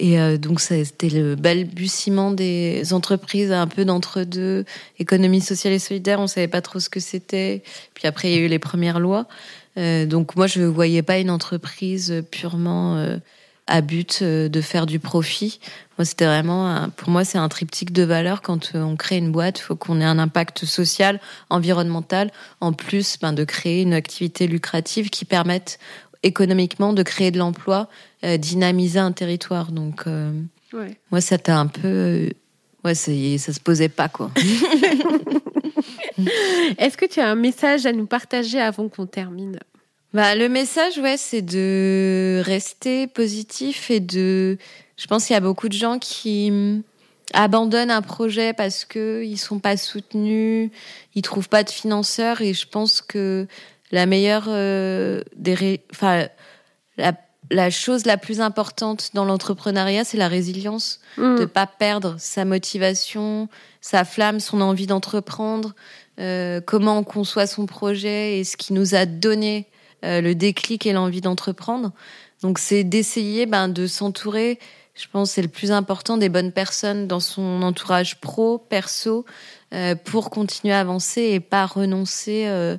Et 0.00 0.18
euh, 0.18 0.38
donc, 0.38 0.60
c'était 0.60 1.10
le 1.10 1.34
balbutiement 1.34 2.30
des 2.30 2.92
entreprises 2.94 3.52
un 3.52 3.66
peu 3.66 3.84
d'entre-deux, 3.84 4.64
économie 4.98 5.42
sociale 5.42 5.74
et 5.74 5.78
solidaire. 5.78 6.20
On 6.20 6.26
savait 6.26 6.48
pas 6.48 6.62
trop 6.62 6.80
ce 6.80 6.88
que 6.88 7.00
c'était. 7.00 7.62
Puis 7.92 8.08
après, 8.08 8.30
il 8.30 8.34
y 8.34 8.38
a 8.38 8.40
eu 8.40 8.48
les 8.48 8.58
premières 8.58 8.98
lois. 8.98 9.26
Euh, 9.76 10.06
donc, 10.06 10.36
moi, 10.36 10.46
je 10.46 10.62
voyais 10.62 11.02
pas 11.02 11.18
une 11.18 11.30
entreprise 11.30 12.24
purement 12.30 12.96
euh, 12.96 13.18
à 13.70 13.80
but 13.80 14.22
de 14.22 14.60
faire 14.60 14.84
du 14.84 14.98
profit. 14.98 15.60
Moi, 15.96 16.04
c'était 16.04 16.26
vraiment, 16.26 16.88
pour 16.96 17.10
moi, 17.10 17.24
c'est 17.24 17.38
un 17.38 17.48
triptyque 17.48 17.92
de 17.92 18.02
valeurs. 18.02 18.42
Quand 18.42 18.72
on 18.74 18.96
crée 18.96 19.18
une 19.18 19.32
boîte, 19.32 19.60
il 19.60 19.62
faut 19.62 19.76
qu'on 19.76 20.00
ait 20.00 20.04
un 20.04 20.18
impact 20.18 20.64
social, 20.64 21.20
environnemental, 21.48 22.30
en 22.60 22.72
plus 22.72 23.18
ben, 23.20 23.32
de 23.32 23.44
créer 23.44 23.82
une 23.82 23.94
activité 23.94 24.46
lucrative 24.46 25.10
qui 25.10 25.24
permette 25.24 25.78
économiquement 26.22 26.92
de 26.92 27.02
créer 27.02 27.30
de 27.30 27.38
l'emploi, 27.38 27.88
euh, 28.24 28.36
dynamiser 28.36 28.98
un 28.98 29.12
territoire. 29.12 29.72
Donc, 29.72 30.02
euh, 30.06 30.32
moi, 31.10 31.20
ça 31.20 31.38
t'a 31.38 31.58
un 31.58 31.66
peu. 31.66 31.88
Euh, 31.88 32.30
ouais, 32.84 32.94
ça 32.94 33.52
se 33.52 33.60
posait 33.60 33.88
pas, 33.88 34.08
quoi. 34.08 34.30
Est-ce 36.78 36.96
que 36.96 37.06
tu 37.06 37.20
as 37.20 37.28
un 37.28 37.34
message 37.34 37.86
à 37.86 37.92
nous 37.92 38.06
partager 38.06 38.60
avant 38.60 38.88
qu'on 38.88 39.06
termine? 39.06 39.58
Bah, 40.12 40.34
le 40.34 40.48
message, 40.48 40.98
ouais, 40.98 41.16
c'est 41.16 41.42
de 41.42 42.42
rester 42.44 43.06
positif 43.06 43.90
et 43.90 44.00
de. 44.00 44.58
Je 44.96 45.06
pense 45.06 45.26
qu'il 45.26 45.34
y 45.34 45.36
a 45.36 45.40
beaucoup 45.40 45.68
de 45.68 45.74
gens 45.74 45.98
qui 45.98 46.82
abandonnent 47.32 47.90
un 47.90 48.02
projet 48.02 48.52
parce 48.52 48.84
que 48.84 49.22
ils 49.24 49.38
sont 49.38 49.60
pas 49.60 49.76
soutenus, 49.76 50.70
ils 51.14 51.22
trouvent 51.22 51.48
pas 51.48 51.62
de 51.62 51.70
financeurs 51.70 52.40
et 52.42 52.54
je 52.54 52.66
pense 52.66 53.00
que 53.00 53.46
la 53.92 54.06
meilleure 54.06 54.46
euh, 54.48 55.22
des, 55.36 55.80
enfin, 55.92 56.26
la, 56.96 57.12
la, 57.50 57.70
chose 57.70 58.06
la 58.06 58.16
plus 58.16 58.40
importante 58.40 59.10
dans 59.14 59.24
l'entrepreneuriat, 59.24 60.04
c'est 60.04 60.16
la 60.16 60.28
résilience, 60.28 61.00
mm. 61.16 61.36
de 61.38 61.44
pas 61.44 61.66
perdre 61.66 62.16
sa 62.18 62.44
motivation, 62.44 63.48
sa 63.80 64.04
flamme, 64.04 64.40
son 64.40 64.60
envie 64.60 64.86
d'entreprendre, 64.86 65.74
euh, 66.18 66.60
comment 66.60 66.98
on 66.98 67.04
conçoit 67.04 67.46
son 67.46 67.66
projet 67.66 68.38
et 68.38 68.44
ce 68.44 68.56
qui 68.56 68.72
nous 68.72 68.94
a 68.94 69.06
donné 69.06 69.66
euh, 70.04 70.20
le 70.20 70.34
déclic 70.34 70.86
et 70.86 70.92
l'envie 70.92 71.20
d'entreprendre. 71.20 71.92
Donc, 72.42 72.58
c'est 72.58 72.84
d'essayer 72.84 73.46
ben, 73.46 73.68
de 73.68 73.86
s'entourer. 73.86 74.58
Je 74.94 75.06
pense 75.12 75.32
c'est 75.32 75.42
le 75.42 75.48
plus 75.48 75.72
important 75.72 76.16
des 76.16 76.28
bonnes 76.28 76.52
personnes 76.52 77.06
dans 77.06 77.20
son 77.20 77.62
entourage 77.62 78.20
pro, 78.20 78.58
perso, 78.58 79.24
euh, 79.72 79.94
pour 79.94 80.30
continuer 80.30 80.74
à 80.74 80.80
avancer 80.80 81.22
et 81.22 81.40
pas 81.40 81.66
renoncer 81.66 82.46
euh, 82.46 82.76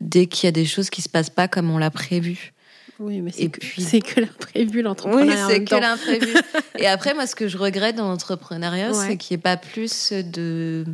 dès 0.00 0.26
qu'il 0.26 0.46
y 0.46 0.48
a 0.48 0.52
des 0.52 0.66
choses 0.66 0.90
qui 0.90 1.02
se 1.02 1.08
passent 1.08 1.30
pas 1.30 1.48
comme 1.48 1.70
on 1.70 1.78
l'a 1.78 1.90
prévu. 1.90 2.52
Oui, 3.00 3.20
mais 3.20 3.32
c'est 3.32 3.48
que, 3.48 3.58
puis... 3.58 4.02
que 4.02 4.20
l'imprévu, 4.20 4.82
l'entrepreneuriat. 4.82 5.46
Oui, 5.46 5.52
c'est 5.52 5.64
que 5.64 5.74
l'imprévu. 5.74 6.34
Et 6.78 6.86
après, 6.86 7.14
moi, 7.14 7.26
ce 7.26 7.34
que 7.34 7.48
je 7.48 7.58
regrette 7.58 7.96
dans 7.96 8.08
l'entrepreneuriat, 8.08 8.92
c'est 8.94 9.16
qu'il 9.16 9.34
n'y 9.34 9.40
ait 9.40 9.42
pas 9.42 9.56
plus 9.56 10.12
de. 10.12 10.84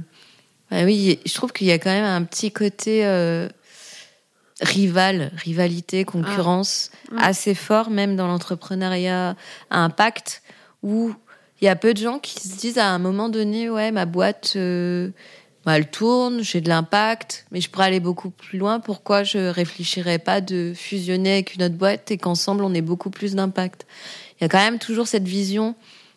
Bah 0.71 0.85
oui, 0.85 1.19
je 1.27 1.35
trouve 1.35 1.53
qu'il 1.53 1.67
y 1.67 1.73
a 1.73 1.79
quand 1.79 1.91
même 1.91 2.05
un 2.05 2.23
petit 2.23 2.53
côté 2.53 3.05
euh, 3.05 3.49
rival, 4.61 5.33
rivalité, 5.37 6.05
concurrence 6.05 6.91
ah. 7.17 7.27
assez 7.27 7.55
fort, 7.55 7.91
même 7.91 8.17
dans 8.17 8.27
l'entrepreneuriat 8.27 9.37
à 9.71 9.85
impact, 9.85 10.43
où 10.83 11.15
il 11.61 11.67
y 11.67 11.69
a 11.69 11.77
peu 11.77 11.95
de 11.95 11.99
gens 11.99 12.19
qui 12.19 12.41
se 12.41 12.57
disent 12.57 12.79
à 12.79 12.89
un 12.89 12.99
moment 12.99 13.29
donné, 13.29 13.69
ouais, 13.69 13.91
ma 13.91 14.07
boîte. 14.07 14.55
Euh, 14.57 15.11
bah, 15.67 15.77
elle 15.77 15.91
tourne, 15.91 16.43
j'ai 16.43 16.63
de 16.63 16.71
l'impact, 16.71 17.45
mais 17.51 17.61
je 17.61 17.69
pourrais 17.69 17.87
aller 17.87 18.01
beaucoup 18.01 18.31
plus 18.31 18.59
loin. 18.59 18.81
Pourquoi 18.81 19.25
je 19.25 19.39
réfléchirais 19.39 20.19
pas 20.19 20.41
de 20.41 20.73
fusionner 20.75 21.35
avec 21.35 21.55
une 21.55 21.63
autre 21.65 21.75
boîte 21.75 22.11
et 22.11 22.17
qu'ensemble 22.17 22.65
on 22.65 22.73
ait 22.73 22.81
beaucoup 22.81 23.11
plus 23.11 23.35
d'impact? 23.35 23.87
Il 24.39 24.45
y 24.45 24.47
a 24.47 24.49
quand 24.49 24.59
même 24.59 24.79
toujours 24.79 25.07
cette 25.07 25.29
vision, 25.29 25.75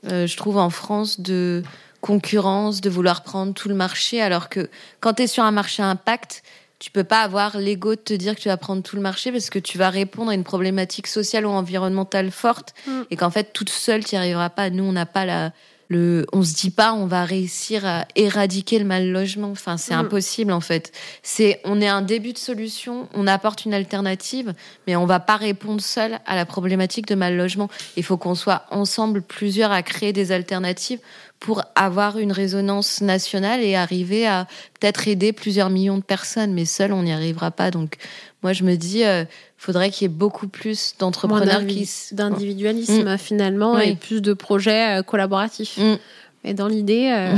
euh, 0.07 0.27
je 0.27 0.37
trouve, 0.37 0.57
en 0.57 0.69
France 0.69 1.19
de 1.19 1.61
concurrence, 1.99 2.79
de 2.79 2.89
vouloir 2.89 3.23
prendre 3.23 3.53
tout 3.53 3.67
le 3.67 3.75
marché, 3.75 4.21
alors 4.21 4.47
que 4.47 4.69
quand 5.01 5.15
tu 5.15 5.23
es 5.23 5.27
sur 5.27 5.43
un 5.43 5.51
marché 5.51 5.83
impact, 5.83 6.43
tu 6.83 6.91
peux 6.91 7.05
pas 7.05 7.21
avoir 7.21 7.57
l'ego 7.57 7.95
de 7.95 8.01
te 8.01 8.13
dire 8.13 8.35
que 8.35 8.41
tu 8.41 8.49
vas 8.49 8.57
prendre 8.57 8.83
tout 8.83 8.97
le 8.97 9.01
marché 9.01 9.31
parce 9.31 9.49
que 9.49 9.57
tu 9.57 9.77
vas 9.77 9.89
répondre 9.89 10.31
à 10.31 10.33
une 10.33 10.43
problématique 10.43 11.07
sociale 11.07 11.45
ou 11.45 11.49
environnementale 11.49 12.29
forte 12.29 12.73
mm. 12.85 13.03
et 13.09 13.15
qu'en 13.15 13.29
fait 13.29 13.53
toute 13.53 13.69
seule 13.69 14.03
tu 14.03 14.15
n'y 14.15 14.19
arriveras 14.19 14.49
pas. 14.49 14.69
Nous 14.69 14.83
on 14.83 14.91
n'a 14.91 15.05
pas 15.05 15.23
la 15.23 15.53
le, 15.87 16.25
on 16.33 16.43
se 16.43 16.53
dit 16.53 16.71
pas 16.71 16.93
on 16.93 17.05
va 17.05 17.23
réussir 17.23 17.85
à 17.85 18.05
éradiquer 18.17 18.79
le 18.79 18.85
mal 18.85 19.09
logement. 19.09 19.51
Enfin, 19.51 19.77
c'est 19.77 19.95
mm. 19.95 19.99
impossible 19.99 20.51
en 20.51 20.59
fait. 20.59 20.91
C'est, 21.21 21.61
on 21.63 21.79
est 21.79 21.87
un 21.87 22.01
début 22.01 22.33
de 22.33 22.37
solution, 22.37 23.07
on 23.13 23.27
apporte 23.27 23.63
une 23.63 23.73
alternative, 23.73 24.53
mais 24.85 24.97
on 24.97 25.05
va 25.05 25.21
pas 25.21 25.37
répondre 25.37 25.79
seul 25.79 26.19
à 26.25 26.35
la 26.35 26.45
problématique 26.45 27.07
de 27.07 27.15
mal 27.15 27.37
logement. 27.37 27.69
Il 27.95 28.03
faut 28.03 28.17
qu'on 28.17 28.35
soit 28.35 28.65
ensemble 28.71 29.21
plusieurs 29.21 29.71
à 29.71 29.83
créer 29.83 30.11
des 30.11 30.33
alternatives 30.33 30.99
pour 31.43 31.61
avoir 31.75 32.19
une 32.19 32.31
résonance 32.31 33.01
nationale 33.01 33.61
et 33.61 33.75
arriver 33.75 34.25
à 34.25 34.47
peut-être 34.79 35.09
aider 35.09 35.33
plusieurs 35.33 35.69
millions 35.69 35.97
de 35.97 36.03
personnes. 36.03 36.53
Mais 36.53 36.63
seul, 36.63 36.93
on 36.93 37.03
n'y 37.03 37.11
arrivera 37.11 37.51
pas. 37.51 37.69
Donc, 37.69 37.97
moi, 38.43 38.53
je 38.53 38.63
me 38.63 38.75
dis, 38.77 39.03
euh, 39.03 39.25
faudrait 39.57 39.89
qu'il 39.89 40.03
y 40.03 40.05
ait 40.05 40.15
beaucoup 40.15 40.47
plus 40.47 40.95
d'entrepreneurs 40.99 41.67
qui 41.67 41.89
d'individualisme 42.13 43.15
mm. 43.15 43.17
finalement 43.17 43.77
et 43.77 43.95
plus 43.97 44.21
de 44.21 44.31
projets 44.31 44.99
euh, 44.99 45.03
collaboratifs. 45.03 45.77
Mm. 45.77 45.97
Mais 46.45 46.53
dans 46.53 46.69
l'idée, 46.69 47.11
euh, 47.13 47.35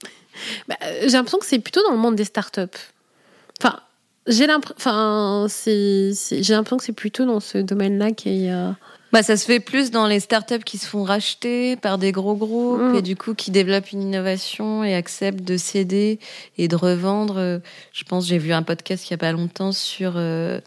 bah, 0.68 0.76
j'ai 1.02 1.10
l'impression 1.10 1.38
que 1.38 1.46
c'est 1.46 1.58
plutôt 1.58 1.82
dans 1.82 1.92
le 1.92 1.98
monde 1.98 2.16
des 2.16 2.24
startups. 2.24 2.62
Enfin, 3.60 3.78
j'ai 4.26 4.46
l'impression, 4.46 4.76
enfin, 4.78 5.46
c'est, 5.50 6.12
j'ai 6.14 6.54
l'impression 6.54 6.78
que 6.78 6.84
c'est 6.84 6.92
plutôt 6.92 7.26
dans 7.26 7.40
ce 7.40 7.58
domaine-là 7.58 8.12
qu'il 8.12 8.42
y 8.42 8.48
a 8.48 8.74
bah, 9.12 9.22
ça 9.22 9.36
se 9.36 9.46
fait 9.46 9.60
plus 9.60 9.90
dans 9.90 10.06
les 10.06 10.20
startups 10.20 10.64
qui 10.64 10.78
se 10.78 10.86
font 10.86 11.02
racheter 11.02 11.76
par 11.76 11.98
des 11.98 12.12
gros 12.12 12.36
groupes 12.36 12.80
mm. 12.80 12.94
et 12.96 13.02
du 13.02 13.16
coup 13.16 13.34
qui 13.34 13.50
développent 13.50 13.92
une 13.92 14.02
innovation 14.02 14.84
et 14.84 14.94
acceptent 14.94 15.44
de 15.44 15.56
céder 15.56 16.18
et 16.58 16.68
de 16.68 16.76
revendre. 16.76 17.60
Je 17.92 18.04
pense, 18.04 18.26
j'ai 18.26 18.38
vu 18.38 18.52
un 18.52 18.62
podcast 18.62 19.08
il 19.08 19.12
y 19.12 19.14
a 19.14 19.18
pas 19.18 19.32
longtemps 19.32 19.72
sur 19.72 20.14
euh, 20.16 20.60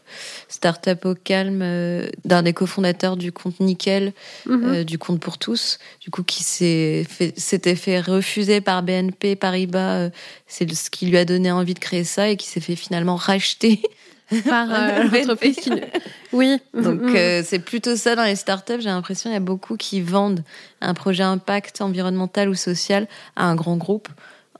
Startup 0.47 1.05
au 1.05 1.15
calme 1.15 1.61
euh, 1.61 2.09
d'un 2.25 2.43
des 2.43 2.53
cofondateurs 2.53 3.17
du 3.17 3.31
compte 3.31 3.59
Nickel, 3.59 4.13
mm-hmm. 4.47 4.65
euh, 4.65 4.83
du 4.83 4.97
compte 4.97 5.19
pour 5.19 5.37
tous, 5.37 5.79
du 6.01 6.09
coup 6.09 6.23
qui 6.23 6.43
s'est 6.43 7.05
fait, 7.07 7.37
s'était 7.39 7.75
fait 7.75 7.99
refuser 7.99 8.61
par 8.61 8.83
BNP 8.83 9.35
Paribas. 9.35 10.09
c'est 10.47 10.71
ce 10.73 10.89
qui 10.89 11.05
lui 11.05 11.17
a 11.17 11.25
donné 11.25 11.51
envie 11.51 11.73
de 11.73 11.79
créer 11.79 12.03
ça 12.03 12.29
et 12.29 12.37
qui 12.37 12.47
s'est 12.47 12.59
fait 12.59 12.75
finalement 12.75 13.15
racheter 13.15 13.81
par 14.47 14.67
euh, 14.71 15.03
l'entreprise 15.03 15.57
qui... 15.57 15.71
Oui. 16.33 16.59
Donc 16.73 17.01
mm. 17.01 17.15
euh, 17.15 17.43
c'est 17.45 17.59
plutôt 17.59 17.95
ça 17.95 18.15
dans 18.15 18.23
les 18.23 18.35
startups. 18.35 18.79
J'ai 18.79 18.89
l'impression 18.89 19.29
qu'il 19.29 19.33
y 19.33 19.37
a 19.37 19.41
beaucoup 19.41 19.75
qui 19.75 20.01
vendent 20.01 20.43
un 20.79 20.93
projet 20.93 21.23
impact 21.23 21.81
environnemental 21.81 22.49
ou 22.49 22.55
social 22.55 23.07
à 23.35 23.45
un 23.45 23.55
grand 23.55 23.77
groupe 23.77 24.07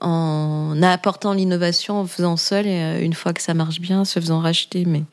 en 0.00 0.82
apportant 0.82 1.32
l'innovation 1.32 2.00
en 2.00 2.06
faisant 2.06 2.36
seul 2.36 2.66
et 2.66 2.82
euh, 2.82 3.00
une 3.00 3.14
fois 3.14 3.32
que 3.32 3.40
ça 3.40 3.54
marche 3.54 3.80
bien, 3.80 4.04
se 4.04 4.20
faisant 4.20 4.40
racheter. 4.40 4.84
Mais 4.84 5.04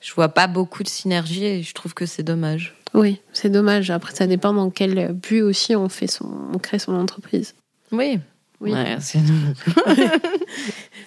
je 0.00 0.12
vois 0.12 0.28
pas 0.28 0.46
beaucoup 0.46 0.82
de 0.82 0.88
synergie 0.88 1.44
et 1.44 1.62
je 1.62 1.72
trouve 1.72 1.94
que 1.94 2.06
c'est 2.06 2.22
dommage. 2.22 2.74
Oui, 2.92 3.20
c'est 3.32 3.50
dommage. 3.50 3.90
Après, 3.90 4.14
ça 4.14 4.26
dépend 4.26 4.52
dans 4.52 4.70
quel 4.70 5.12
but 5.12 5.42
aussi 5.42 5.74
on 5.74 5.88
fait 5.88 6.06
son, 6.06 6.30
on 6.52 6.58
crée 6.58 6.78
son 6.78 6.94
entreprise. 6.94 7.54
Oui, 7.90 8.18
oui. 8.60 8.72
c'est 9.00 9.18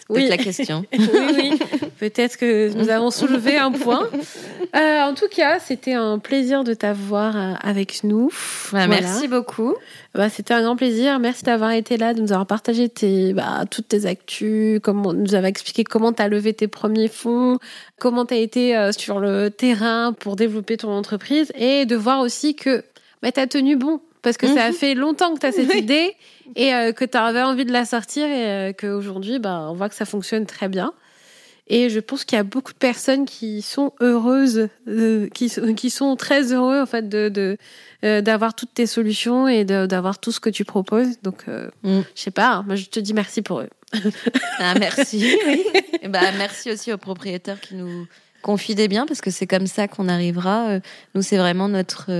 oui. 0.09 0.27
la 0.27 0.37
question. 0.37 0.85
oui, 0.93 1.09
oui. 1.35 1.59
Peut-être 1.99 2.37
que 2.37 2.73
nous 2.73 2.89
avons 2.89 3.11
soulevé 3.11 3.57
un 3.57 3.71
point. 3.71 4.07
Euh, 4.75 5.01
en 5.01 5.13
tout 5.13 5.27
cas, 5.29 5.59
c'était 5.59 5.93
un 5.93 6.19
plaisir 6.19 6.63
de 6.63 6.73
t'avoir 6.73 7.35
euh, 7.35 7.53
avec 7.61 8.03
nous. 8.03 8.29
Merci 8.73 9.27
beaucoup. 9.27 9.75
Bah, 10.13 10.29
c'était 10.29 10.53
un 10.53 10.61
grand 10.61 10.75
plaisir. 10.75 11.19
Merci 11.19 11.43
d'avoir 11.43 11.71
été 11.71 11.97
là, 11.97 12.13
de 12.13 12.21
nous 12.21 12.31
avoir 12.31 12.47
partagé 12.47 12.89
tes, 12.89 13.33
bah, 13.33 13.65
toutes 13.69 13.87
tes 13.87 14.05
actus, 14.05 14.79
comment, 14.81 15.13
nous 15.13 15.35
avoir 15.35 15.45
expliqué 15.45 15.83
comment 15.83 16.13
tu 16.13 16.21
as 16.21 16.27
levé 16.27 16.53
tes 16.53 16.67
premiers 16.67 17.07
fonds, 17.07 17.59
comment 17.99 18.25
tu 18.25 18.33
as 18.33 18.37
été 18.37 18.75
euh, 18.75 18.91
sur 18.91 19.19
le 19.19 19.49
terrain 19.49 20.13
pour 20.13 20.35
développer 20.35 20.77
ton 20.77 20.91
entreprise 20.91 21.51
et 21.55 21.85
de 21.85 21.95
voir 21.95 22.19
aussi 22.19 22.55
que 22.55 22.83
bah, 23.21 23.31
tu 23.31 23.39
as 23.39 23.47
tenu 23.47 23.75
bon 23.75 24.01
parce 24.27 24.35
que 24.35 24.47
ça 24.47 24.65
a 24.65 24.71
mhm. 24.71 24.75
fait 24.75 24.93
longtemps 24.93 25.33
que 25.33 25.39
tu 25.39 25.45
as 25.45 25.53
cette 25.53 25.73
idée 25.75 26.13
et 26.57 26.73
euh, 26.73 26.91
que 26.91 27.05
tu 27.05 27.17
avais 27.17 27.43
envie 27.43 27.63
de 27.63 27.71
la 27.71 27.85
sortir 27.85 28.25
et 28.25 28.45
euh, 28.45 28.73
qu'aujourd'hui, 28.73 29.39
bah, 29.39 29.67
on 29.69 29.73
voit 29.73 29.87
que 29.87 29.95
ça 29.95 30.03
fonctionne 30.03 30.45
très 30.45 30.67
bien. 30.67 30.91
Et 31.67 31.89
je 31.89 32.01
pense 32.01 32.25
qu'il 32.25 32.35
y 32.35 32.39
a 32.39 32.43
beaucoup 32.43 32.73
de 32.73 32.77
personnes 32.77 33.25
qui 33.25 33.61
sont 33.61 33.93
heureuses, 34.01 34.67
euh, 34.89 35.29
qui, 35.29 35.49
qui 35.77 35.89
sont 35.89 36.17
très 36.17 36.51
heureux 36.51 36.81
en 36.81 36.85
fait 36.85 37.07
de 37.07 37.57
d'avoir 38.01 38.53
toutes 38.53 38.73
tes 38.73 38.85
solutions 38.85 39.47
et 39.47 39.63
d'avoir 39.63 40.19
tout 40.19 40.31
ce 40.31 40.39
que 40.41 40.49
tu 40.49 40.65
proposes. 40.65 41.19
Donc, 41.23 41.45
mm. 41.47 42.01
je 42.15 42.21
sais 42.21 42.31
pas, 42.31 42.63
moi 42.65 42.75
je 42.75 42.85
te 42.85 42.99
dis 42.99 43.13
merci 43.13 43.41
pour 43.41 43.61
eux. 43.61 43.69
ah, 44.59 44.75
merci. 44.77 45.25
et 46.01 46.07
bah, 46.09 46.31
merci 46.37 46.71
aussi 46.71 46.91
aux 46.91 46.97
propriétaires 46.97 47.59
qui 47.59 47.75
nous 47.75 48.07
confient 48.41 48.75
des 48.75 48.87
biens 48.87 49.05
parce 49.05 49.21
que 49.21 49.31
c'est 49.31 49.47
comme 49.47 49.67
ça 49.67 49.87
qu'on 49.87 50.07
arrivera. 50.09 50.79
Nous, 51.15 51.21
c'est 51.21 51.37
vraiment 51.37 51.67
notre 51.67 52.11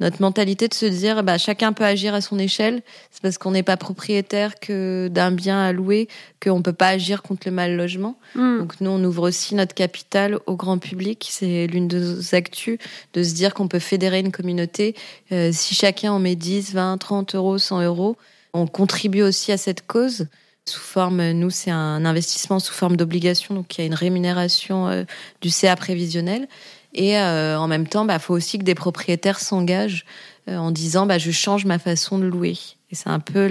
notre 0.00 0.22
mentalité 0.22 0.68
de 0.68 0.74
se 0.74 0.86
dire 0.86 1.22
bah 1.22 1.38
chacun 1.38 1.72
peut 1.72 1.84
agir 1.84 2.14
à 2.14 2.20
son 2.20 2.38
échelle. 2.38 2.82
C'est 3.10 3.22
parce 3.22 3.38
qu'on 3.38 3.50
n'est 3.50 3.62
pas 3.62 3.76
propriétaire 3.76 4.58
que 4.60 5.08
d'un 5.08 5.30
bien 5.30 5.60
à 5.60 5.72
louer 5.72 6.08
qu'on 6.42 6.62
peut 6.62 6.72
pas 6.72 6.88
agir 6.88 7.22
contre 7.22 7.42
le 7.46 7.52
mal 7.52 7.76
logement. 7.76 8.18
Mm. 8.34 8.58
donc 8.58 8.80
nous 8.80 8.90
on 8.90 9.02
ouvre 9.04 9.28
aussi 9.28 9.54
notre 9.54 9.74
capital 9.74 10.38
au 10.46 10.56
grand 10.56 10.78
public. 10.78 11.26
C'est 11.30 11.66
l'une 11.66 11.88
de 11.88 11.98
nos 11.98 12.34
actus 12.34 12.78
de 13.14 13.22
se 13.22 13.34
dire 13.34 13.54
qu'on 13.54 13.68
peut 13.68 13.78
fédérer 13.78 14.20
une 14.20 14.32
communauté. 14.32 14.94
Euh, 15.32 15.50
si 15.52 15.74
chacun 15.74 16.12
en 16.12 16.18
met 16.18 16.36
10 16.36 16.74
20 16.74 16.98
30 16.98 17.34
euros 17.34 17.58
100 17.58 17.82
euros 17.82 18.16
on 18.52 18.66
contribue 18.66 19.22
aussi 19.22 19.52
à 19.52 19.56
cette 19.56 19.86
cause. 19.86 20.26
Sous 20.66 20.80
forme, 20.80 21.30
nous, 21.30 21.48
c'est 21.48 21.70
un 21.70 22.04
investissement 22.04 22.58
sous 22.58 22.74
forme 22.74 22.96
d'obligation, 22.96 23.54
donc 23.54 23.76
il 23.76 23.80
y 23.80 23.84
a 23.84 23.86
une 23.86 23.94
rémunération 23.94 24.88
euh, 24.88 25.04
du 25.40 25.48
CA 25.48 25.76
prévisionnel. 25.76 26.46
Et 26.94 27.18
euh, 27.18 27.58
en 27.58 27.68
même 27.68 27.86
temps, 27.86 28.04
il 28.04 28.08
bah, 28.08 28.18
faut 28.18 28.34
aussi 28.34 28.58
que 28.58 28.64
des 28.64 28.74
propriétaires 28.74 29.40
s'engagent 29.40 30.04
euh, 30.48 30.56
en 30.56 30.70
disant 30.70 31.06
bah, 31.06 31.18
je 31.18 31.30
change 31.30 31.64
ma 31.64 31.78
façon 31.78 32.18
de 32.18 32.26
louer. 32.26 32.56
Et 32.90 32.94
c'est 32.94 33.10
un 33.10 33.20
peu 33.20 33.50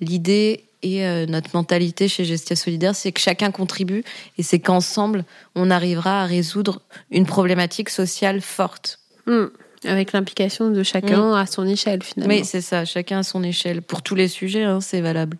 l'idée 0.00 0.64
et 0.82 1.06
euh, 1.06 1.26
notre 1.26 1.50
mentalité 1.54 2.08
chez 2.08 2.24
Gestia 2.24 2.54
Solidaire, 2.54 2.94
c'est 2.94 3.12
que 3.12 3.20
chacun 3.20 3.50
contribue 3.50 4.04
et 4.38 4.42
c'est 4.42 4.58
qu'ensemble, 4.58 5.24
on 5.54 5.70
arrivera 5.70 6.22
à 6.22 6.26
résoudre 6.26 6.82
une 7.10 7.26
problématique 7.26 7.88
sociale 7.88 8.40
forte. 8.40 9.00
Mmh. 9.26 9.46
Avec 9.84 10.12
l'implication 10.12 10.70
de 10.70 10.82
chacun 10.82 11.30
mmh. 11.30 11.34
à 11.34 11.46
son 11.46 11.66
échelle, 11.66 12.02
finalement. 12.02 12.34
Oui, 12.34 12.44
c'est 12.44 12.60
ça, 12.60 12.84
chacun 12.84 13.18
à 13.18 13.22
son 13.22 13.42
échelle. 13.42 13.82
Pour 13.82 14.02
tous 14.02 14.14
les 14.14 14.28
sujets, 14.28 14.64
hein, 14.64 14.80
c'est 14.80 15.00
valable. 15.00 15.38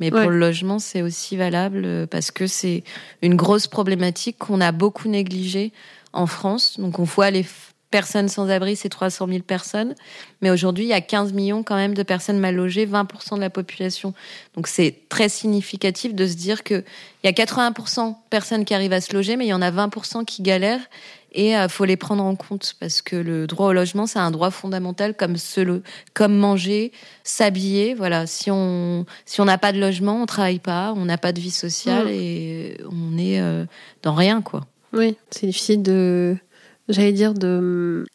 Mais 0.00 0.10
pour 0.10 0.30
le 0.30 0.38
logement, 0.38 0.78
c'est 0.78 1.02
aussi 1.02 1.36
valable 1.36 2.06
parce 2.06 2.30
que 2.30 2.46
c'est 2.46 2.84
une 3.20 3.34
grosse 3.34 3.66
problématique 3.66 4.38
qu'on 4.38 4.60
a 4.60 4.70
beaucoup 4.70 5.08
négligée 5.08 5.72
en 6.12 6.26
France. 6.26 6.78
Donc 6.78 6.98
on 6.98 7.04
voit 7.04 7.30
les 7.30 7.44
personnes 7.90 8.28
sans 8.28 8.50
abri, 8.50 8.76
c'est 8.76 8.88
300 8.88 9.26
000 9.28 9.40
personnes. 9.40 9.94
Mais 10.42 10.50
aujourd'hui, 10.50 10.84
il 10.84 10.88
y 10.88 10.94
a 10.94 11.00
15 11.00 11.32
millions 11.32 11.62
quand 11.62 11.76
même 11.76 11.94
de 11.94 12.02
personnes 12.02 12.38
mal 12.38 12.54
logées, 12.54 12.86
20% 12.86 13.36
de 13.36 13.40
la 13.40 13.50
population. 13.50 14.12
Donc 14.54 14.66
c'est 14.68 15.08
très 15.08 15.28
significatif 15.28 16.14
de 16.14 16.26
se 16.26 16.34
dire 16.34 16.62
qu'il 16.62 16.84
y 17.24 17.28
a 17.28 17.32
80% 17.32 18.10
de 18.10 18.14
personnes 18.30 18.64
qui 18.64 18.74
arrivent 18.74 18.92
à 18.92 19.00
se 19.00 19.14
loger, 19.14 19.36
mais 19.36 19.46
il 19.46 19.48
y 19.48 19.54
en 19.54 19.62
a 19.62 19.70
20% 19.70 20.24
qui 20.24 20.42
galèrent. 20.42 20.86
Et 21.32 21.50
il 21.50 21.54
euh, 21.54 21.68
faut 21.68 21.84
les 21.84 21.96
prendre 21.96 22.24
en 22.24 22.36
compte 22.36 22.74
parce 22.80 23.02
que 23.02 23.14
le 23.14 23.46
droit 23.46 23.68
au 23.68 23.72
logement, 23.74 24.06
c'est 24.06 24.18
un 24.18 24.30
droit 24.30 24.50
fondamental 24.50 25.14
comme 25.14 25.36
ce, 25.36 25.82
comme 26.14 26.34
manger, 26.34 26.90
s'habiller. 27.22 27.94
Voilà, 27.94 28.26
si 28.26 28.50
on 28.50 29.04
si 29.26 29.40
on 29.42 29.44
n'a 29.44 29.58
pas 29.58 29.72
de 29.72 29.78
logement, 29.78 30.22
on 30.22 30.26
travaille 30.26 30.58
pas, 30.58 30.94
on 30.96 31.04
n'a 31.04 31.18
pas 31.18 31.32
de 31.32 31.40
vie 31.40 31.50
sociale 31.50 32.06
mmh. 32.06 32.10
et 32.12 32.78
on 32.90 33.18
est 33.18 33.40
euh, 33.40 33.66
dans 34.02 34.14
rien 34.14 34.40
quoi. 34.40 34.66
Oui, 34.92 35.16
c'est 35.30 35.46
difficile 35.46 35.82
de, 35.82 36.36
j'allais 36.88 37.12
dire, 37.12 37.34
de, 37.34 38.06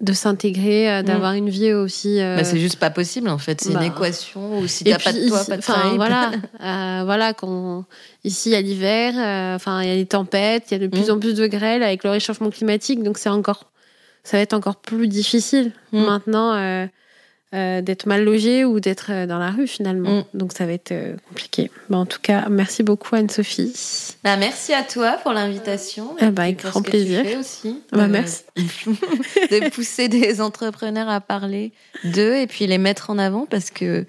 de 0.00 0.12
s'intégrer, 0.12 0.90
euh, 0.90 1.02
d'avoir 1.02 1.32
mm. 1.32 1.36
une 1.36 1.48
vie 1.50 1.72
aussi. 1.72 2.20
Euh, 2.20 2.36
bah, 2.36 2.44
c'est 2.44 2.58
juste 2.58 2.78
pas 2.78 2.90
possible 2.90 3.28
en 3.28 3.38
fait. 3.38 3.60
C'est 3.60 3.70
une 3.70 3.78
bah. 3.78 3.86
équation 3.86 4.58
où 4.58 4.66
si 4.66 4.84
t'as 4.84 4.98
pas 4.98 5.12
de 5.12 5.28
toi, 5.28 5.44
pas 5.44 5.56
de 5.56 5.62
enfin, 5.62 5.94
Voilà, 5.96 6.30
euh, 6.62 7.04
voilà 7.04 7.34
quand, 7.34 7.84
ici 8.24 8.54
à 8.54 8.60
l'hiver, 8.60 9.14
enfin 9.54 9.82
il 9.82 9.88
y 9.88 9.92
a 9.92 9.96
des 9.96 10.06
tempêtes, 10.06 10.70
il 10.70 10.74
y 10.74 10.76
a 10.76 10.80
de 10.80 10.86
plus 10.86 11.08
mm. 11.08 11.12
en 11.12 11.18
plus 11.18 11.34
de 11.34 11.46
grêle 11.46 11.82
avec 11.82 12.04
le 12.04 12.10
réchauffement 12.10 12.50
climatique, 12.50 13.02
donc 13.02 13.18
c'est 13.18 13.28
encore, 13.28 13.70
ça 14.22 14.36
va 14.36 14.42
être 14.42 14.54
encore 14.54 14.76
plus 14.76 15.08
difficile 15.08 15.72
mm. 15.92 16.04
maintenant. 16.04 16.88
Euh, 17.54 17.80
d'être 17.80 18.04
mal 18.04 18.24
logé 18.24 18.66
ou 18.66 18.78
d'être 18.78 19.06
euh, 19.08 19.26
dans 19.26 19.38
la 19.38 19.50
rue 19.50 19.66
finalement. 19.66 20.18
Mm. 20.18 20.24
Donc 20.34 20.52
ça 20.52 20.66
va 20.66 20.72
être 20.72 20.92
euh, 20.92 21.16
compliqué. 21.30 21.70
Bah, 21.88 21.96
en 21.96 22.04
tout 22.04 22.18
cas, 22.20 22.46
merci 22.50 22.82
beaucoup 22.82 23.14
Anne-Sophie. 23.14 23.72
Bah, 24.22 24.36
merci 24.36 24.74
à 24.74 24.82
toi 24.82 25.12
pour 25.22 25.32
l'invitation. 25.32 26.14
Ah 26.20 26.30
bah, 26.30 26.42
avec 26.42 26.62
grand 26.62 26.82
plaisir. 26.82 27.24
aussi. 27.40 27.80
Bah, 27.90 28.06
merci. 28.06 28.42
de 28.56 29.70
pousser 29.70 30.08
des 30.08 30.42
entrepreneurs 30.42 31.08
à 31.08 31.22
parler 31.22 31.72
d'eux 32.04 32.36
et 32.36 32.46
puis 32.46 32.66
les 32.66 32.76
mettre 32.76 33.08
en 33.08 33.16
avant 33.16 33.46
parce 33.46 33.70
que 33.70 34.04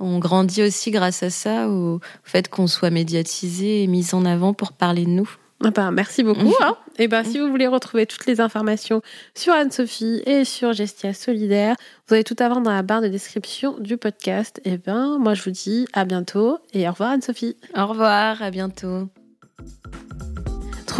on 0.00 0.18
grandit 0.18 0.62
aussi 0.62 0.90
grâce 0.90 1.22
à 1.22 1.28
ça, 1.28 1.68
au 1.68 2.00
fait 2.24 2.48
qu'on 2.48 2.68
soit 2.68 2.88
médiatisé 2.88 3.82
et 3.82 3.86
mis 3.86 4.14
en 4.14 4.24
avant 4.24 4.54
pour 4.54 4.72
parler 4.72 5.04
de 5.04 5.10
nous. 5.10 5.28
Ah 5.64 5.70
bah, 5.70 5.90
merci 5.90 6.22
beaucoup. 6.22 6.54
Hein. 6.60 6.76
Et 6.98 7.08
ben, 7.08 7.24
si 7.24 7.38
vous 7.38 7.48
voulez 7.48 7.66
retrouver 7.66 8.06
toutes 8.06 8.26
les 8.26 8.40
informations 8.40 9.02
sur 9.34 9.52
Anne-Sophie 9.52 10.22
et 10.24 10.44
sur 10.44 10.72
Gestia 10.72 11.12
Solidaire, 11.12 11.74
vous 12.06 12.14
allez 12.14 12.24
tout 12.24 12.36
avoir 12.38 12.60
dans 12.60 12.72
la 12.72 12.82
barre 12.82 13.02
de 13.02 13.08
description 13.08 13.76
du 13.80 13.96
podcast. 13.96 14.60
Et 14.64 14.78
ben, 14.78 15.18
moi, 15.18 15.34
je 15.34 15.42
vous 15.42 15.50
dis 15.50 15.86
à 15.92 16.04
bientôt 16.04 16.58
et 16.72 16.88
au 16.88 16.92
revoir 16.92 17.10
Anne-Sophie. 17.10 17.56
Au 17.76 17.86
revoir, 17.86 18.40
à 18.40 18.50
bientôt 18.50 19.08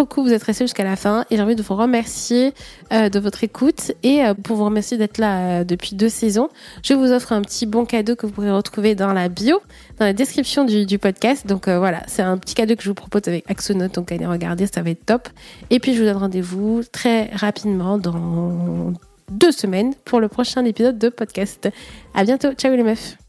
trop 0.07 0.22
vous 0.22 0.32
êtes 0.32 0.42
resté 0.42 0.64
jusqu'à 0.64 0.84
la 0.84 0.96
fin 0.96 1.24
et 1.30 1.36
j'ai 1.36 1.42
envie 1.42 1.57
de 1.57 1.62
vous 1.62 1.74
remercier 1.74 2.55
euh, 2.92 3.09
de 3.09 3.18
votre 3.18 3.42
écoute 3.42 3.92
et 4.03 4.24
euh, 4.24 4.34
pour 4.34 4.57
vous 4.57 4.64
remercier 4.64 4.96
d'être 4.96 5.18
là 5.18 5.61
euh, 5.61 5.64
depuis 5.64 5.96
deux 5.96 6.09
saisons. 6.09 6.49
Je 6.82 6.94
vous 6.94 7.11
offre 7.11 7.32
un 7.32 7.42
petit 7.42 7.66
bon 7.66 7.84
cadeau 7.84 8.14
que 8.14 8.26
vous 8.26 8.32
pourrez 8.32 8.51
retrouver 8.51 8.94
dans 8.94 9.12
la 9.12 9.28
bio, 9.28 9.61
dans 9.99 10.05
la 10.05 10.12
description 10.12 10.64
du, 10.64 10.99
podcast. 10.99 11.46
Donc 11.46 11.68
voilà, 11.68 12.03
c'est 12.07 12.22
un 12.22 12.36
petit 12.38 12.55
cadeau 12.55 12.74
que 12.74 12.82
je 12.82 12.88
vous 12.88 12.94
propose 12.94 13.22
avec 13.26 13.49
Axonote, 13.49 13.94
donc 13.94 14.11
allez 14.11 14.26
regarder, 14.26 14.66
ça 14.66 14.82
va 14.82 14.90
être 14.90 15.05
top. 15.05 15.28
Et 15.70 15.78
puis 15.78 15.94
je 15.94 16.01
vous 16.01 16.07
donne 16.07 16.16
rendez-vous 16.16 16.82
très 16.90 17.30
rapidement 17.34 17.99
dans 17.99 18.92
deux 19.30 19.53
semaines 19.53 19.94
pour 20.05 20.20
le 20.20 20.28
prochain 20.28 20.64
épisode 20.64 20.99
de 20.99 21.09
podcast. 21.09 21.68
À 22.14 22.24
bientôt, 22.24 22.53
ciao 22.53 22.74
les 22.74 22.82
meufs 22.82 23.27